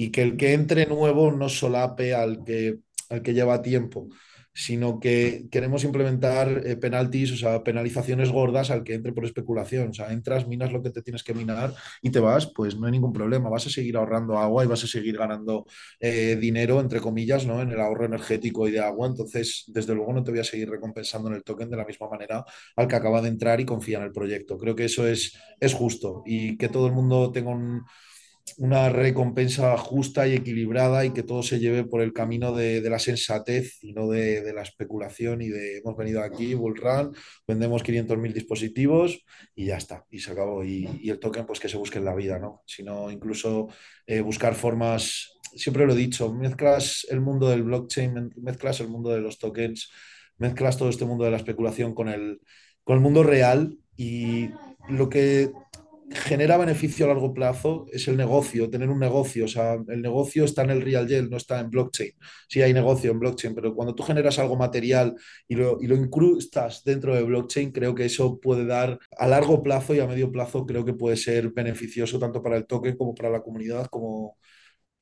y 0.00 0.10
que 0.10 0.22
el 0.22 0.38
que 0.38 0.54
entre 0.54 0.86
nuevo 0.86 1.30
no 1.30 1.50
solape 1.50 2.14
al 2.14 2.42
que, 2.42 2.78
al 3.10 3.20
que 3.20 3.34
lleva 3.34 3.60
tiempo, 3.60 4.08
sino 4.54 4.98
que 4.98 5.46
queremos 5.50 5.84
implementar 5.84 6.62
eh, 6.66 6.76
penaltis, 6.76 7.32
o 7.32 7.36
sea, 7.36 7.62
penalizaciones 7.62 8.32
gordas 8.32 8.70
al 8.70 8.82
que 8.82 8.94
entre 8.94 9.12
por 9.12 9.26
especulación. 9.26 9.90
O 9.90 9.92
sea, 9.92 10.10
entras, 10.10 10.48
minas 10.48 10.72
lo 10.72 10.82
que 10.82 10.88
te 10.88 11.02
tienes 11.02 11.22
que 11.22 11.34
minar 11.34 11.74
y 12.00 12.08
te 12.08 12.18
vas, 12.18 12.46
pues 12.46 12.78
no 12.78 12.86
hay 12.86 12.92
ningún 12.92 13.12
problema. 13.12 13.50
Vas 13.50 13.66
a 13.66 13.70
seguir 13.70 13.98
ahorrando 13.98 14.38
agua 14.38 14.64
y 14.64 14.68
vas 14.68 14.82
a 14.84 14.86
seguir 14.86 15.18
ganando 15.18 15.66
eh, 16.00 16.38
dinero, 16.40 16.80
entre 16.80 17.00
comillas, 17.00 17.44
¿no? 17.44 17.60
En 17.60 17.70
el 17.70 17.78
ahorro 17.78 18.06
energético 18.06 18.66
y 18.68 18.70
de 18.70 18.80
agua. 18.80 19.06
Entonces, 19.06 19.64
desde 19.66 19.94
luego 19.94 20.14
no 20.14 20.24
te 20.24 20.30
voy 20.30 20.40
a 20.40 20.44
seguir 20.44 20.70
recompensando 20.70 21.28
en 21.28 21.34
el 21.34 21.44
token 21.44 21.68
de 21.68 21.76
la 21.76 21.84
misma 21.84 22.08
manera 22.08 22.42
al 22.74 22.88
que 22.88 22.96
acaba 22.96 23.20
de 23.20 23.28
entrar 23.28 23.60
y 23.60 23.66
confía 23.66 23.98
en 23.98 24.04
el 24.04 24.12
proyecto. 24.12 24.56
Creo 24.56 24.74
que 24.74 24.86
eso 24.86 25.06
es, 25.06 25.36
es 25.60 25.74
justo 25.74 26.22
y 26.24 26.56
que 26.56 26.70
todo 26.70 26.86
el 26.86 26.94
mundo 26.94 27.30
tenga 27.32 27.50
un 27.50 27.82
una 28.58 28.88
recompensa 28.88 29.76
justa 29.76 30.26
y 30.26 30.34
equilibrada 30.34 31.04
y 31.04 31.10
que 31.10 31.22
todo 31.22 31.42
se 31.42 31.58
lleve 31.58 31.84
por 31.84 32.00
el 32.00 32.12
camino 32.12 32.52
de, 32.52 32.80
la 32.88 32.98
sensatez 32.98 33.82
y 33.82 33.92
no 33.92 34.08
de, 34.08 34.52
la 34.52 34.62
especulación 34.62 35.42
y 35.42 35.48
de 35.48 35.78
hemos 35.78 35.96
venido 35.96 36.22
aquí, 36.22 36.54
Bullrun, 36.54 37.14
vendemos 37.46 37.84
500.000 37.84 38.32
dispositivos 38.32 39.24
y 39.54 39.66
ya 39.66 39.76
está, 39.76 40.04
y 40.10 40.18
se 40.18 40.32
acabó. 40.32 40.64
Y, 40.64 40.88
y, 41.02 41.10
el 41.10 41.18
token, 41.18 41.46
pues 41.46 41.60
que 41.60 41.68
se 41.68 41.76
busque 41.76 41.98
en 41.98 42.04
la 42.04 42.14
vida, 42.14 42.38
¿no? 42.38 42.62
Sino 42.66 43.10
incluso 43.10 43.68
eh, 44.06 44.20
buscar 44.20 44.54
formas, 44.54 45.38
siempre 45.54 45.86
lo 45.86 45.92
he 45.92 45.96
dicho, 45.96 46.32
mezclas 46.32 47.06
el 47.10 47.20
mundo 47.20 47.48
del 47.48 47.62
blockchain, 47.62 48.34
mezclas 48.36 48.80
el 48.80 48.88
mundo 48.88 49.10
de 49.10 49.20
los 49.20 49.38
tokens, 49.38 49.90
mezclas 50.38 50.76
todo 50.76 50.88
este 50.88 51.04
mundo 51.04 51.24
de 51.24 51.30
la 51.30 51.36
especulación 51.36 51.94
con 51.94 52.08
el, 52.08 52.40
con 52.84 52.96
el 52.96 53.02
mundo 53.02 53.22
real 53.22 53.78
y 53.96 54.48
lo 54.88 55.08
que 55.08 55.52
genera 56.10 56.56
beneficio 56.56 57.04
a 57.04 57.08
largo 57.08 57.32
plazo 57.32 57.86
es 57.92 58.08
el 58.08 58.16
negocio, 58.16 58.68
tener 58.68 58.90
un 58.90 58.98
negocio. 58.98 59.44
O 59.44 59.48
sea, 59.48 59.74
el 59.88 60.02
negocio 60.02 60.44
está 60.44 60.62
en 60.62 60.70
el 60.70 60.82
real 60.82 61.08
gel, 61.08 61.30
no 61.30 61.36
está 61.36 61.60
en 61.60 61.70
blockchain. 61.70 62.12
Sí 62.48 62.62
hay 62.62 62.72
negocio 62.72 63.10
en 63.12 63.20
blockchain, 63.20 63.54
pero 63.54 63.74
cuando 63.74 63.94
tú 63.94 64.02
generas 64.02 64.38
algo 64.38 64.56
material 64.56 65.14
y 65.46 65.54
lo, 65.54 65.78
y 65.80 65.86
lo 65.86 65.96
incrustas 65.96 66.82
dentro 66.84 67.14
de 67.14 67.22
blockchain, 67.22 67.70
creo 67.72 67.94
que 67.94 68.06
eso 68.06 68.40
puede 68.40 68.66
dar 68.66 68.98
a 69.16 69.28
largo 69.28 69.62
plazo 69.62 69.94
y 69.94 70.00
a 70.00 70.06
medio 70.06 70.32
plazo, 70.32 70.66
creo 70.66 70.84
que 70.84 70.94
puede 70.94 71.16
ser 71.16 71.50
beneficioso 71.52 72.18
tanto 72.18 72.42
para 72.42 72.56
el 72.56 72.66
token 72.66 72.96
como 72.96 73.14
para 73.14 73.30
la 73.30 73.42
comunidad, 73.42 73.86
como, 73.86 74.36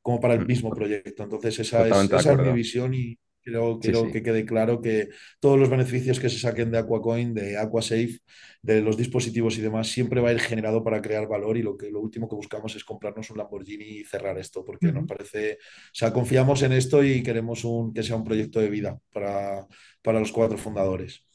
como 0.03 0.21
para 0.21 0.35
el 0.35 0.47
mismo 0.47 0.71
proyecto. 0.71 1.23
Entonces, 1.23 1.59
esa, 1.61 1.89
es, 1.89 2.13
esa 2.13 2.33
es 2.33 2.39
mi 2.39 2.53
visión 2.53 2.93
y, 2.95 3.19
Quiero, 3.49 3.79
quiero 3.81 4.01
sí, 4.01 4.07
sí. 4.07 4.13
que 4.13 4.23
quede 4.23 4.45
claro 4.45 4.83
que 4.83 5.09
todos 5.41 5.59
los 5.59 5.71
beneficios 5.71 6.21
que 6.21 6.29
se 6.29 6.39
saquen 6.39 6.71
de 6.71 6.79
Aquacoin, 6.79 7.33
de 7.33 7.57
Aquasafe, 7.57 8.19
de 8.61 8.83
los 8.83 8.97
dispositivos 8.97 9.57
y 9.57 9.63
demás, 9.63 9.89
siempre 9.89 10.21
va 10.21 10.29
a 10.29 10.33
ir 10.33 10.41
generado 10.41 10.85
para 10.85 11.01
crear 11.01 11.27
valor 11.27 11.57
y 11.57 11.63
lo, 11.63 11.77
que, 11.77 11.91
lo 11.91 12.01
último 12.01 12.29
que 12.29 12.37
buscamos 12.37 12.77
es 12.77 12.85
comprarnos 12.85 13.31
un 13.31 13.39
Lamborghini 13.39 13.85
y 14.01 14.05
cerrar 14.05 14.39
esto, 14.39 14.65
porque 14.65 14.89
uh 14.89 14.91
-huh. 14.91 14.95
nos 14.95 15.07
parece, 15.07 15.55
o 15.55 15.95
sea, 15.95 16.13
confiamos 16.13 16.63
en 16.63 16.73
esto 16.73 17.03
y 17.03 17.23
queremos 17.23 17.65
un, 17.65 17.95
que 17.95 18.03
sea 18.03 18.17
un 18.17 18.25
proyecto 18.25 18.61
de 18.61 18.69
vida 18.69 18.99
para, 19.13 19.67
para 20.03 20.21
los 20.21 20.31
cuatro 20.31 20.59
fundadores. 20.59 21.28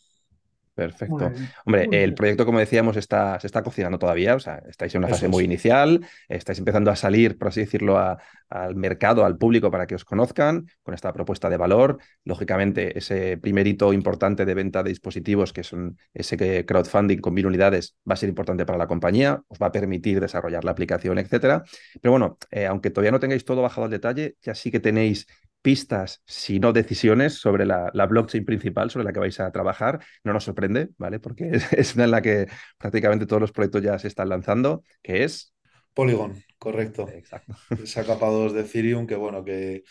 Perfecto. 0.76 1.32
Hombre, 1.66 1.88
el 1.92 2.16
proyecto, 2.16 2.46
como 2.46 2.58
decíamos, 2.58 2.98
está, 2.98 3.40
se 3.40 3.46
está 3.46 3.62
cocinando 3.62 4.00
todavía, 4.00 4.34
o 4.36 4.40
sea, 4.40 4.62
estáis 4.68 4.96
en 4.96 5.00
una 5.00 5.08
fase 5.10 5.26
es. 5.28 5.32
muy 5.32 5.44
inicial, 5.44 6.04
estáis 6.28 6.58
empezando 6.58 6.90
a 6.90 6.96
salir, 6.96 7.38
por 7.38 7.50
así 7.50 7.60
decirlo, 7.60 7.98
a- 8.00 8.18
al 8.50 8.76
mercado, 8.76 9.26
al 9.26 9.38
público 9.38 9.70
para 9.72 9.88
que 9.88 9.96
os 9.96 10.06
conozcan 10.06 10.68
con 10.84 10.94
esta 10.94 11.12
propuesta 11.14 11.50
de 11.50 11.58
valor. 11.58 11.98
Lógicamente, 12.24 12.98
ese 12.98 13.38
primer 13.38 13.66
hito 13.68 13.94
importante 13.94 14.46
de 14.46 14.54
venta 14.54 14.84
de 14.84 14.90
dispositivos, 14.90 15.54
que 15.54 15.64
son 15.64 15.98
ese 16.14 16.38
que 16.38 16.66
crowdfunding 16.66 17.18
con 17.20 17.34
mil 17.34 17.46
unidades, 17.48 17.96
va 18.10 18.14
a 18.14 18.18
ser 18.18 18.30
importante 18.30 18.66
para 18.66 18.78
la 18.78 18.88
compañía, 18.88 19.42
os 19.48 19.58
va 19.60 19.68
a 19.68 19.72
permitir 19.72 20.20
desarrollar 20.20 20.64
la 20.64 20.72
aplicación, 20.72 21.18
etcétera. 21.20 21.64
Pero 22.02 22.12
bueno, 22.12 22.38
eh, 22.52 22.66
aunque 22.66 22.90
todavía 22.90 23.12
no 23.12 23.20
tengáis 23.20 23.46
todo 23.46 23.62
bajado 23.62 23.86
al 23.86 23.92
detalle, 23.92 24.36
ya 24.42 24.54
sí 24.56 24.72
que 24.72 24.80
tenéis 24.80 25.28
pistas, 25.64 26.22
si 26.28 26.60
no 26.60 26.74
decisiones, 26.74 27.36
sobre 27.40 27.66
la, 27.66 27.90
la 27.96 28.06
blockchain 28.06 28.46
principal 28.46 28.92
sobre 28.92 29.06
la 29.06 29.14
que 29.14 29.20
vais 29.22 29.40
a 29.40 29.52
trabajar. 29.52 30.00
No 30.24 30.34
nos 30.34 30.44
sorprende, 30.46 30.90
¿vale? 31.00 31.20
Porque 31.20 31.50
es, 31.54 31.74
es 31.74 31.96
una 31.96 32.06
en 32.06 32.12
la 32.12 32.22
que 32.22 32.48
prácticamente 32.78 33.26
todos 33.26 33.42
los 33.42 33.52
proyectos 33.54 33.82
ya 33.84 33.98
se 34.00 34.10
están 34.10 34.30
lanzando, 34.30 34.84
que 35.02 35.24
es... 35.24 35.56
Polygon, 35.96 36.34
correcto. 36.60 37.08
Exacto. 37.10 37.54
Saca 37.86 38.14
capa 38.14 38.28
2 38.28 38.54
de 38.54 38.62
Ethereum, 38.62 39.06
que 39.08 39.16
bueno, 39.16 39.44
que 39.44 39.84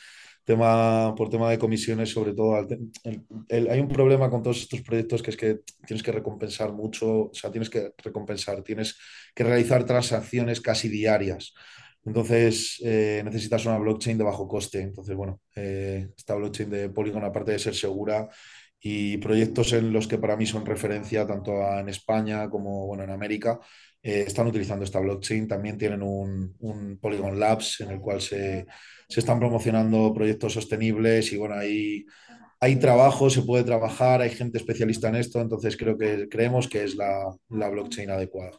tema, 0.45 1.15
por 1.17 1.31
tema 1.31 1.51
de 1.51 1.59
comisiones, 1.59 2.11
sobre 2.11 2.35
todo, 2.35 2.59
el- 3.05 3.25
el- 3.49 3.71
hay 3.71 3.81
un 3.81 3.89
problema 3.89 4.29
con 4.31 4.43
todos 4.43 4.61
estos 4.63 4.83
proyectos 4.83 5.23
que 5.23 5.31
es 5.31 5.37
que 5.37 5.61
tienes 5.87 6.03
que 6.03 6.13
recompensar 6.13 6.73
mucho, 6.73 7.31
o 7.31 7.35
sea, 7.35 7.51
tienes 7.53 7.71
que 7.71 7.93
recompensar, 7.99 8.63
tienes 8.63 8.99
que 9.35 9.45
realizar 9.45 9.85
transacciones 9.85 10.61
casi 10.61 10.89
diarias. 10.89 11.55
Entonces, 12.05 12.81
eh, 12.85 13.23
necesitas 13.25 13.65
una 13.67 13.79
blockchain 13.79 14.19
de 14.19 14.25
bajo 14.25 14.49
coste. 14.49 14.81
Entonces, 14.81 15.15
bueno, 15.17 15.41
eh, 15.55 16.09
esta 16.17 16.35
blockchain 16.35 16.71
de 16.71 16.89
Polygon, 16.91 17.25
aparte 17.25 17.53
de 17.53 17.59
ser 17.59 17.75
segura, 17.75 18.29
y 18.81 19.19
proyectos 19.19 19.73
en 19.75 19.93
los 19.93 20.09
que 20.09 20.19
para 20.19 20.37
mí 20.37 20.45
son 20.45 20.67
referencia, 20.67 21.27
tanto 21.27 21.53
en 21.79 21.89
España 21.89 22.51
como 22.51 22.87
bueno, 22.87 23.05
en 23.05 23.11
América, 23.11 23.61
eh, 24.03 24.25
están 24.27 24.49
utilizando 24.49 24.85
esta 24.85 24.99
blockchain. 25.01 25.47
También 25.47 25.79
tienen 25.79 26.03
un, 26.03 26.55
un 26.59 26.99
Polygon 26.99 27.39
Labs 27.39 27.81
en 27.81 27.91
el 27.93 28.01
cual 28.01 28.21
se, 28.21 28.67
se 29.09 29.21
están 29.21 29.39
promocionando 29.39 30.13
proyectos 30.13 30.55
sostenibles 30.55 31.33
y 31.33 31.37
bueno, 31.37 31.55
hay, 31.55 32.05
hay 32.61 32.77
trabajo, 32.77 33.31
se 33.31 33.43
puede 33.43 33.65
trabajar, 33.65 34.21
hay 34.21 34.31
gente 34.31 34.59
especialista 34.59 35.09
en 35.09 35.17
esto, 35.17 35.41
entonces 35.41 35.77
creo 35.77 35.97
que 35.97 36.29
creemos 36.29 36.69
que 36.69 36.85
es 36.85 36.97
la, 36.97 37.25
la 37.51 37.69
blockchain 37.69 38.11
adecuada. 38.11 38.59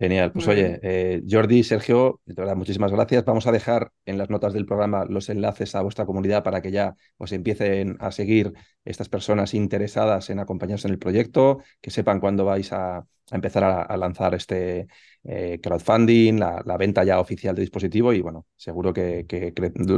Genial. 0.00 0.30
Pues 0.32 0.46
oye, 0.46 0.78
eh, 0.82 1.22
Jordi, 1.28 1.64
Sergio, 1.64 2.20
de 2.24 2.34
verdad, 2.34 2.54
muchísimas 2.54 2.92
gracias. 2.92 3.24
Vamos 3.24 3.48
a 3.48 3.52
dejar 3.52 3.90
en 4.06 4.16
las 4.16 4.30
notas 4.30 4.52
del 4.52 4.64
programa 4.64 5.04
los 5.04 5.28
enlaces 5.28 5.74
a 5.74 5.82
vuestra 5.82 6.06
comunidad 6.06 6.44
para 6.44 6.62
que 6.62 6.70
ya 6.70 6.94
os 7.16 7.32
empiecen 7.32 7.96
a 7.98 8.12
seguir 8.12 8.52
estas 8.84 9.08
personas 9.08 9.54
interesadas 9.54 10.30
en 10.30 10.38
acompañarse 10.38 10.86
en 10.86 10.92
el 10.92 11.00
proyecto, 11.00 11.58
que 11.80 11.90
sepan 11.90 12.20
cuándo 12.20 12.44
vais 12.44 12.72
a, 12.72 12.98
a 12.98 13.04
empezar 13.32 13.64
a, 13.64 13.82
a 13.82 13.96
lanzar 13.96 14.34
este 14.36 14.86
eh, 15.24 15.58
crowdfunding, 15.60 16.38
la, 16.38 16.62
la 16.64 16.76
venta 16.76 17.02
ya 17.02 17.18
oficial 17.18 17.56
de 17.56 17.62
dispositivo 17.62 18.12
y 18.12 18.20
bueno, 18.20 18.46
seguro 18.54 18.92
que, 18.92 19.26
que 19.26 19.52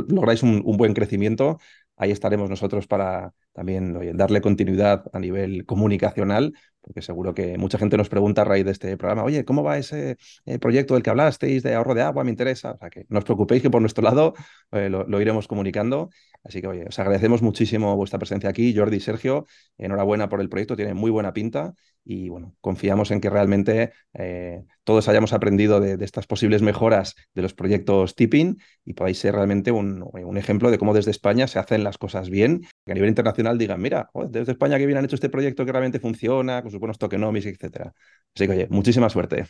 lográis 0.09 0.43
un, 0.43 0.63
un 0.65 0.77
buen 0.79 0.95
crecimiento. 0.95 1.59
Ahí 1.97 2.11
estaremos 2.11 2.49
nosotros 2.49 2.87
para 2.87 3.35
también 3.53 3.97
oye, 3.97 4.13
darle 4.15 4.41
continuidad 4.41 5.05
a 5.13 5.19
nivel 5.19 5.67
comunicacional, 5.67 6.53
porque 6.81 7.03
seguro 7.03 7.35
que 7.35 7.59
mucha 7.59 7.79
gente 7.79 7.97
nos 7.97 8.09
pregunta 8.09 8.43
a 8.43 8.45
raíz 8.45 8.65
de 8.65 8.73
este 8.73 8.97
programa, 8.97 9.25
oye, 9.25 9.45
¿cómo 9.45 9.63
va 9.63 9.79
ese 9.79 10.17
eh, 10.47 10.59
proyecto 10.59 10.95
del 10.95 11.03
que 11.03 11.11
hablasteis 11.11 11.63
de 11.63 11.75
ahorro 11.75 11.95
de 11.95 12.03
agua? 12.03 12.25
Me 12.25 12.31
interesa. 12.31 12.73
O 12.73 12.79
sea, 12.79 12.91
que 12.91 13.05
no 13.09 13.19
os 13.19 13.25
preocupéis 13.25 13.63
que 13.63 13.71
por 13.71 13.81
nuestro 13.81 14.03
lado 14.03 14.35
eh, 14.73 14.89
lo, 14.89 15.21
iremos 15.21 15.47
comunicando. 15.47 16.11
Así 16.43 16.61
que, 16.61 16.69
oye, 16.69 16.87
os 16.89 16.99
agradecemos 16.99 17.43
muchísimo 17.43 17.95
vuestra 17.97 18.19
presencia 18.19 18.49
aquí, 18.49 18.75
Jordi 18.75 18.97
y 18.97 19.01
Sergio. 19.01 19.47
Enhorabuena 19.77 20.29
por 20.29 20.41
el 20.41 20.49
proyecto, 20.49 20.77
tiene 20.77 20.95
muy 20.95 21.11
buena 21.11 21.33
pinta 21.33 21.75
y, 22.03 22.31
bueno, 22.31 22.57
confiamos 22.63 23.11
en 23.11 23.21
que 23.21 23.29
realmente 23.29 23.93
eh, 24.15 24.65
todos 24.85 25.07
hayamos 25.09 25.35
aprendido 25.35 25.81
de, 25.81 26.03
estas 26.03 26.27
posibles 26.27 26.63
mejoras 26.63 27.15
de 27.35 27.43
los 27.43 27.53
proyectos 27.53 28.15
tipping 28.15 28.59
y 28.87 28.95
podáis 28.95 29.19
ser 29.19 29.35
realmente 29.35 29.71
un, 29.71 30.03
un 30.13 30.37
ejemplo 30.39 30.71
de 30.71 30.79
cómo 30.79 30.95
desde 30.95 31.11
España 31.11 31.47
se 31.47 31.59
hacen 31.59 31.85
las 31.85 31.99
cosas 31.99 32.31
bien, 32.31 32.63
a 32.87 32.95
nivel 32.95 33.11
internacional 33.11 33.40
digan, 33.59 33.81
mira, 33.81 34.09
joder, 34.13 34.31
desde 34.31 34.53
España 34.53 34.79
que 34.79 34.87
bien 34.87 34.99
han 34.99 35.05
hecho 35.05 35.17
este 35.17 35.29
proyecto 35.29 35.65
que 35.65 35.73
realmente 35.73 36.01
funciona, 36.01 36.63
con 36.63 36.71
sus 36.71 36.81
buenos 36.81 36.99
tokenomics, 36.99 37.47
etcétera. 37.47 37.93
Así 38.35 38.47
que, 38.47 38.53
oye, 38.53 38.69
muchísima 38.71 39.09
suerte. 39.09 39.47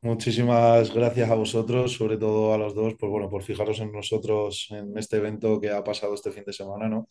Muchísimas 0.00 0.92
gracias 0.92 1.30
a 1.30 1.34
vosotros, 1.34 1.92
sobre 1.92 2.16
todo 2.16 2.52
a 2.52 2.58
los 2.58 2.74
dos, 2.74 2.94
por, 2.94 3.08
bueno, 3.08 3.30
por 3.30 3.42
fijaros 3.42 3.78
en 3.80 3.92
nosotros 3.92 4.66
en 4.70 4.98
este 4.98 5.18
evento 5.18 5.60
que 5.60 5.70
ha 5.70 5.84
pasado 5.84 6.14
este 6.14 6.32
fin 6.32 6.42
de 6.44 6.52
semana, 6.52 6.88
¿no? 6.88 7.08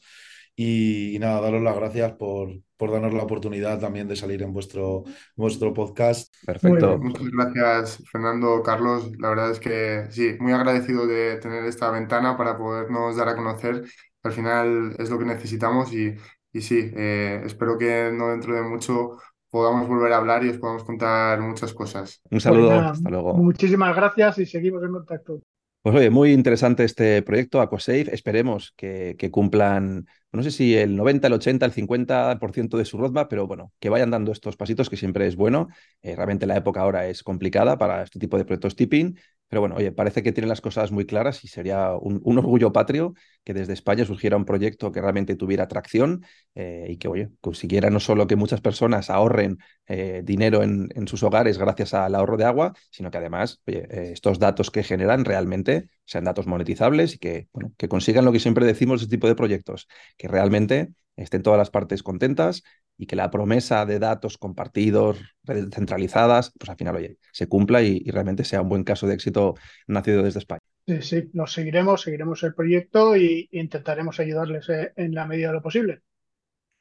Y, 0.56 1.16
y 1.16 1.20
nada, 1.20 1.40
daros 1.40 1.62
las 1.64 1.76
gracias 1.78 2.12
por, 2.14 2.50
por 2.76 2.92
darnos 2.92 3.14
la 3.14 3.24
oportunidad 3.24 3.80
también 3.80 4.10
de 4.10 4.18
salir 4.18 4.44
en 4.44 4.52
vuestro, 4.52 5.06
vuestro 5.38 5.74
podcast. 5.74 6.36
Perfecto. 6.46 6.98
Muchas 6.98 7.28
gracias, 7.32 8.04
Fernando, 8.12 8.62
Carlos. 8.62 9.10
La 9.18 9.30
verdad 9.30 9.52
es 9.52 9.60
que 9.62 10.08
sí, 10.10 10.36
muy 10.42 10.52
agradecido 10.52 11.08
de 11.08 11.38
tener 11.38 11.64
esta 11.64 11.92
ventana 11.92 12.36
para 12.36 12.58
podernos 12.58 13.16
dar 13.16 13.30
a 13.30 13.36
conocer. 13.38 13.84
Al 14.24 14.32
final 14.34 14.96
es 15.00 15.10
lo 15.10 15.18
que 15.20 15.26
necesitamos 15.26 15.94
y, 15.94 16.16
y 16.54 16.62
sí, 16.62 16.92
eh, 16.96 17.42
espero 17.46 17.78
que 17.78 18.12
no 18.14 18.30
dentro 18.30 18.56
de 18.56 18.62
mucho 18.64 19.18
podamos 19.50 19.88
volver 19.88 20.14
a 20.14 20.18
hablar 20.18 20.44
y 20.46 20.50
os 20.50 20.58
podamos 20.58 20.84
contar 20.84 21.40
muchas 21.42 21.74
cosas. 21.74 22.22
Un 22.32 22.42
Pues 22.46 22.66
saludo, 22.66 22.70
nada, 22.70 22.94
hasta 22.94 23.10
luego. 23.10 23.44
muchísimas 23.44 23.96
gracias 23.96 24.38
y 24.40 24.46
seguimos 24.46 24.84
en 24.84 24.92
contacto. 24.94 25.42
Pues 25.84 25.96
oye, 25.96 26.12
muy 26.12 26.32
interesante 26.32 26.84
este 26.84 27.24
proyecto 27.24 27.60
Aquasafe. 27.60 28.14
Esperemos 28.14 28.72
que, 28.78 29.16
que 29.18 29.32
cumplan, 29.32 30.06
no 30.32 30.44
sé 30.44 30.52
si 30.52 30.76
el 30.78 30.96
90, 30.96 31.26
el 31.26 31.34
80, 31.34 31.66
el 31.66 31.72
50% 31.72 32.78
de 32.78 32.86
su 32.86 32.98
roadmap, 33.00 33.28
pero 33.28 33.48
bueno, 33.48 33.74
que 33.80 33.90
vayan 33.90 34.12
dando 34.12 34.32
estos 34.32 34.56
pasitos, 34.58 34.92
que 34.92 34.98
siempre 34.98 35.26
es 35.26 35.36
bueno. 35.36 35.70
Eh, 36.04 36.16
realmente 36.16 36.46
la 36.46 36.56
época 36.58 36.82
ahora 36.82 37.08
es 37.08 37.24
complicada 37.24 37.80
para 37.80 38.04
este 38.04 38.20
tipo 38.20 38.38
de 38.38 38.46
proyectos 38.46 38.76
tipping, 38.76 39.18
pero 39.52 39.60
bueno, 39.60 39.76
oye, 39.76 39.92
parece 39.92 40.24
que 40.24 40.32
tienen 40.32 40.48
las 40.48 40.62
cosas 40.62 40.94
muy 40.94 41.06
claras 41.06 41.44
y 41.44 41.50
sería 41.50 41.92
un, 41.98 42.22
orgullo 42.38 42.72
patrio 42.72 43.16
que 43.44 43.54
desde 43.54 43.74
España 43.74 44.06
surgiera 44.06 44.38
un 44.38 44.46
proyecto 44.46 44.94
que 44.94 45.02
realmente 45.02 45.36
tuviera 45.36 45.68
tracción 45.68 46.24
eh, 46.56 46.86
y 46.88 46.96
que, 46.96 47.10
oye, 47.10 47.32
consiguiera 47.42 47.90
no 47.90 48.00
solo 48.00 48.28
que 48.28 48.38
muchas 48.38 48.62
personas 48.62 49.10
ahorren 49.10 49.58
eh, 49.88 50.22
dinero 50.24 50.64
en, 50.64 50.90
sus 51.06 51.22
hogares 51.24 51.58
gracias 51.58 51.94
al 51.94 52.16
ahorro 52.16 52.38
de 52.38 52.46
agua, 52.46 52.74
sino 52.92 53.12
que 53.12 53.18
además, 53.18 53.62
oye, 53.68 53.86
eh, 53.90 54.12
estos 54.14 54.40
datos 54.40 54.72
que 54.72 54.84
generan 54.84 55.26
realmente 55.26 55.90
sean 56.06 56.24
datos 56.24 56.48
monetizables 56.48 57.16
y 57.16 57.18
que, 57.18 57.50
bueno, 57.52 57.74
que 57.78 57.90
consigan 57.90 58.24
lo 58.24 58.32
que 58.32 58.40
siempre 58.40 58.66
decimos 58.66 59.02
de 59.02 59.04
este 59.04 59.18
tipo 59.18 59.28
de 59.28 59.36
proyectos, 59.36 59.90
que 60.16 60.30
realmente 60.30 60.94
estén 61.18 61.44
todas 61.44 61.58
las 61.58 61.70
partes 61.70 62.04
contentas 62.04 62.64
y 63.02 63.08
que 63.08 63.16
la 63.16 63.32
promesa 63.32 63.84
de 63.88 63.98
datos 63.98 64.38
compartidos, 64.38 65.18
redes 65.44 65.70
centralizadas, 65.74 66.54
pues 66.58 66.70
al 66.70 66.78
final, 66.78 66.96
oye, 66.98 67.18
se 67.32 67.48
cumpla 67.48 67.82
y, 67.82 68.00
y 68.06 68.12
realmente 68.12 68.44
sea 68.44 68.62
un 68.62 68.70
buen 68.70 68.84
caso 68.84 69.08
de 69.08 69.16
éxito 69.16 69.56
nacido 69.88 70.22
desde 70.22 70.38
España. 70.38 70.62
Sí, 70.86 71.02
sí, 71.02 71.30
nos 71.34 71.52
seguiremos, 71.52 72.04
seguiremos 72.04 72.44
el 72.44 72.54
proyecto 72.54 73.16
e 73.16 73.48
intentaremos 73.50 74.20
ayudarles 74.20 74.70
eh, 74.70 74.94
en 74.96 75.16
la 75.16 75.26
medida 75.26 75.48
de 75.48 75.54
lo 75.54 75.64
posible. 75.64 76.04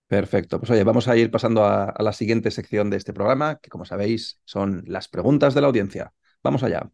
Perfecto. 0.09 0.59
Pues 0.59 0.71
oye, 0.73 0.85
vamos 0.85 1.09
a 1.09 1.17
ir 1.17 1.31
pasando 1.31 1.65
a, 1.65 1.85
a, 1.85 2.03
la 2.03 2.13
siguiente 2.13 2.51
sección 2.51 2.91
de 2.91 2.99
este 2.99 3.15
programa, 3.15 3.59
que 3.63 3.71
como 3.71 3.87
sabéis 3.87 4.43
son 4.45 4.85
las 4.87 5.09
preguntas 5.09 5.55
de 5.55 5.63
la 5.63 5.69
audiencia. 5.69 6.13
Vamos 6.43 6.63
allá. 6.63 6.91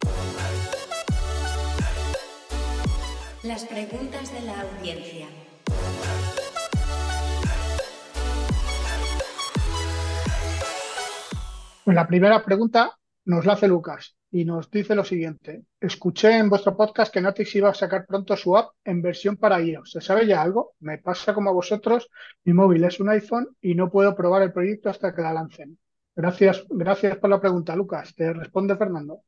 Las 3.43 3.65
preguntas 3.65 4.31
de 4.31 4.41
la 4.45 4.61
audiencia. 4.61 5.27
Pues 11.87 11.95
la 11.95 12.05
primera 12.05 12.43
pregunta 12.43 12.99
nos 13.23 13.45
la 13.45 13.53
hace 13.53 13.65
Lucas 13.65 14.17
y 14.29 14.43
nos 14.43 14.69
dice 14.69 14.93
lo 14.93 15.05
siguiente. 15.05 15.63
Escuché 15.79 16.37
en 16.37 16.49
vuestro 16.49 16.75
podcast 16.75 17.13
que 17.13 17.21
Natix 17.21 17.55
iba 17.55 17.69
a 17.69 17.73
sacar 17.73 18.05
pronto 18.05 18.35
su 18.35 18.57
app 18.57 18.73
en 18.83 19.01
versión 19.01 19.37
para 19.37 19.61
iOS. 19.61 19.91
¿Se 19.91 20.01
sabe 20.01 20.27
ya 20.27 20.41
algo? 20.41 20.73
Me 20.81 20.97
pasa 20.97 21.33
como 21.33 21.49
a 21.49 21.53
vosotros. 21.53 22.09
Mi 22.43 22.51
móvil 22.51 22.83
es 22.83 22.99
un 22.99 23.07
iPhone 23.07 23.55
y 23.61 23.73
no 23.73 23.89
puedo 23.89 24.13
probar 24.17 24.41
el 24.41 24.51
proyecto 24.51 24.89
hasta 24.89 25.15
que 25.15 25.21
la 25.21 25.31
lancen. 25.31 25.79
Gracias, 26.13 26.65
gracias 26.67 27.15
por 27.19 27.29
la 27.29 27.39
pregunta, 27.39 27.73
Lucas. 27.73 28.13
Te 28.13 28.33
responde 28.33 28.75
Fernando. 28.75 29.21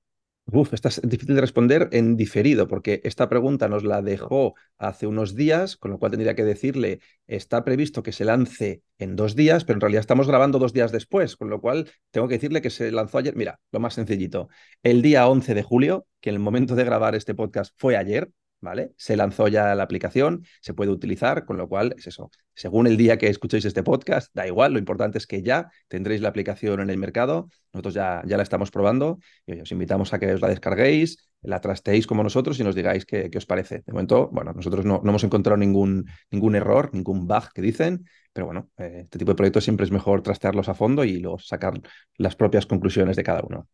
Uf, 0.52 0.74
esta 0.74 0.90
es 0.90 1.02
difícil 1.04 1.36
de 1.36 1.42
responder 1.42 1.90
en 1.92 2.16
diferido, 2.16 2.68
porque 2.68 3.02
esta 3.04 3.30
pregunta 3.30 3.68
nos 3.68 3.84
la 3.84 4.02
dejó 4.02 4.56
hace 4.78 5.06
unos 5.06 5.36
días, 5.36 5.78
con 5.78 5.92
lo 5.92 6.00
cual 6.00 6.12
tendría 6.12 6.34
que 6.34 6.44
decirle, 6.44 7.02
está 7.28 7.64
previsto 7.64 8.02
que 8.02 8.12
se 8.12 8.26
lance 8.26 8.82
en 8.98 9.16
dos 9.16 9.36
días, 9.36 9.64
pero 9.64 9.78
en 9.78 9.82
realidad 9.82 10.00
estamos 10.00 10.28
grabando 10.28 10.58
dos 10.58 10.74
días 10.74 10.92
después, 10.92 11.36
con 11.36 11.50
lo 11.50 11.62
cual 11.62 11.92
tengo 12.10 12.28
que 12.28 12.36
decirle 12.36 12.62
que 12.62 12.72
se 12.72 12.92
lanzó 12.92 13.20
ayer. 13.20 13.36
Mira, 13.36 13.60
lo 13.72 13.80
más 13.80 13.94
sencillito, 13.94 14.50
el 14.82 15.02
día 15.04 15.28
11 15.28 15.54
de 15.54 15.62
julio, 15.62 16.08
que 16.20 16.30
en 16.30 16.36
el 16.36 16.42
momento 16.42 16.74
de 16.76 16.84
grabar 16.84 17.14
este 17.14 17.36
podcast 17.36 17.74
fue 17.78 17.96
ayer, 17.96 18.32
¿vale? 18.62 18.92
Se 18.98 19.16
lanzó 19.16 19.48
ya 19.48 19.74
la 19.76 19.84
aplicación, 19.84 20.46
se 20.62 20.74
puede 20.74 20.92
utilizar, 20.92 21.46
con 21.46 21.58
lo 21.58 21.68
cual 21.68 21.96
es 21.98 22.08
eso. 22.08 22.32
Según 22.54 22.88
el 22.88 22.98
día 22.98 23.18
que 23.18 23.28
escuchéis 23.28 23.66
este 23.66 23.84
podcast, 23.84 24.34
da 24.34 24.46
igual, 24.46 24.74
lo 24.74 24.80
importante 24.80 25.18
es 25.18 25.28
que 25.28 25.42
ya 25.42 25.72
tendréis 25.88 26.22
la 26.22 26.30
aplicación 26.30 26.82
en 26.82 26.90
el 26.90 26.98
mercado. 26.98 27.50
Nosotros 27.74 27.94
ya, 27.94 28.22
ya 28.26 28.38
la 28.38 28.44
estamos 28.44 28.72
probando 28.72 29.20
y 29.46 29.62
os 29.62 29.72
invitamos 29.72 30.14
a 30.14 30.20
que 30.20 30.34
os 30.34 30.42
la 30.42 30.50
descarguéis, 30.50 31.30
la 31.42 31.62
trasteéis 31.62 32.06
como 32.06 32.24
nosotros 32.24 32.60
y 32.60 32.64
nos 32.64 32.76
digáis 32.76 33.06
qué, 33.06 33.30
qué 33.30 33.38
os 33.38 33.46
parece. 33.46 33.84
De 33.86 33.94
momento, 33.94 34.30
bueno, 34.32 34.52
nosotros 34.54 34.86
no, 34.86 35.00
no, 35.04 35.10
hemos 35.10 35.24
encontrado 35.24 35.58
ningún, 35.58 36.06
ningún 36.32 36.56
error, 36.56 36.90
ningún 36.94 37.28
bug 37.28 37.54
que 37.54 37.62
dicen, 37.62 38.06
pero 38.34 38.48
bueno, 38.48 38.70
eh, 38.78 39.02
este 39.04 39.20
tipo 39.20 39.32
de 39.32 39.36
proyectos 39.36 39.64
siempre 39.64 39.86
es 39.86 39.92
mejor 39.92 40.22
trastearlos 40.22 40.70
a 40.70 40.74
fondo 40.74 41.04
y 41.04 41.20
luego 41.20 41.40
sacar 41.40 41.80
las 42.18 42.36
propias 42.36 42.66
conclusiones 42.66 43.16
de 43.16 43.24
cada 43.24 43.42
uno. 43.42 43.68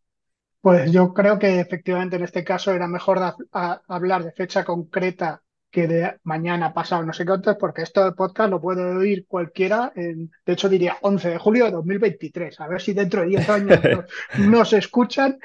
Pues 0.65 0.91
yo 0.91 1.13
creo 1.13 1.37
que 1.37 1.59
efectivamente 1.59 2.15
en 2.15 2.23
este 2.23 2.43
caso 2.43 2.71
era 2.71 2.87
mejor 2.87 3.19
a, 3.19 3.35
a, 3.51 3.81
hablar 3.87 4.23
de 4.23 4.31
fecha 4.31 4.65
concreta 4.65 5.43
que 5.69 5.87
de 5.87 6.15
mañana 6.23 6.73
pasado 6.73 7.03
no 7.03 7.13
sé 7.13 7.23
cuánto, 7.23 7.55
porque 7.55 7.83
esto 7.83 8.03
de 8.03 8.13
podcast 8.13 8.49
lo 8.49 8.59
puede 8.59 8.83
oír 8.83 9.27
cualquiera, 9.27 9.93
en, 9.95 10.31
de 10.43 10.53
hecho 10.53 10.67
diría 10.67 10.97
11 11.01 11.29
de 11.29 11.37
julio 11.37 11.65
de 11.65 11.71
2023, 11.71 12.59
a 12.59 12.67
ver 12.67 12.81
si 12.81 12.93
dentro 12.93 13.21
de 13.21 13.27
10 13.27 13.49
años 13.51 13.79
nos, 13.83 14.05
nos 14.49 14.73
escuchan 14.73 15.37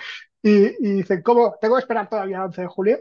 y, 0.43 0.69
y, 0.89 0.93
dicen, 0.93 1.21
¿cómo? 1.21 1.55
¿Tengo 1.61 1.75
que 1.75 1.81
esperar 1.81 2.09
todavía 2.09 2.39
el 2.39 2.45
11 2.45 2.63
de 2.63 2.69
julio? 2.69 2.99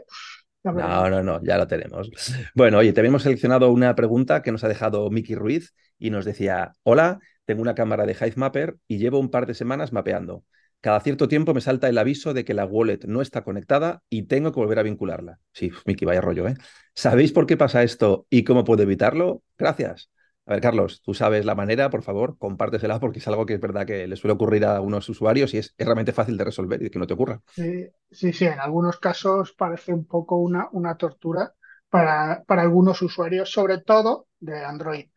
No, 0.62 1.08
no, 1.08 1.22
no, 1.22 1.42
ya 1.42 1.56
lo 1.56 1.66
tenemos. 1.66 2.10
Bueno, 2.54 2.76
oye, 2.76 2.92
te 2.92 3.00
habíamos 3.00 3.22
seleccionado 3.22 3.72
una 3.72 3.94
pregunta 3.94 4.42
que 4.42 4.52
nos 4.52 4.62
ha 4.62 4.68
dejado 4.68 5.08
Miki 5.08 5.34
Ruiz 5.34 5.72
y 5.98 6.10
nos 6.10 6.26
decía, 6.26 6.72
hola, 6.82 7.18
tengo 7.46 7.62
una 7.62 7.74
cámara 7.74 8.04
de 8.04 8.12
Hivemapper 8.12 8.76
y 8.86 8.98
llevo 8.98 9.18
un 9.18 9.30
par 9.30 9.46
de 9.46 9.54
semanas 9.54 9.94
mapeando. 9.94 10.44
Cada 10.80 11.00
cierto 11.00 11.28
tiempo 11.28 11.52
me 11.52 11.60
salta 11.60 11.88
el 11.88 11.98
aviso 11.98 12.32
de 12.32 12.44
que 12.44 12.54
la 12.54 12.64
wallet 12.64 13.00
no 13.06 13.20
está 13.20 13.42
conectada 13.44 14.02
y 14.08 14.22
tengo 14.22 14.50
que 14.50 14.60
volver 14.60 14.78
a 14.78 14.82
vincularla. 14.82 15.38
Sí, 15.52 15.70
Miki, 15.84 16.06
vaya 16.06 16.22
rollo, 16.22 16.48
¿eh? 16.48 16.54
¿Sabéis 16.94 17.32
por 17.32 17.46
qué 17.46 17.56
pasa 17.56 17.82
esto 17.82 18.26
y 18.30 18.44
cómo 18.44 18.64
puedo 18.64 18.82
evitarlo? 18.82 19.42
Gracias. 19.58 20.10
A 20.46 20.54
ver, 20.54 20.62
Carlos, 20.62 21.02
tú 21.02 21.12
sabes 21.12 21.44
la 21.44 21.54
manera, 21.54 21.90
por 21.90 22.02
favor, 22.02 22.36
compártesela 22.38 22.98
porque 22.98 23.18
es 23.18 23.28
algo 23.28 23.44
que 23.44 23.54
es 23.54 23.60
verdad 23.60 23.86
que 23.86 24.08
le 24.08 24.16
suele 24.16 24.32
ocurrir 24.32 24.64
a 24.64 24.76
algunos 24.76 25.08
usuarios 25.08 25.52
y 25.52 25.58
es, 25.58 25.74
realmente 25.78 26.12
fácil 26.12 26.36
de 26.36 26.44
resolver 26.44 26.82
y 26.82 26.90
que 26.90 26.98
no 26.98 27.06
te 27.06 27.14
ocurra. 27.14 27.40
Sí, 27.54 27.86
sí, 28.10 28.32
sí, 28.32 28.46
en 28.46 28.58
algunos 28.58 28.98
casos 28.98 29.52
parece 29.52 29.92
un 29.92 30.06
poco 30.06 30.38
una, 30.38 30.68
una 30.72 30.96
tortura 30.96 31.54
para, 31.90 32.42
para 32.46 32.62
algunos 32.62 33.02
usuarios, 33.02 33.52
sobre 33.52 33.78
todo 33.82 34.26
de 34.40 34.64
Android. 34.64 35.10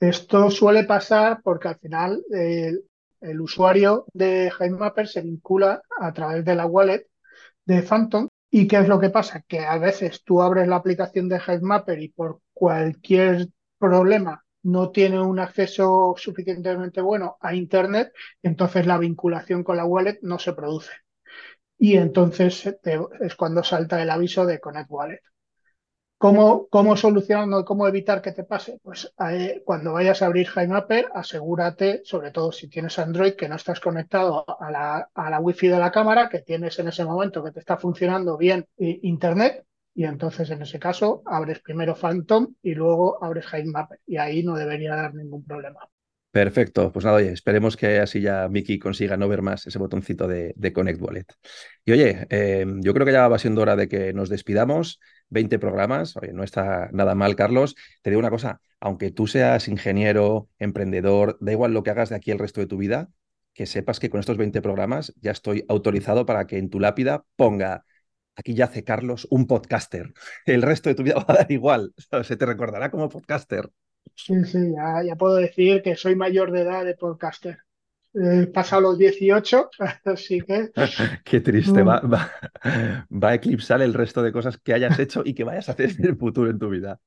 Esto 0.00 0.50
suele 0.50 0.84
pasar 0.84 1.40
porque 1.44 1.68
al 1.68 1.78
final 1.78 2.24
el, 2.30 2.84
el 3.20 3.40
usuario 3.40 4.06
de 4.12 4.50
HiveMapper 4.58 5.08
se 5.08 5.22
vincula 5.22 5.82
a 5.98 6.12
través 6.12 6.44
de 6.44 6.54
la 6.54 6.66
wallet 6.66 7.06
de 7.64 7.82
Phantom. 7.82 8.28
¿Y 8.50 8.66
qué 8.66 8.78
es 8.78 8.88
lo 8.88 8.98
que 8.98 9.10
pasa? 9.10 9.42
Que 9.46 9.60
a 9.60 9.78
veces 9.78 10.24
tú 10.24 10.42
abres 10.42 10.66
la 10.68 10.76
aplicación 10.76 11.28
de 11.28 11.38
HiveMapper 11.38 12.00
y 12.02 12.08
por 12.08 12.40
cualquier 12.52 13.48
problema 13.78 14.44
no 14.62 14.90
tiene 14.90 15.20
un 15.20 15.38
acceso 15.38 16.14
suficientemente 16.16 17.00
bueno 17.00 17.36
a 17.40 17.54
Internet, 17.54 18.12
entonces 18.42 18.86
la 18.86 18.98
vinculación 18.98 19.64
con 19.64 19.76
la 19.76 19.86
wallet 19.86 20.18
no 20.22 20.38
se 20.38 20.52
produce. 20.52 20.92
Y 21.78 21.96
entonces 21.96 22.66
es 23.20 23.34
cuando 23.36 23.64
salta 23.64 24.02
el 24.02 24.10
aviso 24.10 24.44
de 24.44 24.60
Connect 24.60 24.90
Wallet. 24.90 25.20
¿Cómo, 26.20 26.68
cómo 26.68 26.98
solucionarlo, 26.98 27.64
cómo 27.64 27.88
evitar 27.88 28.20
que 28.20 28.32
te 28.32 28.44
pase? 28.44 28.78
Pues 28.82 29.10
eh, 29.30 29.62
cuando 29.64 29.94
vayas 29.94 30.20
a 30.20 30.26
abrir 30.26 30.48
HiveMapper, 30.54 31.08
asegúrate, 31.14 32.02
sobre 32.04 32.30
todo 32.30 32.52
si 32.52 32.68
tienes 32.68 32.98
Android, 32.98 33.32
que 33.32 33.48
no 33.48 33.56
estás 33.56 33.80
conectado 33.80 34.44
a 34.60 34.70
la, 34.70 35.08
a 35.14 35.30
la 35.30 35.40
Wi-Fi 35.40 35.68
de 35.68 35.78
la 35.78 35.90
cámara, 35.90 36.28
que 36.28 36.40
tienes 36.40 36.78
en 36.78 36.88
ese 36.88 37.06
momento 37.06 37.42
que 37.42 37.52
te 37.52 37.60
está 37.60 37.78
funcionando 37.78 38.36
bien 38.36 38.66
eh, 38.76 39.00
Internet, 39.04 39.64
y 39.94 40.04
entonces 40.04 40.50
en 40.50 40.60
ese 40.60 40.78
caso 40.78 41.22
abres 41.24 41.60
primero 41.60 41.94
Phantom 41.94 42.54
y 42.60 42.74
luego 42.74 43.24
abres 43.24 43.46
HiveMapper, 43.50 44.00
y 44.06 44.18
ahí 44.18 44.42
no 44.42 44.56
debería 44.56 44.94
dar 44.94 45.14
ningún 45.14 45.42
problema. 45.42 45.88
Perfecto, 46.30 46.92
pues 46.92 47.06
nada, 47.06 47.16
oye, 47.16 47.32
esperemos 47.32 47.78
que 47.78 47.98
así 47.98 48.20
ya 48.20 48.46
Miki 48.46 48.78
consiga 48.78 49.16
no 49.16 49.26
ver 49.26 49.40
más 49.40 49.66
ese 49.66 49.78
botoncito 49.78 50.28
de, 50.28 50.52
de 50.54 50.72
Connect 50.74 51.00
Wallet. 51.00 51.26
Y 51.84 51.92
oye, 51.92 52.26
eh, 52.28 52.66
yo 52.82 52.92
creo 52.92 53.06
que 53.06 53.12
ya 53.12 53.26
va 53.26 53.38
siendo 53.38 53.62
hora 53.62 53.74
de 53.74 53.88
que 53.88 54.12
nos 54.12 54.28
despidamos. 54.28 55.00
20 55.30 55.58
programas, 55.58 56.16
oye, 56.16 56.32
no 56.32 56.42
está 56.44 56.90
nada 56.92 57.14
mal, 57.14 57.36
Carlos. 57.36 57.76
Te 58.02 58.10
digo 58.10 58.20
una 58.20 58.30
cosa, 58.30 58.60
aunque 58.80 59.10
tú 59.10 59.26
seas 59.26 59.68
ingeniero, 59.68 60.48
emprendedor, 60.58 61.38
da 61.40 61.52
igual 61.52 61.72
lo 61.72 61.82
que 61.82 61.90
hagas 61.90 62.10
de 62.10 62.16
aquí 62.16 62.30
el 62.30 62.38
resto 62.38 62.60
de 62.60 62.66
tu 62.66 62.76
vida, 62.78 63.10
que 63.54 63.66
sepas 63.66 64.00
que 64.00 64.10
con 64.10 64.20
estos 64.20 64.36
20 64.36 64.62
programas 64.62 65.14
ya 65.20 65.30
estoy 65.32 65.64
autorizado 65.68 66.26
para 66.26 66.46
que 66.46 66.58
en 66.58 66.70
tu 66.70 66.80
lápida 66.80 67.24
ponga, 67.36 67.84
aquí 68.36 68.54
yace 68.54 68.84
Carlos, 68.84 69.26
un 69.30 69.46
podcaster. 69.46 70.12
El 70.46 70.62
resto 70.62 70.88
de 70.88 70.94
tu 70.94 71.02
vida 71.02 71.14
va 71.16 71.26
a 71.28 71.34
dar 71.38 71.52
igual, 71.52 71.94
se 72.24 72.36
te 72.36 72.46
recordará 72.46 72.90
como 72.90 73.08
podcaster. 73.08 73.70
Sí, 74.14 74.44
sí, 74.44 74.58
ya, 74.72 75.02
ya 75.04 75.16
puedo 75.16 75.34
decir 75.34 75.82
que 75.82 75.96
soy 75.96 76.14
mayor 76.14 76.52
de 76.52 76.60
edad 76.60 76.84
de 76.84 76.94
podcaster. 76.94 77.58
He 78.12 78.48
pasado 78.48 78.82
los 78.82 78.98
18, 78.98 79.70
así 80.04 80.40
que... 80.40 80.70
Qué 81.24 81.40
triste, 81.40 81.82
va, 81.82 82.00
va, 82.00 82.30
va, 83.10 83.28
a 83.28 83.34
eclipsar 83.34 83.82
el 83.82 83.94
resto 83.94 84.22
de 84.22 84.32
cosas 84.32 84.58
que 84.58 84.74
hayas 84.74 84.98
hecho 84.98 85.22
y 85.24 85.34
que 85.34 85.44
vayas 85.44 85.68
a 85.68 85.72
hacer 85.72 85.90
en 85.98 86.06
el 86.06 86.16
futuro 86.16 86.50
en 86.50 86.58
tu 86.58 86.68
vida. 86.68 86.98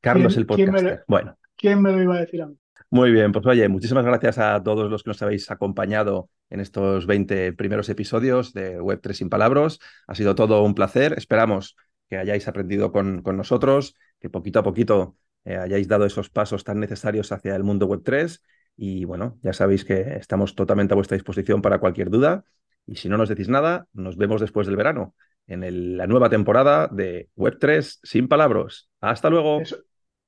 Carlos, 0.00 0.36
el 0.36 0.46
podcaster. 0.46 0.74
¿quién 0.74 0.84
me, 0.84 0.90
lo, 0.90 1.02
bueno. 1.08 1.38
¿Quién 1.56 1.82
me 1.82 1.92
lo 1.92 2.02
iba 2.02 2.16
a 2.16 2.20
decir 2.20 2.42
a 2.42 2.46
mí? 2.46 2.56
Muy 2.90 3.10
bien, 3.10 3.32
pues 3.32 3.44
oye, 3.46 3.66
muchísimas 3.68 4.04
gracias 4.04 4.38
a 4.38 4.62
todos 4.62 4.90
los 4.90 5.02
que 5.02 5.10
nos 5.10 5.22
habéis 5.22 5.50
acompañado 5.50 6.28
en 6.50 6.60
estos 6.60 7.06
20 7.06 7.52
primeros 7.54 7.88
episodios 7.88 8.52
de 8.52 8.78
Web3 8.80 9.12
sin 9.14 9.28
palabras. 9.30 9.78
Ha 10.06 10.14
sido 10.14 10.34
todo 10.34 10.62
un 10.62 10.74
placer. 10.74 11.14
Esperamos 11.16 11.74
que 12.08 12.18
hayáis 12.18 12.46
aprendido 12.46 12.92
con, 12.92 13.22
con 13.22 13.36
nosotros, 13.36 13.96
que 14.20 14.30
poquito 14.30 14.60
a 14.60 14.62
poquito 14.62 15.16
eh, 15.44 15.56
hayáis 15.56 15.88
dado 15.88 16.04
esos 16.04 16.30
pasos 16.30 16.62
tan 16.62 16.78
necesarios 16.78 17.32
hacia 17.32 17.56
el 17.56 17.64
mundo 17.64 17.88
Web3 17.88 18.40
y 18.76 19.04
bueno, 19.04 19.38
ya 19.42 19.52
sabéis 19.52 19.84
que 19.84 20.16
estamos 20.16 20.54
totalmente 20.54 20.94
a 20.94 20.96
vuestra 20.96 21.16
disposición 21.16 21.62
para 21.62 21.78
cualquier 21.78 22.10
duda. 22.10 22.44
Y 22.86 22.96
si 22.96 23.08
no 23.08 23.16
nos 23.16 23.28
decís 23.28 23.48
nada, 23.48 23.86
nos 23.92 24.16
vemos 24.16 24.40
después 24.40 24.66
del 24.66 24.76
verano, 24.76 25.14
en 25.46 25.64
el, 25.64 25.96
la 25.96 26.06
nueva 26.06 26.28
temporada 26.28 26.88
de 26.88 27.30
Web3 27.36 28.00
sin 28.02 28.28
palabras. 28.28 28.88
Hasta 29.00 29.30
luego. 29.30 29.60
Eso, 29.60 29.76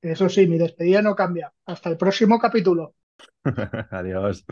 eso 0.01 0.29
sí, 0.29 0.47
mi 0.47 0.57
despedida 0.57 1.01
no 1.01 1.15
cambia. 1.15 1.53
Hasta 1.65 1.89
el 1.89 1.97
próximo 1.97 2.39
capítulo. 2.39 2.95
Adiós. 3.91 4.45